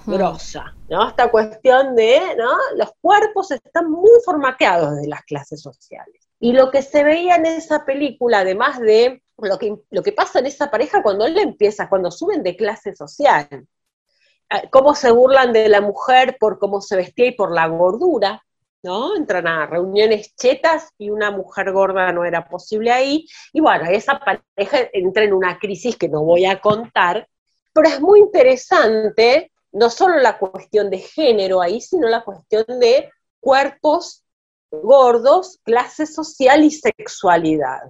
grosa, 0.06 0.74
¿no? 0.88 1.10
Esta 1.10 1.30
cuestión 1.30 1.96
de, 1.96 2.22
¿no? 2.38 2.52
Los 2.78 2.92
cuerpos 3.02 3.52
están 3.52 3.92
muy 3.92 4.12
formateados 4.24 4.96
de 5.02 5.08
las 5.08 5.24
clases 5.24 5.62
sociales. 5.62 6.30
Y 6.40 6.54
lo 6.54 6.72
que 6.72 6.84
se 6.84 7.04
veía 7.04 7.36
en 7.36 7.48
esa 7.48 7.84
película, 7.84 8.40
además 8.40 8.80
de 8.80 9.24
lo 9.38 9.58
que, 9.58 9.76
lo 9.90 10.04
que 10.04 10.14
pasa 10.14 10.40
en 10.40 10.46
esa 10.46 10.72
pareja 10.72 11.04
cuando 11.04 11.26
él 11.26 11.38
empieza, 11.38 11.90
cuando 11.90 12.12
suben 12.12 12.44
de 12.44 12.56
clase 12.56 12.96
social, 12.96 13.48
eh, 13.52 14.70
cómo 14.72 14.96
se 14.96 15.12
burlan 15.12 15.52
de 15.52 15.68
la 15.68 15.82
mujer 15.82 16.38
por 16.40 16.60
cómo 16.60 16.80
se 16.82 16.96
vestía 16.96 17.26
y 17.26 17.36
por 17.36 17.52
la 17.52 17.68
gordura, 17.68 18.46
¿no? 18.84 19.16
Entran 19.16 19.48
a 19.48 19.66
reuniones 19.66 20.36
chetas 20.36 20.90
y 20.98 21.10
una 21.10 21.32
mujer 21.32 21.72
gorda 21.72 22.12
no 22.12 22.26
era 22.26 22.48
posible 22.48 22.92
ahí. 22.92 23.28
Y 23.54 23.62
bueno, 23.62 23.86
esa 23.90 24.20
pareja 24.20 24.90
entra 24.94 25.24
en 25.24 25.34
una 25.34 25.58
crisis 25.60 25.98
que 25.98 26.10
no 26.10 26.24
voy 26.24 26.46
a 26.46 26.60
contar, 26.60 27.28
pero 27.74 27.90
es 27.90 28.02
muy 28.02 28.20
interesante 28.20 29.52
no 29.72 29.90
solo 29.90 30.18
la 30.20 30.38
cuestión 30.38 30.90
de 30.90 31.00
género 31.00 31.62
ahí, 31.62 31.82
sino 31.82 32.08
la 32.08 32.24
cuestión 32.24 32.66
de 32.80 33.12
cuerpos 33.40 34.24
gordos, 34.72 35.60
clase 35.64 36.06
social 36.06 36.64
y 36.64 36.72
sexualidad. 36.72 37.82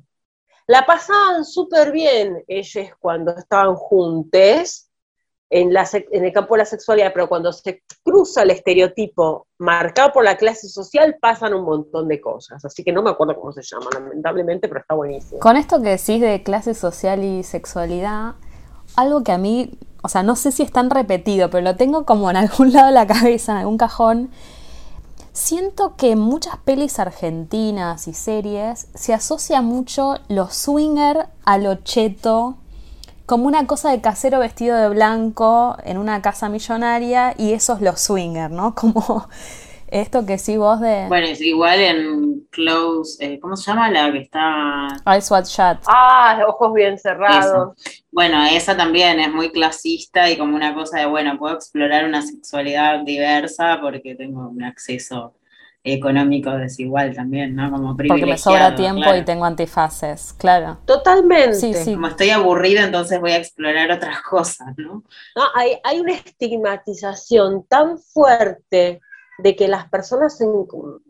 La 0.67 0.85
pasaban 0.85 1.45
súper 1.45 1.91
bien 1.91 2.43
ellos 2.47 2.89
cuando 2.99 3.35
estaban 3.37 3.75
juntos 3.75 4.86
en, 5.49 5.71
el 6.11 6.33
campo 6.33 6.55
de 6.55 6.59
la 6.59 6.65
sexualidad, 6.65 7.11
pero 7.13 7.29
cuando 7.29 7.53
se 7.53 7.81
cruza 8.03 8.43
el 8.43 8.51
estereotipo 8.51 9.47
marcado 9.59 10.11
por 10.11 10.25
la 10.25 10.37
clase 10.37 10.67
social, 10.67 11.17
pasan 11.21 11.53
un 11.53 11.63
montón 11.63 12.07
de 12.07 12.19
cosas. 12.19 12.63
Así 12.65 12.83
que 12.83 12.91
no 12.91 13.01
me 13.01 13.11
acuerdo 13.11 13.35
cómo 13.35 13.53
se 13.53 13.61
llama, 13.61 13.87
lamentablemente, 13.93 14.67
pero 14.67 14.81
está 14.81 14.95
buenísimo. 14.95 15.39
Con 15.39 15.55
esto 15.55 15.81
que 15.81 15.89
decís 15.89 16.19
de 16.19 16.43
clase 16.43 16.73
social 16.73 17.23
y 17.23 17.43
sexualidad, 17.43 18.35
algo 18.95 19.23
que 19.23 19.31
a 19.31 19.37
mí, 19.37 19.71
o 20.03 20.09
sea, 20.09 20.23
no 20.23 20.35
sé 20.35 20.51
si 20.51 20.63
es 20.63 20.71
tan 20.71 20.89
repetido, 20.89 21.49
pero 21.49 21.63
lo 21.63 21.75
tengo 21.75 22.05
como 22.05 22.29
en 22.29 22.37
algún 22.37 22.73
lado 22.73 22.87
de 22.87 22.93
la 22.93 23.07
cabeza, 23.07 23.53
en 23.53 23.59
algún 23.59 23.77
cajón. 23.77 24.29
Siento 25.31 25.95
que 25.95 26.11
en 26.11 26.19
muchas 26.19 26.57
pelis 26.57 26.99
argentinas 26.99 28.07
y 28.07 28.13
series 28.13 28.87
se 28.95 29.13
asocia 29.13 29.61
mucho 29.61 30.15
los 30.29 30.55
swinger 30.55 31.27
a 31.45 31.59
lo 31.59 31.75
cheto, 31.75 32.57
como 33.27 33.45
una 33.45 33.67
cosa 33.67 33.91
de 33.91 33.99
casero 33.99 34.39
vestido 34.39 34.77
de 34.77 34.87
blanco 34.87 35.77
en 35.83 35.97
una 35.97 36.21
casa 36.21 36.47
millonaria 36.47 37.35
y 37.37 37.51
eso 37.51 37.75
es 37.75 37.81
los 37.81 37.99
swinger, 37.99 38.49
¿no? 38.49 38.73
Como 38.87 39.27
esto 39.89 40.25
que 40.25 40.37
sí 40.37 40.55
vos 40.55 40.79
de... 40.79 41.05
Bueno, 41.09 41.27
es 41.27 41.41
igual 41.41 41.79
en 41.79 42.47
Close, 42.51 43.23
eh, 43.23 43.39
¿cómo 43.41 43.57
se 43.57 43.69
llama 43.69 43.91
la 43.91 44.11
que 44.13 44.19
está? 44.19 44.87
Eyes 45.05 45.29
Wide 45.29 45.43
Shut. 45.43 45.79
Ah, 45.87 46.39
ojos 46.47 46.73
bien 46.73 46.97
cerrados. 46.97 47.75
Bueno, 48.11 48.45
esa 48.45 48.77
también 48.77 49.19
es 49.19 49.31
muy 49.31 49.51
clasista 49.51 50.29
y 50.29 50.37
como 50.37 50.55
una 50.55 50.73
cosa 50.73 50.99
de, 50.99 51.05
bueno, 51.05 51.37
puedo 51.37 51.53
explorar 51.53 52.05
una 52.05 52.21
sexualidad 52.21 53.01
diversa 53.03 53.79
porque 53.81 54.15
tengo 54.15 54.47
un 54.47 54.63
acceso 54.63 55.35
económico 55.83 56.51
desigual 56.51 57.15
también, 57.15 57.55
¿no? 57.55 57.71
Como 57.71 57.95
Porque 57.95 58.25
me 58.25 58.37
sobra 58.37 58.75
tiempo 58.75 59.13
y 59.15 59.23
tengo 59.23 59.45
antifaces, 59.45 60.33
claro. 60.33 60.79
Totalmente. 60.85 61.55
Sí, 61.55 61.73
sí. 61.73 61.93
Como 61.93 62.07
estoy 62.07 62.29
aburrida, 62.31 62.83
entonces 62.83 63.19
voy 63.19 63.31
a 63.31 63.37
explorar 63.37 63.91
otras 63.91 64.21
cosas, 64.21 64.67
¿no? 64.77 65.03
no 65.35 65.43
hay, 65.55 65.77
hay 65.83 65.99
una 65.99 66.13
estigmatización 66.13 67.65
tan 67.67 67.97
fuerte 67.99 68.99
de 69.37 69.55
que 69.55 69.67
las 69.67 69.87
personas 69.89 70.41
en 70.41 70.49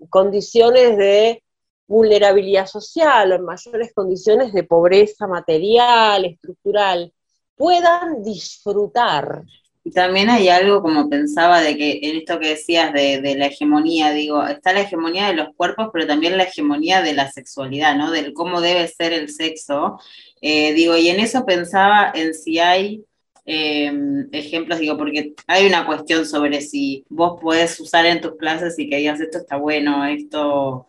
condiciones 0.09 0.97
de 0.97 1.43
vulnerabilidad 1.87 2.67
social 2.67 3.31
o 3.31 3.35
en 3.35 3.45
mayores 3.45 3.93
condiciones 3.93 4.53
de 4.53 4.63
pobreza 4.63 5.25
material, 5.27 6.25
estructural, 6.25 7.13
puedan 7.55 8.23
disfrutar. 8.23 9.43
Y 9.87 9.91
también 9.91 10.29
hay 10.29 10.49
algo 10.49 10.81
como 10.81 11.09
pensaba 11.09 11.61
de 11.61 11.77
que 11.77 11.99
en 12.03 12.17
esto 12.17 12.39
que 12.39 12.49
decías 12.49 12.91
de, 12.91 13.35
la 13.37 13.45
hegemonía, 13.45 14.11
digo, 14.11 14.45
está 14.45 14.73
la 14.73 14.81
hegemonía 14.81 15.27
de 15.27 15.35
los 15.35 15.55
cuerpos, 15.55 15.89
pero 15.93 16.05
también 16.05 16.37
la 16.37 16.43
hegemonía 16.43 17.01
de 17.01 17.13
la 17.13 17.31
sexualidad, 17.31 17.95
¿no? 17.95 18.11
Del 18.11 18.33
cómo 18.33 18.59
debe 18.59 18.87
ser 18.87 19.13
el 19.13 19.29
sexo. 19.29 19.99
Eh, 20.41 20.73
digo, 20.73 20.97
y 20.97 21.09
en 21.09 21.19
eso 21.19 21.45
pensaba 21.45 22.11
en 22.13 22.33
si 22.33 22.59
hay 22.59 23.05
Em, 23.49 24.27
ejemplos, 24.33 24.77
digo, 24.77 24.97
porque 24.97 25.33
hay 25.47 25.65
una 25.67 25.85
cuestión 25.85 26.25
sobre 26.25 26.59
si 26.59 27.05
vos 27.07 27.39
podés 27.39 27.79
usar 27.79 28.05
en 28.05 28.19
tus 28.19 28.35
clases 28.35 28.77
y 28.77 28.89
que 28.89 28.97
digas 28.97 29.21
esto 29.21 29.37
está 29.37 29.55
bueno, 29.55 30.03
esto, 30.03 30.85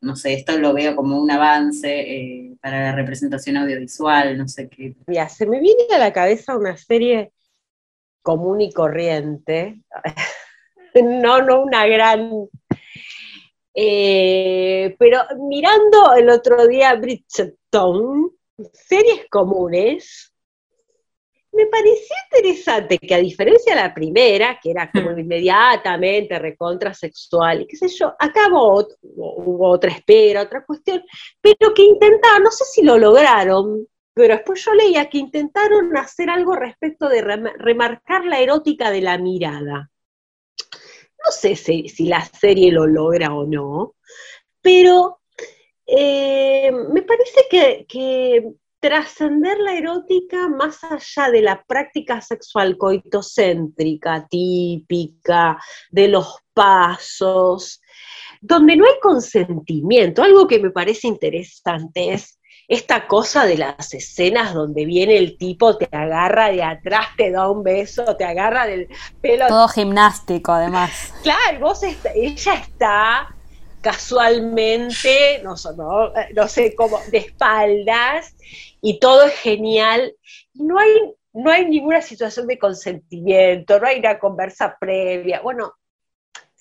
no 0.00 0.16
sé, 0.16 0.34
esto 0.34 0.58
lo 0.58 0.74
veo 0.74 0.96
como 0.96 1.16
un 1.16 1.30
avance 1.30 1.88
eh, 1.88 2.56
para 2.60 2.86
la 2.86 2.96
representación 2.96 3.56
audiovisual, 3.56 4.36
no 4.36 4.48
sé 4.48 4.68
qué. 4.68 4.96
Mira, 5.06 5.28
se 5.28 5.46
me 5.46 5.60
viene 5.60 5.84
a 5.94 5.98
la 5.98 6.12
cabeza 6.12 6.56
una 6.56 6.76
serie 6.76 7.30
común 8.22 8.60
y 8.60 8.72
corriente, 8.72 9.82
no, 11.02 11.42
no 11.42 11.62
una 11.62 11.86
gran... 11.86 12.48
Eh, 13.72 14.96
pero 14.98 15.20
mirando 15.48 16.14
el 16.14 16.28
otro 16.28 16.66
día 16.66 16.94
Bridgerton, 16.96 18.32
series 18.72 19.26
comunes, 19.30 20.30
me 21.52 21.66
pareció 21.66 22.14
interesante 22.30 22.98
que 22.98 23.14
a 23.14 23.18
diferencia 23.18 23.74
de 23.74 23.80
la 23.80 23.94
primera, 23.94 24.58
que 24.62 24.70
era 24.70 24.90
como 24.90 25.10
hmm. 25.10 25.18
inmediatamente 25.18 26.38
recontrasexual 26.38 27.62
y 27.62 27.66
qué 27.66 27.76
sé 27.76 27.88
yo, 27.88 28.14
acá 28.18 28.48
hubo, 28.50 29.68
otra 29.68 29.90
espera, 29.90 30.42
otra 30.42 30.64
cuestión, 30.64 31.02
pero 31.40 31.74
que 31.74 31.82
intentaron, 31.82 32.44
no 32.44 32.50
sé 32.50 32.64
si 32.64 32.82
lo 32.82 32.98
lograron, 32.98 33.86
pero 34.20 34.34
después 34.34 34.62
yo 34.62 34.74
leía 34.74 35.08
que 35.08 35.16
intentaron 35.16 35.96
hacer 35.96 36.28
algo 36.28 36.54
respecto 36.54 37.08
de 37.08 37.22
remarcar 37.22 38.26
la 38.26 38.38
erótica 38.38 38.90
de 38.90 39.00
la 39.00 39.16
mirada. 39.16 39.90
No 41.24 41.32
sé 41.32 41.56
si, 41.56 41.90
la 42.04 42.22
serie 42.26 42.70
lo 42.70 42.86
logra 42.86 43.32
o 43.32 43.46
no, 43.46 43.94
pero 44.60 45.20
eh, 45.86 46.70
me 46.70 47.00
parece 47.00 47.46
que 47.50 48.44
trascender 48.78 49.58
la 49.58 49.74
erótica 49.74 50.48
más 50.48 50.84
allá 50.84 51.30
de 51.30 51.40
la 51.40 51.64
práctica 51.64 52.20
sexual 52.20 52.76
coitocéntrica, 52.76 54.26
típica, 54.28 55.58
de 55.90 56.08
los 56.08 56.40
pasos, 56.52 57.80
donde 58.42 58.76
no 58.76 58.84
hay 58.84 59.00
consentimiento. 59.00 60.22
Algo 60.22 60.46
que 60.46 60.58
me 60.58 60.70
parece 60.70 61.08
interesante 61.08 62.12
es 62.12 62.39
esta 62.70 63.08
cosa 63.08 63.46
de 63.46 63.58
las 63.58 63.92
escenas 63.94 64.54
donde 64.54 64.84
viene 64.84 65.16
el 65.16 65.36
tipo, 65.36 65.76
te 65.76 65.88
agarra 65.90 66.52
de 66.52 66.62
atrás, 66.62 67.08
te 67.16 67.32
da 67.32 67.50
un 67.50 67.64
beso, 67.64 68.16
te 68.16 68.24
agarra 68.24 68.64
del 68.64 68.86
pelo. 69.20 69.48
Todo 69.48 69.66
gimnástico, 69.66 70.52
además. 70.52 71.12
Claro, 71.24 71.58
vos 71.58 71.82
ella 71.82 72.54
está 72.54 73.34
casualmente, 73.80 75.42
no, 75.42 75.56
no, 75.76 76.12
no 76.32 76.48
sé 76.48 76.76
cómo, 76.76 77.00
de 77.10 77.18
espaldas, 77.18 78.36
y 78.80 79.00
todo 79.00 79.24
es 79.24 79.34
genial. 79.34 80.14
No 80.54 80.78
hay, 80.78 81.12
no 81.32 81.50
hay 81.50 81.66
ninguna 81.66 82.00
situación 82.00 82.46
de 82.46 82.56
consentimiento, 82.56 83.80
no 83.80 83.88
hay 83.88 83.98
una 83.98 84.20
conversa 84.20 84.76
previa. 84.78 85.40
Bueno, 85.40 85.74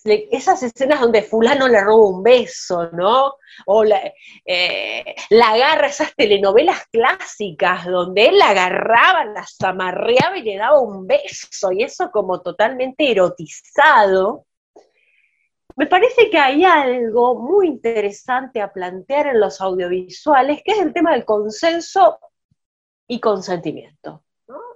esas 0.04 0.64
escenas 0.64 1.02
donde 1.02 1.22
fulano 1.22 1.68
le 1.68 1.82
roba 1.82 2.10
un 2.10 2.24
beso, 2.24 2.90
¿no? 2.92 3.34
O 3.66 3.84
la, 3.84 4.02
eh, 4.46 5.16
agarra, 5.44 5.88
esas 5.88 6.16
telenovelas 6.16 6.86
clásicas 6.92 7.86
donde 7.86 8.28
él 8.28 8.38
la 8.38 8.50
agarraba, 8.50 9.26
la 9.26 9.46
zamarreaba 9.46 10.38
y 10.38 10.44
le 10.44 10.58
daba 10.58 10.80
un 10.80 11.06
beso, 11.06 11.72
y 11.72 11.84
eso 11.84 12.12
como 12.12 12.42
totalmente 12.42 13.12
erotizado. 13.12 14.46
Me 15.76 15.88
parece 15.88 16.30
que 16.30 16.38
hay 16.38 16.66
algo 16.66 17.36
muy 17.40 17.68
interesante 17.68 18.62
a 18.62 18.72
plantear 18.72 19.28
en 19.28 19.40
los 19.40 19.62
audiovisuales, 19.62 20.62
que 20.64 20.74
es 20.74 20.80
el 20.80 20.94
tema 20.94 21.14
del 21.14 21.26
consenso 21.26 22.20
y 23.08 23.20
consentimiento. 23.20 24.24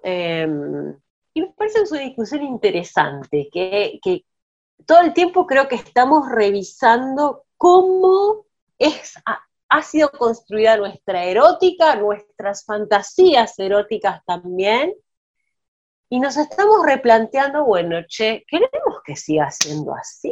Em, 0.02 0.98
y 1.34 1.42
me 1.42 1.54
parece 1.58 1.82
una 1.90 2.02
discusión 2.02 2.44
interesante, 2.44 3.50
que, 3.52 4.00
todo 4.86 5.02
el 5.02 5.14
tiempo 5.14 5.48
creo 5.48 5.68
que 5.68 5.76
estamos 5.76 6.30
revisando 6.30 7.46
cómo 7.58 8.46
es, 8.78 9.16
ha, 9.26 9.82
sido 9.82 10.12
construida 10.12 10.78
nuestra 10.78 11.24
erótica, 11.26 11.96
nuestras 11.96 12.64
fantasías 12.64 13.58
eróticas 13.58 14.24
también, 14.26 14.94
y 16.10 16.20
nos 16.20 16.38
estamos 16.38 16.86
replanteando, 16.86 17.66
bueno, 17.66 17.98
che, 18.08 18.46
¿queremos 18.48 19.02
que 19.04 19.16
siga 19.16 19.50
siendo 19.50 19.96
así? 19.96 20.32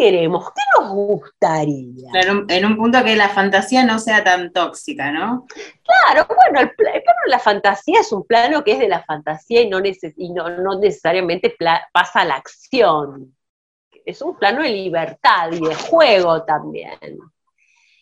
¿Qué 0.00 0.06
queremos? 0.06 0.50
¿Qué 0.54 0.62
nos 0.80 0.94
gustaría? 0.94 2.10
en 2.48 2.64
un 2.64 2.76
punto 2.76 3.04
que 3.04 3.16
la 3.16 3.28
fantasía 3.28 3.84
no 3.84 3.98
sea 3.98 4.24
tan 4.24 4.50
tóxica, 4.50 5.12
¿no? 5.12 5.46
Claro, 5.84 6.26
bueno, 6.26 6.60
el, 6.60 6.74
plano 6.74 7.02
de 7.24 7.30
la 7.30 7.38
fantasía 7.38 8.00
es 8.00 8.10
un 8.10 8.24
plano 8.24 8.64
que 8.64 8.72
es 8.72 8.78
de 8.78 8.88
la 8.88 9.02
fantasía 9.04 9.60
y 9.60 9.68
no, 9.68 9.78
no, 9.78 10.78
necesariamente 10.78 11.54
pasa 11.92 12.20
a 12.20 12.24
la 12.24 12.36
acción. 12.36 13.36
Es 14.06 14.22
un 14.22 14.38
plano 14.38 14.62
de 14.62 14.70
libertad 14.70 15.52
y 15.52 15.60
de 15.60 15.74
juego 15.74 16.44
también. 16.44 17.18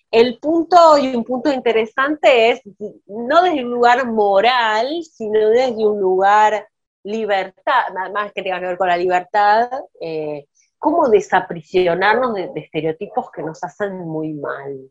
El 0.09 0.39
punto, 0.39 0.99
y 0.99 1.17
un 1.17 1.25
punto 1.25 1.53
interesante 1.53 2.51
es, 2.51 2.63
no 3.07 3.43
desde 3.43 3.65
un 3.65 3.73
lugar 3.73 4.07
moral, 4.07 5.03
sino 5.03 5.49
desde 5.49 5.85
un 5.85 6.01
lugar 6.01 6.69
libertad, 7.03 7.93
más 8.15 8.33
que 8.33 8.43
tenga 8.43 8.61
que 8.61 8.67
ver 8.67 8.79
con 8.79 8.89
la 8.89 8.97
libertad, 8.97 9.69
eh, 10.01 10.47
cómo 10.79 11.09
desaprisionarnos 11.09 12.35
de, 12.35 12.53
estereotipos 12.57 13.31
que 13.31 13.43
nos 13.43 13.63
hacen 13.65 13.99
muy 13.99 14.33
mal. 14.33 14.91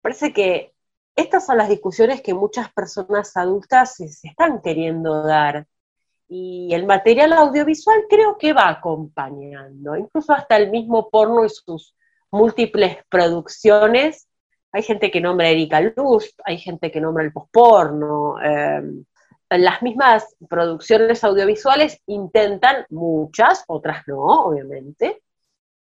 Parece 0.00 0.32
que 0.32 0.74
estas 1.14 1.46
son 1.46 1.58
las 1.58 1.68
discusiones 1.68 2.22
que 2.22 2.34
muchas 2.34 2.72
personas 2.72 3.36
adultas 3.36 3.96
se, 3.96 4.04
están 4.04 4.60
queriendo 4.62 5.22
dar. 5.22 5.66
y 6.28 6.74
el 6.74 6.86
material 6.86 7.32
audiovisual 7.32 8.04
creo 8.08 8.36
que 8.38 8.52
va 8.52 8.68
acompañando, 8.68 9.96
incluso 9.96 10.32
hasta 10.32 10.56
el 10.56 10.70
mismo 10.70 11.08
porno 11.10 11.44
y 11.44 11.50
sus 11.50 11.94
múltiples 12.30 12.98
producciones. 13.08 14.28
Hay 14.72 14.82
gente 14.82 15.10
que 15.10 15.20
nombra 15.20 15.46
a 15.46 15.50
Erika 15.50 15.80
Lust, 15.80 16.38
hay 16.44 16.58
gente 16.58 16.90
que 16.90 17.00
nombra 17.00 17.24
el 17.24 17.32
posporno. 17.32 18.36
Eh, 18.42 18.82
las 19.50 19.82
mismas 19.82 20.36
producciones 20.48 21.22
audiovisuales 21.22 22.00
intentan, 22.06 22.84
muchas, 22.90 23.64
otras 23.68 24.06
no, 24.08 24.22
obviamente, 24.22 25.22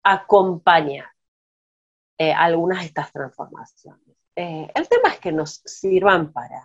acompañar 0.03 1.11
eh, 2.19 2.33
algunas 2.33 2.81
de 2.81 2.87
estas 2.87 3.13
transformaciones. 3.13 4.17
Eh, 4.37 4.71
el 4.75 4.89
tema 4.89 5.09
es 5.11 5.19
que 5.19 5.33
nos 5.33 5.63
sirvan 5.65 6.33
para, 6.33 6.63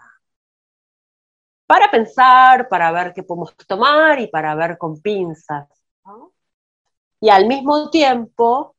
para 1.66 1.90
pensar, 1.90 2.68
para 2.68 2.92
ver 2.92 3.14
qué 3.14 3.24
podemos 3.24 3.56
tomar 3.56 4.20
y 4.20 4.28
para 4.28 4.54
ver 4.56 4.78
con 4.78 5.02
pinzas. 5.02 5.68
Y 7.22 7.30
al 7.30 7.48
mismo 7.48 7.90
tiempo 7.90 8.76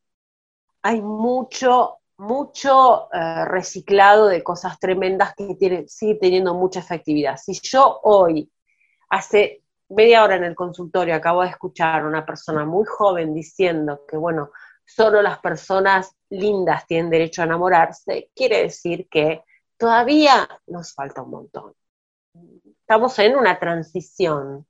hay 0.82 1.00
mucho, 1.00 2.00
mucho 2.22 3.08
eh, 3.12 3.44
reciclado 3.46 4.28
de 4.28 4.44
cosas 4.44 4.78
tremendas 4.78 5.34
que 5.34 5.86
sigue 5.88 6.14
teniendo 6.14 6.54
mucha 6.54 6.78
efectividad. 6.78 7.36
Si 7.36 7.58
yo 7.60 7.98
hoy, 8.04 8.48
hace 9.10 9.64
media 9.88 10.22
hora 10.22 10.36
en 10.36 10.44
el 10.44 10.54
consultorio, 10.54 11.16
acabo 11.16 11.42
de 11.42 11.48
escuchar 11.48 12.02
a 12.02 12.06
una 12.06 12.24
persona 12.24 12.64
muy 12.64 12.84
joven 12.86 13.34
diciendo 13.34 14.04
que, 14.06 14.16
bueno, 14.16 14.52
solo 14.86 15.20
las 15.20 15.40
personas 15.40 16.14
lindas 16.30 16.86
tienen 16.86 17.10
derecho 17.10 17.42
a 17.42 17.46
enamorarse, 17.46 18.30
quiere 18.36 18.62
decir 18.62 19.08
que 19.08 19.42
todavía 19.76 20.48
nos 20.68 20.94
falta 20.94 21.22
un 21.22 21.30
montón. 21.30 21.74
Estamos 22.80 23.18
en 23.18 23.34
una 23.36 23.58
transición 23.58 24.64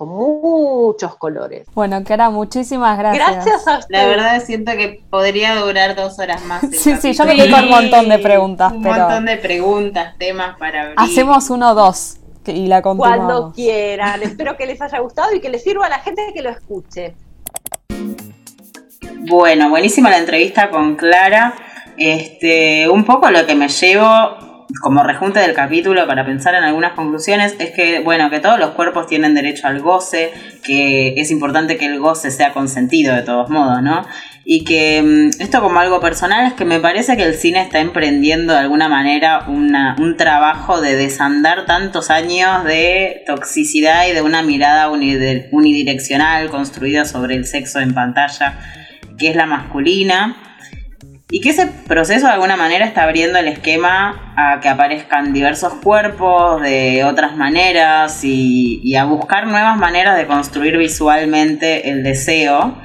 con 0.00 0.08
muchos 0.08 1.14
colores. 1.16 1.66
Bueno, 1.74 2.02
Kara, 2.02 2.30
muchísimas 2.30 2.96
gracias. 2.96 3.34
Gracias 3.34 3.68
a 3.68 3.78
usted. 3.80 3.94
La 3.94 4.06
verdad 4.06 4.42
siento 4.42 4.72
que 4.72 5.02
podría 5.10 5.54
durar 5.56 5.94
dos 5.94 6.18
horas 6.18 6.42
más. 6.46 6.62
Sí, 6.72 6.96
sí, 6.96 7.12
yo 7.12 7.26
me 7.26 7.36
quedé 7.36 7.50
con 7.50 7.64
un 7.64 7.68
montón 7.70 8.08
de 8.08 8.18
preguntas, 8.18 8.72
Un 8.72 8.82
pero 8.82 8.94
montón 8.96 9.26
de 9.26 9.36
preguntas, 9.36 10.14
temas 10.16 10.56
para 10.58 10.80
abrir. 10.84 10.94
hacemos 10.96 11.50
uno 11.50 11.72
o 11.72 11.74
dos 11.74 12.16
y 12.46 12.66
la 12.66 12.80
Cuando 12.80 13.04
continuamos. 13.04 13.54
quieran. 13.54 14.22
Espero 14.22 14.56
que 14.56 14.64
les 14.64 14.80
haya 14.80 15.00
gustado 15.00 15.34
y 15.34 15.40
que 15.40 15.50
les 15.50 15.62
sirva 15.62 15.84
a 15.84 15.90
la 15.90 15.98
gente 15.98 16.22
que 16.32 16.40
lo 16.40 16.48
escuche. 16.48 17.14
Bueno, 19.28 19.68
buenísima 19.68 20.08
la 20.08 20.16
entrevista 20.16 20.70
con 20.70 20.96
Clara. 20.96 21.52
Este, 21.98 22.88
un 22.88 23.04
poco 23.04 23.30
lo 23.30 23.44
que 23.46 23.54
me 23.54 23.68
llevo 23.68 24.06
como 24.82 25.02
rejunte 25.02 25.40
del 25.40 25.52
capítulo 25.54 26.06
para 26.06 26.24
pensar 26.24 26.54
en 26.54 26.64
algunas 26.64 26.92
conclusiones 26.92 27.54
es 27.58 27.70
que, 27.72 28.00
bueno, 28.00 28.30
que 28.30 28.40
todos 28.40 28.58
los 28.58 28.70
cuerpos 28.70 29.06
tienen 29.06 29.34
derecho 29.34 29.66
al 29.66 29.80
goce, 29.80 30.32
que 30.62 31.14
es 31.20 31.30
importante 31.30 31.76
que 31.76 31.86
el 31.86 31.98
goce 31.98 32.30
sea 32.30 32.52
consentido 32.52 33.14
de 33.14 33.22
todos 33.22 33.50
modos, 33.50 33.82
¿no? 33.82 34.06
Y 34.44 34.64
que 34.64 35.02
mm, 35.02 35.42
esto 35.42 35.60
como 35.60 35.80
algo 35.80 36.00
personal 36.00 36.46
es 36.46 36.54
que 36.54 36.64
me 36.64 36.80
parece 36.80 37.16
que 37.16 37.24
el 37.24 37.34
cine 37.34 37.60
está 37.62 37.78
emprendiendo 37.80 38.52
de 38.54 38.60
alguna 38.60 38.88
manera 38.88 39.44
una- 39.48 39.96
un 39.98 40.16
trabajo 40.16 40.80
de 40.80 40.96
desandar 40.96 41.66
tantos 41.66 42.10
años 42.10 42.64
de 42.64 43.22
toxicidad 43.26 44.06
y 44.08 44.12
de 44.12 44.22
una 44.22 44.42
mirada 44.42 44.88
unidireccional 45.52 46.48
construida 46.50 47.04
sobre 47.04 47.34
el 47.36 47.44
sexo 47.46 47.80
en 47.80 47.94
pantalla 47.94 48.58
que 49.18 49.28
es 49.28 49.36
la 49.36 49.44
masculina, 49.46 50.36
y 51.30 51.40
que 51.40 51.50
ese 51.50 51.66
proceso 51.66 52.26
de 52.26 52.32
alguna 52.32 52.56
manera 52.56 52.84
está 52.84 53.04
abriendo 53.04 53.38
el 53.38 53.48
esquema 53.48 54.34
a 54.36 54.60
que 54.60 54.68
aparezcan 54.68 55.32
diversos 55.32 55.74
cuerpos 55.74 56.60
de 56.60 57.04
otras 57.04 57.36
maneras 57.36 58.24
y, 58.24 58.80
y 58.82 58.96
a 58.96 59.04
buscar 59.04 59.46
nuevas 59.46 59.76
maneras 59.76 60.16
de 60.16 60.26
construir 60.26 60.76
visualmente 60.76 61.90
el 61.90 62.02
deseo, 62.02 62.76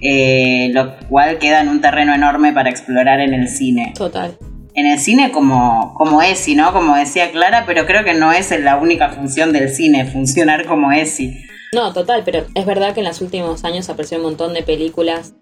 eh, 0.00 0.70
lo 0.72 0.96
cual 1.08 1.38
queda 1.38 1.60
en 1.60 1.68
un 1.68 1.80
terreno 1.82 2.14
enorme 2.14 2.52
para 2.52 2.70
explorar 2.70 3.20
en 3.20 3.34
el 3.34 3.48
cine. 3.48 3.92
Total. 3.96 4.36
En 4.74 4.86
el 4.86 4.98
cine 4.98 5.30
como, 5.30 5.94
como 5.94 6.22
ESI, 6.22 6.54
¿no? 6.54 6.72
Como 6.72 6.96
decía 6.96 7.30
Clara, 7.32 7.64
pero 7.66 7.86
creo 7.86 8.04
que 8.04 8.14
no 8.14 8.32
es 8.32 8.50
la 8.60 8.76
única 8.76 9.10
función 9.10 9.52
del 9.52 9.68
cine, 9.68 10.06
funcionar 10.06 10.64
como 10.64 10.90
ESI. 10.90 11.44
No, 11.72 11.92
total, 11.92 12.22
pero 12.24 12.46
es 12.54 12.66
verdad 12.66 12.94
que 12.94 13.00
en 13.00 13.06
los 13.06 13.20
últimos 13.20 13.64
años 13.64 13.88
apareció 13.90 14.16
un 14.18 14.24
montón 14.24 14.54
de 14.54 14.62
películas 14.62 15.34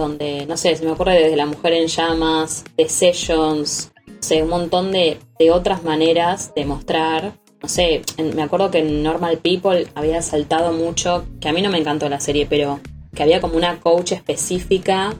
donde, 0.00 0.46
no 0.46 0.56
sé, 0.56 0.74
se 0.76 0.84
me 0.84 0.90
ocurre 0.92 1.14
desde 1.14 1.36
La 1.36 1.46
Mujer 1.46 1.72
en 1.74 1.86
Llamas, 1.86 2.64
The 2.76 2.88
Sessions, 2.88 3.92
no 4.06 4.14
sé, 4.20 4.42
un 4.42 4.48
montón 4.48 4.90
de, 4.92 5.18
de 5.38 5.50
otras 5.50 5.82
maneras 5.84 6.52
de 6.54 6.64
mostrar. 6.64 7.32
No 7.62 7.68
sé, 7.68 8.02
en- 8.16 8.34
me 8.34 8.42
acuerdo 8.42 8.70
que 8.70 8.78
en 8.78 9.02
Normal 9.02 9.38
People 9.38 9.86
había 9.94 10.22
saltado 10.22 10.72
mucho, 10.72 11.26
que 11.40 11.48
a 11.48 11.52
mí 11.52 11.62
no 11.62 11.70
me 11.70 11.78
encantó 11.78 12.08
la 12.08 12.18
serie, 12.20 12.46
pero 12.48 12.80
que 13.14 13.22
había 13.22 13.40
como 13.40 13.56
una 13.56 13.78
coach 13.80 14.12
específica 14.12 15.14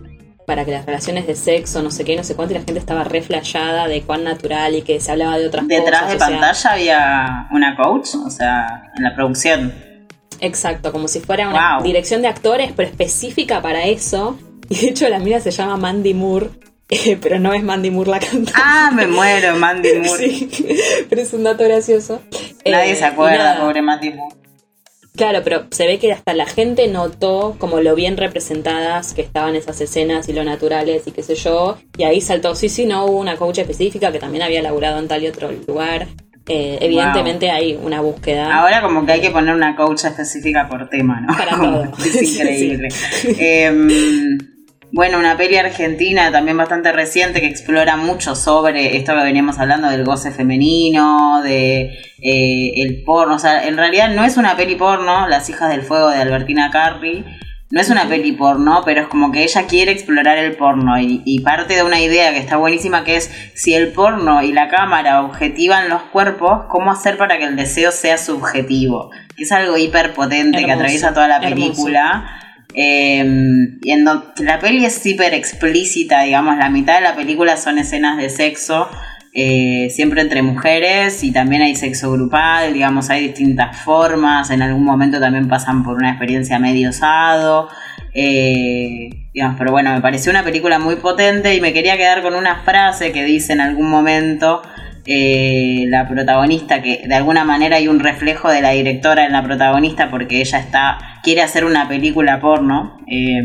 para 0.46 0.64
que 0.64 0.70
las 0.72 0.84
relaciones 0.86 1.26
de 1.26 1.36
sexo, 1.36 1.80
no 1.82 1.90
sé 1.92 2.04
qué, 2.04 2.16
no 2.16 2.24
sé 2.24 2.34
cuánto, 2.34 2.54
y 2.54 2.58
la 2.58 2.64
gente 2.64 2.78
estaba 2.80 3.04
re 3.04 3.22
flashada 3.22 3.86
de 3.86 4.02
cuán 4.02 4.24
natural 4.24 4.74
y 4.74 4.82
que 4.82 4.98
se 5.00 5.12
hablaba 5.12 5.38
de 5.38 5.46
otras 5.46 5.68
Detrás 5.68 6.02
cosas. 6.02 6.12
de 6.12 6.18
sea, 6.18 6.28
pantalla 6.28 6.72
había 6.72 7.48
una 7.52 7.76
coach, 7.76 8.08
o 8.26 8.30
sea, 8.30 8.90
en 8.96 9.04
la 9.04 9.14
producción. 9.14 9.72
Exacto, 10.40 10.90
como 10.92 11.06
si 11.06 11.20
fuera 11.20 11.48
una 11.48 11.76
Wow. 11.76 11.84
dirección 11.84 12.22
de 12.22 12.28
actores, 12.28 12.72
pero 12.74 12.88
específica 12.88 13.60
para 13.60 13.84
eso. 13.84 14.38
Y 14.70 14.76
de 14.78 14.88
hecho 14.88 15.06
la 15.10 15.18
mina 15.18 15.38
se 15.40 15.50
llama 15.50 15.76
Mandy 15.76 16.14
Moore, 16.14 16.48
eh, 16.88 17.18
pero 17.20 17.38
no 17.38 17.52
es 17.52 17.62
Mandy 17.62 17.90
Moore 17.90 18.10
la 18.12 18.18
cantante. 18.20 18.52
Ah, 18.54 18.90
me 18.94 19.06
muero, 19.06 19.56
Mandy 19.56 19.90
Moore. 20.04 20.28
Sí, 20.30 20.48
pero 21.10 21.20
es 21.20 21.32
un 21.34 21.44
dato 21.44 21.64
gracioso. 21.64 22.22
Nadie 22.64 22.92
Eh, 22.92 22.96
se 22.96 23.02
y 23.02 23.04
acuerda, 23.04 23.36
nada. 23.54 23.60
pobre 23.60 23.82
Mandy 23.82 24.10
Moore. 24.14 24.36
Claro, 25.16 25.40
pero 25.42 25.64
se 25.72 25.86
ve 25.88 25.98
que 25.98 26.12
hasta 26.12 26.32
la 26.34 26.46
gente 26.46 26.86
notó 26.86 27.56
como 27.58 27.80
lo 27.80 27.94
bien 27.96 28.16
representadas 28.16 29.12
que 29.12 29.20
estaban 29.22 29.56
esas 29.56 29.78
escenas 29.80 30.28
y 30.28 30.32
lo 30.32 30.44
naturales 30.44 31.02
y 31.06 31.10
qué 31.10 31.22
sé 31.22 31.34
yo. 31.34 31.76
Y 31.98 32.04
ahí 32.04 32.20
saltó, 32.20 32.54
sí, 32.54 32.68
sí, 32.68 32.86
no 32.86 33.04
hubo 33.06 33.18
una 33.18 33.36
coach 33.36 33.58
específica 33.58 34.12
que 34.12 34.18
también 34.20 34.44
había 34.44 34.62
laburado 34.62 34.98
en 35.00 35.08
tal 35.08 35.22
y 35.22 35.26
otro 35.26 35.50
lugar. 35.66 36.06
Eh, 36.48 36.78
evidentemente 36.80 37.50
hay 37.50 37.74
una 37.74 38.00
búsqueda. 38.00 38.56
Ahora 38.56 38.80
como 38.80 39.04
que 39.04 39.12
hay 39.12 39.20
que 39.20 39.30
poner 39.30 39.54
una 39.54 39.76
coach 39.76 40.04
específica 40.04 40.68
por 40.68 40.88
tema, 40.88 41.20
¿no? 41.20 41.36
Para 41.36 41.56
todo. 41.56 41.92
Es 41.98 42.22
increíble. 42.22 42.88
Em, 43.36 44.38
bueno, 44.92 45.18
una 45.18 45.36
peli 45.36 45.56
argentina 45.56 46.32
también 46.32 46.56
bastante 46.56 46.90
reciente 46.90 47.40
que 47.40 47.46
explora 47.46 47.96
mucho 47.96 48.34
sobre 48.34 48.96
esto 48.96 49.14
que 49.14 49.22
veníamos 49.22 49.58
hablando 49.58 49.88
del 49.88 50.04
goce 50.04 50.32
femenino, 50.32 51.42
de 51.42 51.92
eh, 52.20 52.72
el 52.76 53.02
porno. 53.04 53.36
O 53.36 53.38
sea, 53.38 53.66
en 53.66 53.76
realidad 53.76 54.10
no 54.10 54.24
es 54.24 54.36
una 54.36 54.56
peli 54.56 54.74
porno, 54.74 55.28
Las 55.28 55.48
hijas 55.48 55.70
del 55.70 55.82
fuego 55.82 56.10
de 56.10 56.18
Albertina 56.18 56.70
Carri. 56.70 57.24
No 57.72 57.80
es 57.80 57.88
una 57.88 58.08
peli 58.08 58.32
porno, 58.32 58.82
pero 58.84 59.02
es 59.02 59.06
como 59.06 59.30
que 59.30 59.44
ella 59.44 59.68
quiere 59.68 59.92
explorar 59.92 60.38
el 60.38 60.56
porno 60.56 60.98
y, 60.98 61.22
y 61.24 61.38
parte 61.42 61.76
de 61.76 61.84
una 61.84 62.00
idea 62.00 62.32
que 62.32 62.38
está 62.38 62.56
buenísima 62.56 63.04
que 63.04 63.14
es 63.14 63.30
si 63.54 63.74
el 63.74 63.92
porno 63.92 64.42
y 64.42 64.52
la 64.52 64.68
cámara 64.68 65.22
objetivan 65.22 65.88
los 65.88 66.02
cuerpos, 66.02 66.62
¿cómo 66.68 66.90
hacer 66.90 67.16
para 67.16 67.38
que 67.38 67.44
el 67.44 67.54
deseo 67.54 67.92
sea 67.92 68.18
subjetivo? 68.18 69.12
Que 69.36 69.44
es 69.44 69.52
algo 69.52 69.76
hiper 69.76 70.14
potente 70.14 70.64
que 70.64 70.72
atraviesa 70.72 71.14
toda 71.14 71.28
la 71.28 71.36
hermoso. 71.36 71.86
Eh, 72.74 73.24
y 73.82 73.90
en 73.90 74.04
la 74.04 74.58
peli 74.60 74.84
es 74.84 75.04
hiper 75.04 75.34
explícita, 75.34 76.22
digamos, 76.22 76.56
la 76.56 76.70
mitad 76.70 76.96
de 76.96 77.00
la 77.02 77.16
película 77.16 77.56
son 77.56 77.78
escenas 77.78 78.16
de 78.16 78.30
sexo, 78.30 78.88
eh, 79.32 79.88
siempre 79.90 80.22
entre 80.22 80.42
mujeres 80.42 81.22
y 81.22 81.32
también 81.32 81.62
hay 81.62 81.76
sexo 81.76 82.12
grupal, 82.12 82.72
digamos, 82.72 83.10
hay 83.10 83.28
distintas 83.28 83.76
formas, 83.76 84.50
en 84.50 84.62
algún 84.62 84.84
momento 84.84 85.20
también 85.20 85.48
pasan 85.48 85.82
por 85.84 85.96
una 85.96 86.10
experiencia 86.10 86.58
medio 86.58 86.90
osado, 86.90 87.68
eh, 88.12 89.10
pero 89.56 89.70
bueno, 89.70 89.92
me 89.92 90.00
pareció 90.00 90.30
una 90.30 90.42
película 90.42 90.78
muy 90.78 90.96
potente 90.96 91.54
y 91.54 91.60
me 91.60 91.72
quería 91.72 91.96
quedar 91.96 92.22
con 92.22 92.34
una 92.34 92.62
frase 92.62 93.12
que 93.12 93.24
dice 93.24 93.52
en 93.52 93.60
algún 93.60 93.88
momento 93.88 94.62
eh, 95.06 95.84
la 95.88 96.08
protagonista, 96.08 96.82
que 96.82 97.02
de 97.06 97.14
alguna 97.14 97.44
manera 97.44 97.76
hay 97.76 97.88
un 97.88 98.00
reflejo 98.00 98.50
de 98.50 98.60
la 98.60 98.70
directora 98.70 99.24
en 99.26 99.32
la 99.32 99.42
protagonista 99.42 100.10
porque 100.10 100.40
ella 100.40 100.58
está 100.58 100.98
quiere 101.22 101.42
hacer 101.42 101.64
una 101.64 101.88
película 101.88 102.40
porno 102.40 102.98
eh, 103.06 103.42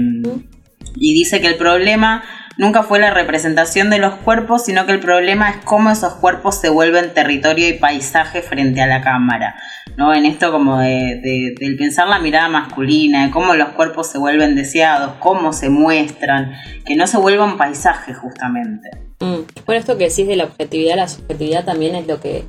y 0.96 1.14
dice 1.14 1.42
que 1.42 1.48
el 1.48 1.56
problema 1.56 2.24
nunca 2.58 2.84
fue 2.84 3.00
la 3.00 3.12
representación 3.12 3.90
de 3.90 4.00
los 4.00 4.16
cuerpos, 4.16 4.66
sino 4.66 4.86
que 4.86 4.94
el 4.94 5.00
problema 5.00 5.50
es 5.50 5.58
cómo 5.66 5.92
esos 5.92 6.14
cuerpos 6.16 6.60
se 6.60 6.70
vuelven 6.70 7.14
territorio 7.14 7.68
y 7.68 7.74
paisaje 7.74 8.42
frente 8.42 8.82
a 8.82 8.88
la 8.88 9.02
cámara. 9.02 9.56
¿no? 9.98 10.14
En 10.14 10.26
esto 10.26 10.52
como 10.52 10.80
de, 10.80 11.56
pensar 11.78 12.08
la 12.08 12.20
mirada 12.20 12.50
masculina, 12.50 13.30
cómo 13.32 13.56
los 13.56 13.70
cuerpos 13.70 14.10
se 14.10 14.18
vuelven 14.18 14.56
deseados, 14.56 15.16
cómo 15.20 15.54
se 15.54 15.70
muestran, 15.70 16.54
que 16.86 16.96
no 16.96 17.08
se 17.08 17.18
vuelva 17.18 17.46
un 17.46 17.58
paisaje 17.58 18.14
justamente. 18.14 19.05
Mm. 19.26 19.46
Bueno, 19.66 19.80
esto 19.80 19.98
que 19.98 20.10
decís 20.10 20.28
de 20.28 20.36
la 20.36 20.46
objetividad, 20.46 20.96
la 20.98 21.08
subjetividad 21.08 21.66
también 21.66 21.96
es 21.96 22.06
lo 22.08 22.20
que, 22.20 22.44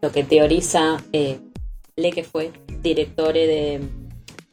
lo 0.00 0.12
que 0.12 0.22
teoriza 0.24 0.98
eh, 1.12 1.38
Le 1.96 2.10
que 2.12 2.22
fue 2.24 2.52
director 2.82 3.34
de, 3.34 3.80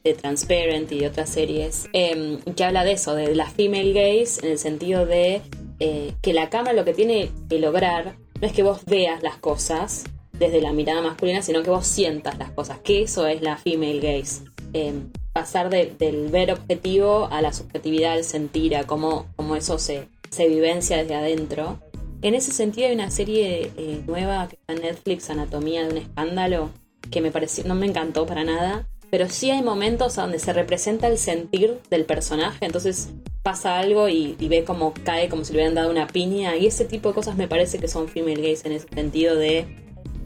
de 0.04 0.14
Transparent 0.14 0.90
y 0.92 1.00
de 1.00 1.06
otras 1.08 1.30
series, 1.30 1.88
eh, 1.92 2.38
que 2.56 2.64
habla 2.64 2.84
de 2.84 2.92
eso, 2.92 3.14
de 3.14 3.34
la 3.34 3.46
female 3.48 3.92
gaze, 3.92 4.44
en 4.44 4.52
el 4.52 4.58
sentido 4.58 5.06
de 5.06 5.42
eh, 5.78 6.12
que 6.22 6.32
la 6.32 6.50
cámara 6.50 6.74
lo 6.74 6.84
que 6.84 6.92
tiene 6.94 7.30
que 7.48 7.58
lograr 7.58 8.16
no 8.40 8.46
es 8.46 8.52
que 8.52 8.62
vos 8.62 8.84
veas 8.86 9.22
las 9.22 9.36
cosas, 9.36 10.04
desde 10.32 10.60
la 10.62 10.72
mirada 10.72 11.02
masculina, 11.02 11.42
sino 11.42 11.62
que 11.62 11.70
vos 11.70 11.86
sientas 11.86 12.38
las 12.38 12.50
cosas, 12.52 12.78
que 12.78 13.02
eso 13.02 13.26
es 13.26 13.42
la 13.42 13.56
female 13.58 14.00
gaze. 14.00 14.44
Eh, 14.72 14.94
pasar 15.32 15.68
de- 15.70 15.92
del 15.98 16.28
ver 16.28 16.50
objetivo 16.52 17.28
a 17.30 17.42
la 17.42 17.52
subjetividad, 17.52 18.12
al 18.14 18.24
sentir, 18.24 18.74
a 18.76 18.84
cómo, 18.84 19.26
cómo 19.36 19.56
eso 19.56 19.78
se, 19.78 20.08
se 20.30 20.48
vivencia 20.48 20.96
desde 20.96 21.14
adentro. 21.14 21.80
En 22.22 22.34
ese 22.34 22.52
sentido 22.52 22.88
hay 22.88 22.94
una 22.94 23.10
serie 23.10 23.70
eh, 23.76 24.02
nueva 24.06 24.48
que 24.48 24.56
está 24.56 24.72
en 24.74 24.82
Netflix, 24.82 25.30
Anatomía 25.30 25.84
de 25.84 25.90
un 25.90 25.96
escándalo, 25.98 26.70
que 27.10 27.20
me 27.20 27.30
pareció, 27.30 27.64
no 27.64 27.74
me 27.74 27.86
encantó 27.86 28.26
para 28.26 28.44
nada, 28.44 28.86
pero 29.10 29.28
sí 29.28 29.50
hay 29.50 29.62
momentos 29.62 30.14
donde 30.14 30.38
se 30.38 30.52
representa 30.52 31.08
el 31.08 31.18
sentir 31.18 31.78
del 31.90 32.04
personaje, 32.04 32.64
entonces 32.64 33.10
pasa 33.42 33.78
algo 33.78 34.08
y, 34.08 34.36
ve 34.38 34.64
como 34.64 34.92
cae 34.92 35.28
como 35.28 35.44
si 35.44 35.52
le 35.52 35.58
hubieran 35.58 35.74
dado 35.74 35.90
una 35.90 36.06
piña, 36.06 36.56
y 36.56 36.66
ese 36.66 36.84
tipo 36.84 37.08
de 37.08 37.14
cosas 37.14 37.36
me 37.36 37.48
parece 37.48 37.78
que 37.78 37.88
son 37.88 38.08
female 38.08 38.36
gaze 38.40 38.66
en 38.68 38.72
ese 38.72 38.88
sentido 38.88 39.34
de 39.34 39.66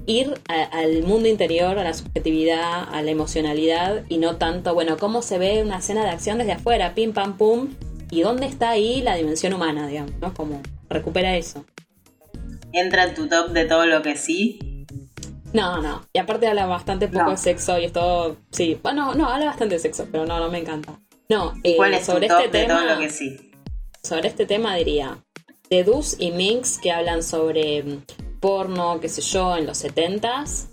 ir 0.07 0.35
al 0.49 1.03
mundo 1.05 1.29
interior, 1.29 1.79
a 1.79 1.85
la 1.85 1.95
subjetividad, 1.95 2.87
a 2.93 3.01
la 3.01 3.11
emocionalidad 3.11 4.05
y 4.11 4.19
no 4.19 4.37
tanto, 4.37 4.75
bueno, 4.75 4.99
cómo 4.99 5.23
se 5.23 5.39
ve 5.39 5.63
una 5.63 5.79
escena 5.79 6.05
de 6.05 6.11
acción 6.11 6.37
desde 6.37 6.53
afuera, 6.53 6.95
pim 6.95 7.15
pam 7.15 7.39
pum, 7.39 7.71
y 8.15 8.23
dónde 8.23 8.47
está 8.47 8.71
ahí 8.71 9.03
la 9.03 9.17
dimensión 9.17 9.53
humana, 9.55 9.87
digamos, 9.89 10.13
¿no? 10.21 10.33
Como 10.35 10.63
recupera 10.89 11.37
eso. 11.37 11.65
Entra 12.73 13.05
en 13.05 13.15
tu 13.15 13.29
top 13.29 13.51
de 13.51 13.65
todo 13.65 13.87
lo 13.87 14.03
que 14.03 14.17
sí. 14.17 14.87
No, 15.53 15.81
no. 15.81 16.05
Y 16.13 16.19
aparte 16.19 16.47
habla 16.49 16.67
bastante 16.67 17.07
poco 17.09 17.25
No. 17.25 17.31
de 17.31 17.37
sexo 17.37 17.79
y 17.79 17.85
es 17.85 17.93
todo. 17.93 18.37
Sí, 18.51 18.79
bueno, 18.83 19.15
no, 19.15 19.29
habla 19.29 19.47
bastante 19.47 19.77
de 19.77 19.81
sexo, 19.81 20.07
pero 20.11 20.27
no, 20.27 20.39
no 20.41 20.51
me 20.51 20.59
encanta. 20.59 20.99
No, 21.29 21.55
¿Y 21.63 21.73
eh, 21.73 21.77
cuál 21.77 21.95
es 21.95 22.01
tu 22.07 22.13
sobre 22.13 22.29
top 22.29 22.41
este 22.45 22.59
de 22.59 22.67
tema. 22.67 22.81
todo 22.81 22.95
lo 22.95 23.01
que 23.01 23.11
sí? 23.11 23.51
Sobre 24.03 24.29
este 24.29 24.47
tema 24.47 24.75
diría. 24.77 25.19
De 25.71 25.83
Dus 25.85 26.17
y 26.19 26.31
Minx 26.33 26.79
que 26.79 26.91
hablan 26.93 27.23
sobre 27.23 27.83
mm, 27.83 28.03
porno, 28.41 29.01
qué 29.01 29.09
sé 29.09 29.23
yo, 29.23 29.57
en 29.57 29.67
los 29.67 29.83
70s. 29.85 30.67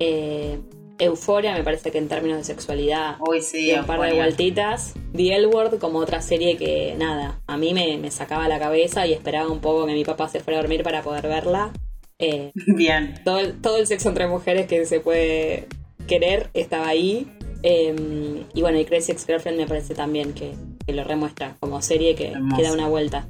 Eh, 0.00 0.60
Euforia 0.98 1.54
me 1.54 1.62
parece 1.62 1.90
que 1.90 1.98
en 1.98 2.08
términos 2.08 2.38
de 2.38 2.44
sexualidad 2.44 3.16
Uy, 3.20 3.42
sí, 3.42 3.66
dio 3.66 3.80
un 3.80 3.86
par 3.86 4.00
de 4.00 4.14
vueltitas. 4.14 4.94
The 5.14 5.34
L 5.36 5.46
Word 5.46 5.78
como 5.78 5.98
otra 5.98 6.20
serie 6.20 6.56
que, 6.56 6.94
nada, 6.96 7.40
a 7.46 7.56
mí 7.56 7.74
me, 7.74 7.98
me 7.98 8.10
sacaba 8.10 8.48
la 8.48 8.58
cabeza 8.58 9.06
y 9.06 9.12
esperaba 9.12 9.48
un 9.48 9.60
poco 9.60 9.86
que 9.86 9.92
mi 9.92 10.04
papá 10.04 10.28
se 10.28 10.40
fuera 10.40 10.58
a 10.58 10.62
dormir 10.62 10.82
para 10.82 11.02
poder 11.02 11.28
verla. 11.28 11.72
Eh, 12.18 12.52
Bien. 12.66 13.14
todo 13.24 13.38
el, 13.38 13.60
todo 13.60 13.76
el 13.76 13.86
sexo 13.86 14.08
entre 14.08 14.26
mujeres 14.26 14.66
que 14.66 14.84
se 14.86 15.00
puede 15.00 15.66
querer 16.06 16.50
estaba 16.54 16.88
ahí. 16.88 17.26
Eh, 17.62 18.44
y 18.54 18.60
bueno, 18.60 18.78
y 18.78 18.84
Crazy 18.84 19.12
Ex-Girlfriend 19.12 19.58
me 19.58 19.66
parece 19.66 19.94
también 19.94 20.32
que, 20.32 20.52
que 20.86 20.92
lo 20.92 21.04
remuestra 21.04 21.56
como 21.60 21.82
serie 21.82 22.14
que, 22.14 22.32
que 22.56 22.62
da 22.62 22.72
una 22.72 22.88
vuelta. 22.88 23.26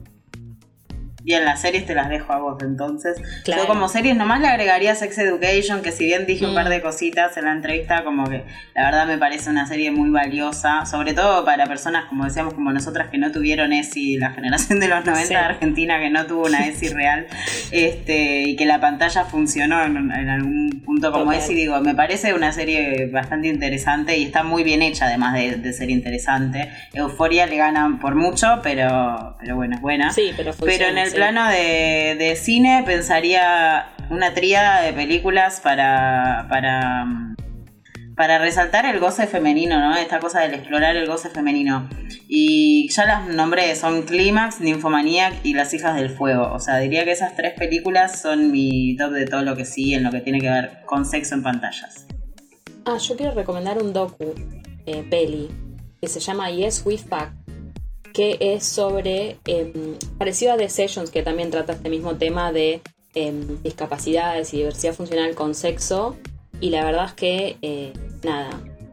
Bien, 1.28 1.44
las 1.44 1.60
series 1.60 1.84
te 1.84 1.94
las 1.94 2.08
dejo 2.08 2.32
a 2.32 2.38
vos 2.38 2.56
entonces. 2.62 3.18
Claro. 3.44 3.60
Yo 3.64 3.68
como 3.68 3.86
series 3.90 4.16
nomás 4.16 4.40
le 4.40 4.46
agregaría 4.46 4.94
Sex 4.94 5.18
Education, 5.18 5.82
que 5.82 5.92
si 5.92 6.06
bien 6.06 6.24
dije 6.24 6.46
un 6.46 6.52
Mm. 6.52 6.54
par 6.54 6.68
de 6.70 6.80
cositas 6.80 7.36
en 7.36 7.44
la 7.44 7.52
entrevista, 7.52 8.02
como 8.02 8.24
que 8.30 8.44
la 8.74 8.84
verdad 8.86 9.06
me 9.06 9.18
parece 9.18 9.50
una 9.50 9.66
serie 9.66 9.90
muy 9.90 10.08
valiosa, 10.08 10.86
sobre 10.86 11.12
todo 11.12 11.44
para 11.44 11.66
personas, 11.66 12.06
como 12.06 12.24
decíamos, 12.24 12.54
como 12.54 12.72
nosotras 12.72 13.08
que 13.10 13.18
no 13.18 13.30
tuvieron 13.30 13.74
ESI, 13.74 14.16
la 14.16 14.30
generación 14.30 14.80
de 14.80 14.88
los 14.88 15.04
90 15.04 15.26
Sí. 15.26 15.34
de 15.34 15.40
Argentina 15.40 15.98
que 16.00 16.08
no 16.08 16.24
tuvo 16.24 16.46
una 16.46 16.66
ESI 16.66 16.88
real, 16.94 17.26
este 17.72 18.44
y 18.44 18.56
que 18.56 18.64
la 18.64 18.80
pantalla 18.80 19.24
funcionó 19.26 19.84
en, 19.84 19.96
en 20.10 20.28
algún 20.30 20.82
punto 20.82 21.12
como. 21.12 21.30
ESI, 21.30 21.52
digo, 21.52 21.78
me 21.82 21.94
parece 21.94 22.32
una 22.32 22.52
serie 22.52 23.04
bastante 23.12 23.48
interesante 23.48 24.16
y 24.16 24.24
está 24.24 24.44
muy 24.44 24.64
bien 24.64 24.80
hecha 24.80 25.04
además 25.04 25.34
de, 25.34 25.56
de 25.56 25.72
ser 25.74 25.90
interesante. 25.90 26.70
Euforia 26.94 27.46
le 27.46 27.58
gana 27.58 27.98
por 28.00 28.14
mucho, 28.14 28.60
pero, 28.62 29.36
pero 29.38 29.56
bueno, 29.56 29.76
es 29.76 29.82
buena. 29.82 30.10
Sí, 30.10 30.32
pero 30.34 30.54
funciona. 30.54 30.78
Pero 30.78 30.90
en 30.90 30.98
el 30.98 31.10
sí. 31.10 31.17
Plano 31.18 31.48
de, 31.48 32.38
cine 32.40 32.84
pensaría 32.86 33.88
una 34.08 34.34
tríada 34.34 34.82
de 34.82 34.92
películas 34.92 35.60
para, 35.60 36.46
para, 36.48 37.34
para 38.14 38.38
resaltar 38.38 38.86
el 38.86 39.00
goce 39.00 39.26
femenino, 39.26 39.80
¿no? 39.80 39.96
Esta 39.96 40.20
cosa 40.20 40.42
del 40.42 40.54
explorar 40.54 40.94
el 40.94 41.08
goce 41.08 41.28
femenino. 41.28 41.88
Y 42.28 42.88
ya 42.90 43.04
las 43.04 43.26
nombré, 43.26 43.74
son 43.74 44.02
Clímax, 44.02 44.60
Nymphomaniac 44.60 45.34
y 45.42 45.54
Las 45.54 45.74
hijas 45.74 45.96
del 45.96 46.10
fuego. 46.10 46.52
O 46.52 46.60
sea, 46.60 46.78
diría 46.78 47.04
que 47.04 47.10
esas 47.10 47.34
tres 47.34 47.54
películas 47.54 48.22
son 48.22 48.52
mi 48.52 48.96
top 48.96 49.10
de 49.10 49.26
todo 49.26 49.42
lo 49.42 49.56
que 49.56 49.64
sí 49.64 49.94
en 49.94 50.04
lo 50.04 50.12
que 50.12 50.20
tiene 50.20 50.38
que 50.38 50.48
ver 50.48 50.82
con 50.86 51.04
sexo 51.04 51.34
en 51.34 51.42
pantallas. 51.42 52.06
Ah, 52.84 52.96
yo 52.96 53.16
quiero 53.16 53.34
recomendar 53.34 53.82
un 53.82 53.92
docu, 53.92 54.34
eh, 54.86 55.04
peli, 55.10 55.48
que 56.00 56.06
se 56.06 56.20
llama 56.20 56.48
Yes 56.48 56.86
We 56.86 56.96
Fuck, 56.96 57.32
que 58.12 58.36
es 58.40 58.64
sobre, 58.64 59.36
em, 59.46 59.72
parecido 60.18 60.52
a 60.52 60.56
The 60.56 60.68
Sessions, 60.68 61.10
que 61.10 61.22
también 61.22 61.50
trata 61.50 61.72
este 61.74 61.88
mismo 61.90 62.16
tema 62.16 62.52
de 62.52 62.80
em, 63.14 63.62
discapacidades 63.62 64.52
y 64.54 64.58
diversidad 64.58 64.94
funcional 64.94 65.34
con 65.34 65.54
sexo. 65.54 66.16
Y 66.60 66.70
la 66.70 66.84
verdad 66.84 67.06
es 67.06 67.12
que, 67.12 67.56
eh, 67.62 67.92
nada, 68.22 68.50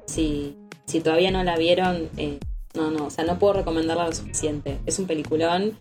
si, 0.08 0.56
si 0.86 1.00
todavía 1.02 1.32
no 1.32 1.44
la 1.44 1.58
vieron, 1.58 2.10
eh, 2.18 2.40
no, 2.74 2.92
no, 2.92 3.06
o 3.06 3.10
sea, 3.10 3.24
no 3.26 3.38
puedo 3.40 3.54
recomendarla 3.54 4.06
lo 4.08 4.14
suficiente. 4.14 4.78
Es 4.86 5.00
un 5.00 5.06
peliculón, 5.08 5.78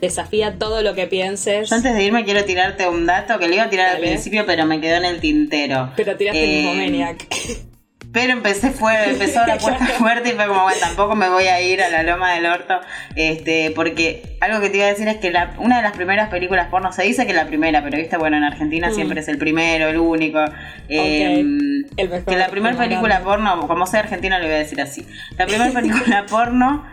desafía 0.00 0.58
todo 0.58 0.82
lo 0.82 0.94
que 0.94 1.06
pienses. 1.06 1.70
Yo 1.70 1.76
antes 1.76 1.94
de 1.94 2.04
irme 2.04 2.24
quiero 2.24 2.44
tirarte 2.44 2.88
un 2.88 3.06
dato 3.06 3.38
que 3.38 3.48
le 3.48 3.54
iba 3.56 3.64
a 3.64 3.70
tirar 3.70 3.96
al 3.96 4.00
principio, 4.00 4.44
pero 4.46 4.66
me 4.66 4.80
quedó 4.80 4.96
en 4.96 5.04
el 5.04 5.20
tintero. 5.20 5.92
Pero 5.96 6.16
tiraste 6.16 6.42
Eh, 6.44 6.58
el 6.60 6.64
mismo 6.66 6.74
Maniac. 6.82 7.26
Pero 8.12 8.32
empecé 8.32 8.70
fue, 8.70 9.10
empezó 9.10 9.44
la 9.46 9.58
puerta 9.58 9.84
fuerte 9.86 10.30
y 10.30 10.32
fue 10.32 10.46
como, 10.46 10.62
bueno, 10.62 10.78
tampoco 10.80 11.14
me 11.14 11.28
voy 11.28 11.44
a 11.48 11.60
ir 11.60 11.82
a 11.82 11.90
la 11.90 12.02
loma 12.02 12.32
del 12.32 12.46
orto. 12.46 12.80
Este, 13.14 13.72
porque 13.74 14.36
algo 14.40 14.60
que 14.60 14.70
te 14.70 14.78
iba 14.78 14.86
a 14.86 14.90
decir 14.90 15.06
es 15.08 15.16
que 15.18 15.30
la, 15.30 15.52
una 15.58 15.76
de 15.76 15.82
las 15.82 15.92
primeras 15.92 16.30
películas 16.30 16.68
porno, 16.68 16.92
se 16.92 17.02
dice 17.02 17.26
que 17.26 17.34
la 17.34 17.46
primera, 17.46 17.82
pero 17.82 17.98
viste, 17.98 18.16
bueno, 18.16 18.36
en 18.38 18.44
Argentina 18.44 18.88
Mm. 18.90 18.94
siempre 18.94 19.20
es 19.20 19.28
el 19.28 19.36
primero, 19.38 19.88
el 19.88 19.98
único. 19.98 20.38
eh, 20.88 21.40
El 21.96 22.24
que 22.24 22.36
la 22.36 22.48
primera 22.48 22.76
película 22.76 23.20
grande. 23.20 23.24
porno, 23.24 23.66
como 23.68 23.86
sea 23.86 24.00
argentina, 24.00 24.38
le 24.38 24.46
voy 24.46 24.54
a 24.54 24.58
decir 24.58 24.80
así. 24.80 25.06
La 25.36 25.46
primera 25.46 25.70
película 25.74 26.24
porno 26.26 26.86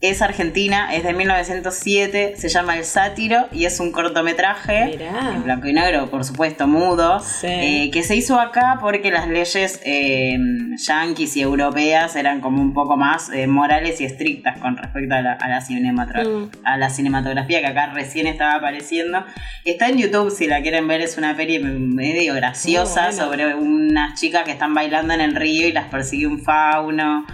es 0.00 0.22
argentina, 0.22 0.94
es 0.94 1.04
de 1.04 1.12
1907, 1.12 2.34
se 2.36 2.48
llama 2.48 2.76
El 2.78 2.84
Sátiro 2.84 3.48
y 3.52 3.66
es 3.66 3.80
un 3.80 3.92
cortometraje 3.92 4.86
Mirá. 4.86 5.32
en 5.34 5.42
blanco 5.44 5.68
y 5.68 5.72
negro, 5.74 6.08
por 6.10 6.24
supuesto, 6.24 6.66
mudo, 6.66 7.20
Sí. 7.20 7.46
eh, 7.48 7.90
que 7.92 8.02
se 8.02 8.16
hizo 8.16 8.40
acá 8.40 8.78
porque 8.80 9.10
las 9.10 9.28
leyes 9.28 9.80
eh, 9.84 10.38
yanquis 10.76 11.36
y 11.36 11.42
europeas 11.42 12.16
eran 12.16 12.40
como 12.40 12.62
un 12.62 12.72
poco 12.72 12.96
más 12.96 13.28
eh, 13.30 13.46
morales 13.46 14.00
y 14.00 14.04
estrictas 14.04 14.58
con 14.58 14.76
respecto 14.76 15.14
a 15.14 15.20
la, 15.22 15.32
a 15.34 15.48
la 15.48 15.60
Mm. 15.60 16.50
a 16.64 16.76
la 16.78 16.90
cinematografía 16.90 17.60
que 17.60 17.66
acá 17.66 17.92
recién 17.92 18.26
estaba 18.26 18.54
apareciendo. 18.54 19.24
Está 19.64 19.88
en 19.88 19.98
YouTube, 19.98 20.30
si 20.30 20.46
la 20.46 20.62
quieren 20.62 20.88
ver, 20.88 21.00
es 21.02 21.18
una 21.18 21.36
peli 21.36 21.58
medio 21.60 22.34
graciosa 22.34 23.12
sobre 23.12 23.54
unas 23.54 24.18
chicas 24.18 24.44
que 24.44 24.50
están 24.52 24.74
bailando 24.74 25.14
en 25.14 25.20
el 25.20 25.34
río 25.36 25.68
y 25.68 25.72
las 25.72 25.84
persigue 25.86 26.26
un 26.26 26.40
fauno. 26.42 27.26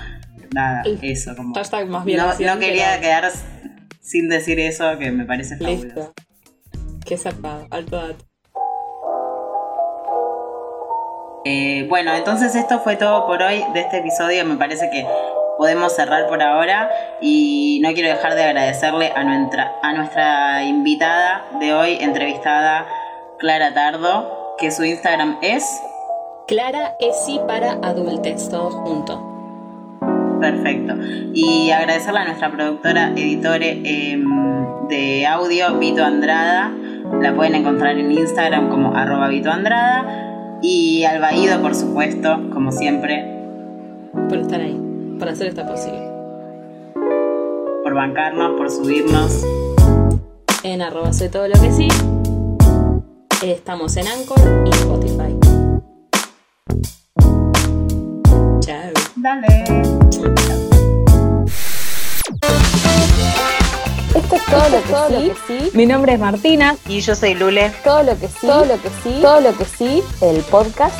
Nada, 0.57 0.83
El 0.87 0.99
eso 1.03 1.37
como... 1.37 1.55
Hashtag 1.55 1.87
más 1.87 2.07
No, 2.07 2.59
quería 2.59 2.99
quedar 2.99 3.31
sin 4.01 4.31
decir 4.31 4.59
eso, 4.59 4.97
que 4.97 5.11
me 5.11 5.27
parece 5.27 5.59
fabuloso. 5.59 5.85
Listo. 5.85 6.15
Qué 7.05 7.19
zarpado, 7.19 7.67
alto 7.71 7.97
dato. 7.97 8.25
Eh, 11.45 11.85
bueno, 11.91 12.15
entonces 12.15 12.55
esto 12.55 12.81
fue 12.81 12.97
todo 12.97 13.27
por 13.27 13.43
hoy 13.43 13.63
de 13.75 13.81
este 13.81 13.99
episodio. 13.99 14.47
Me 14.47 14.57
parece 14.57 14.89
que 14.89 15.07
podemos 15.59 15.95
cerrar 15.95 16.27
por 16.27 16.43
ahora 16.43 16.91
y 17.21 17.79
no 17.83 17.93
quiero 17.93 18.09
dejar 18.09 18.35
de 18.35 18.45
agradecerle 18.45 19.13
a 19.15 19.25
nuestra, 19.25 19.75
a 19.83 19.93
nuestra 19.93 20.65
invitada 20.65 21.45
de 21.61 21.75
hoy, 21.75 21.99
entrevistada 22.01 22.87
Clara 23.39 23.75
Tardo, 23.75 24.57
que 24.59 24.71
su 24.71 24.85
Instagram 24.85 25.37
es 25.43 25.83
Clara 26.49 26.97
es 26.99 27.15
sí 27.27 27.41
para 27.47 27.73
adultes, 27.83 28.49
todo 28.49 28.71
junto. 28.71 29.26
Perfecto. 30.41 30.95
Y 31.33 31.71
agradecerle 31.71 32.21
a 32.21 32.25
nuestra 32.27 32.51
productora, 32.51 33.13
editore 33.17 33.81
eh, 33.85 34.23
de 34.89 35.27
audio, 35.27 35.79
Vito 35.79 36.05
Andrada. 36.05 36.73
La 37.21 37.35
pueden 37.35 37.55
encontrar 37.55 37.97
en 37.99 38.11
Instagram 38.11 38.69
como 38.69 38.97
arroba 38.97 39.29
Vito 39.29 39.51
Andrada. 39.51 40.59
Y 40.63 41.05
al 41.05 41.21
Baído, 41.21 41.61
por 41.61 41.75
supuesto, 41.75 42.51
como 42.53 42.73
siempre, 42.73 43.25
Por 44.29 44.39
estar 44.39 44.61
ahí, 44.61 44.81
por 45.19 45.29
hacer 45.29 45.49
esto 45.49 45.67
posible. 45.67 46.01
por 47.83 47.95
bancarnos, 47.95 48.57
por 48.57 48.71
subirnos. 48.71 49.45
En 50.65 50.83
arroba 50.83 51.13
soy 51.13 51.29
todo 51.29 51.47
lo 51.47 51.55
que 51.61 51.71
sí. 51.71 51.89
Estamos 53.45 53.97
en 53.97 54.09
Anchor 54.09 54.41
y 54.67 54.71
Spotify. 54.71 55.37
Chao. 58.61 58.96
Dale. 59.27 59.47
Esto 64.15 64.37
es 64.37 64.45
todo, 64.45 65.09
lo, 65.11 65.19
que 65.19 65.35
sí. 65.49 65.71
Mi 65.75 65.85
nombre 65.85 66.13
es 66.13 66.21
Martina. 66.21 66.77
Y 66.89 67.01
yo 67.01 67.17
soy 67.17 67.35
Lule. 67.35 67.73
Todo 67.83 68.05
lo 68.05 68.17
que 68.17 68.29
sí. 68.29 68.47
Todo 68.47 68.65
lo 68.65 68.81
que 68.81 68.89
sí. 69.03 69.19
Todo 69.21 69.41
lo 69.41 69.57
que 69.59 69.65
sí. 69.65 70.03
El 70.21 70.43
podcast. 70.43 70.97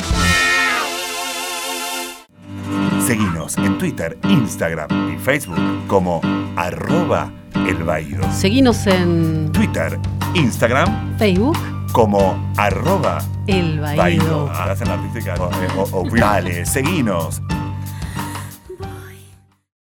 Seguinos 3.05 3.57
en 3.59 3.77
Twitter, 3.77 4.17
Instagram 4.27 5.13
y 5.13 5.17
Facebook 5.19 5.57
como 5.87 6.19
arroba 6.57 7.31
el 7.65 7.81
Baído. 7.85 8.29
Seguinos 8.33 8.85
en 8.87 9.49
Twitter, 9.53 9.97
Instagram 10.33 11.17
Facebook 11.17 11.57
como 11.93 12.51
arroba 12.57 13.19
El 13.47 13.79
Bailo. 13.79 13.97
Baído. 14.01 14.51
Hacen 14.51 14.89
artística 14.89 15.35
o- 15.39 15.81
o- 15.81 16.01
o- 16.01 16.09
Dale, 16.13 16.65
seguinos. 16.65 17.41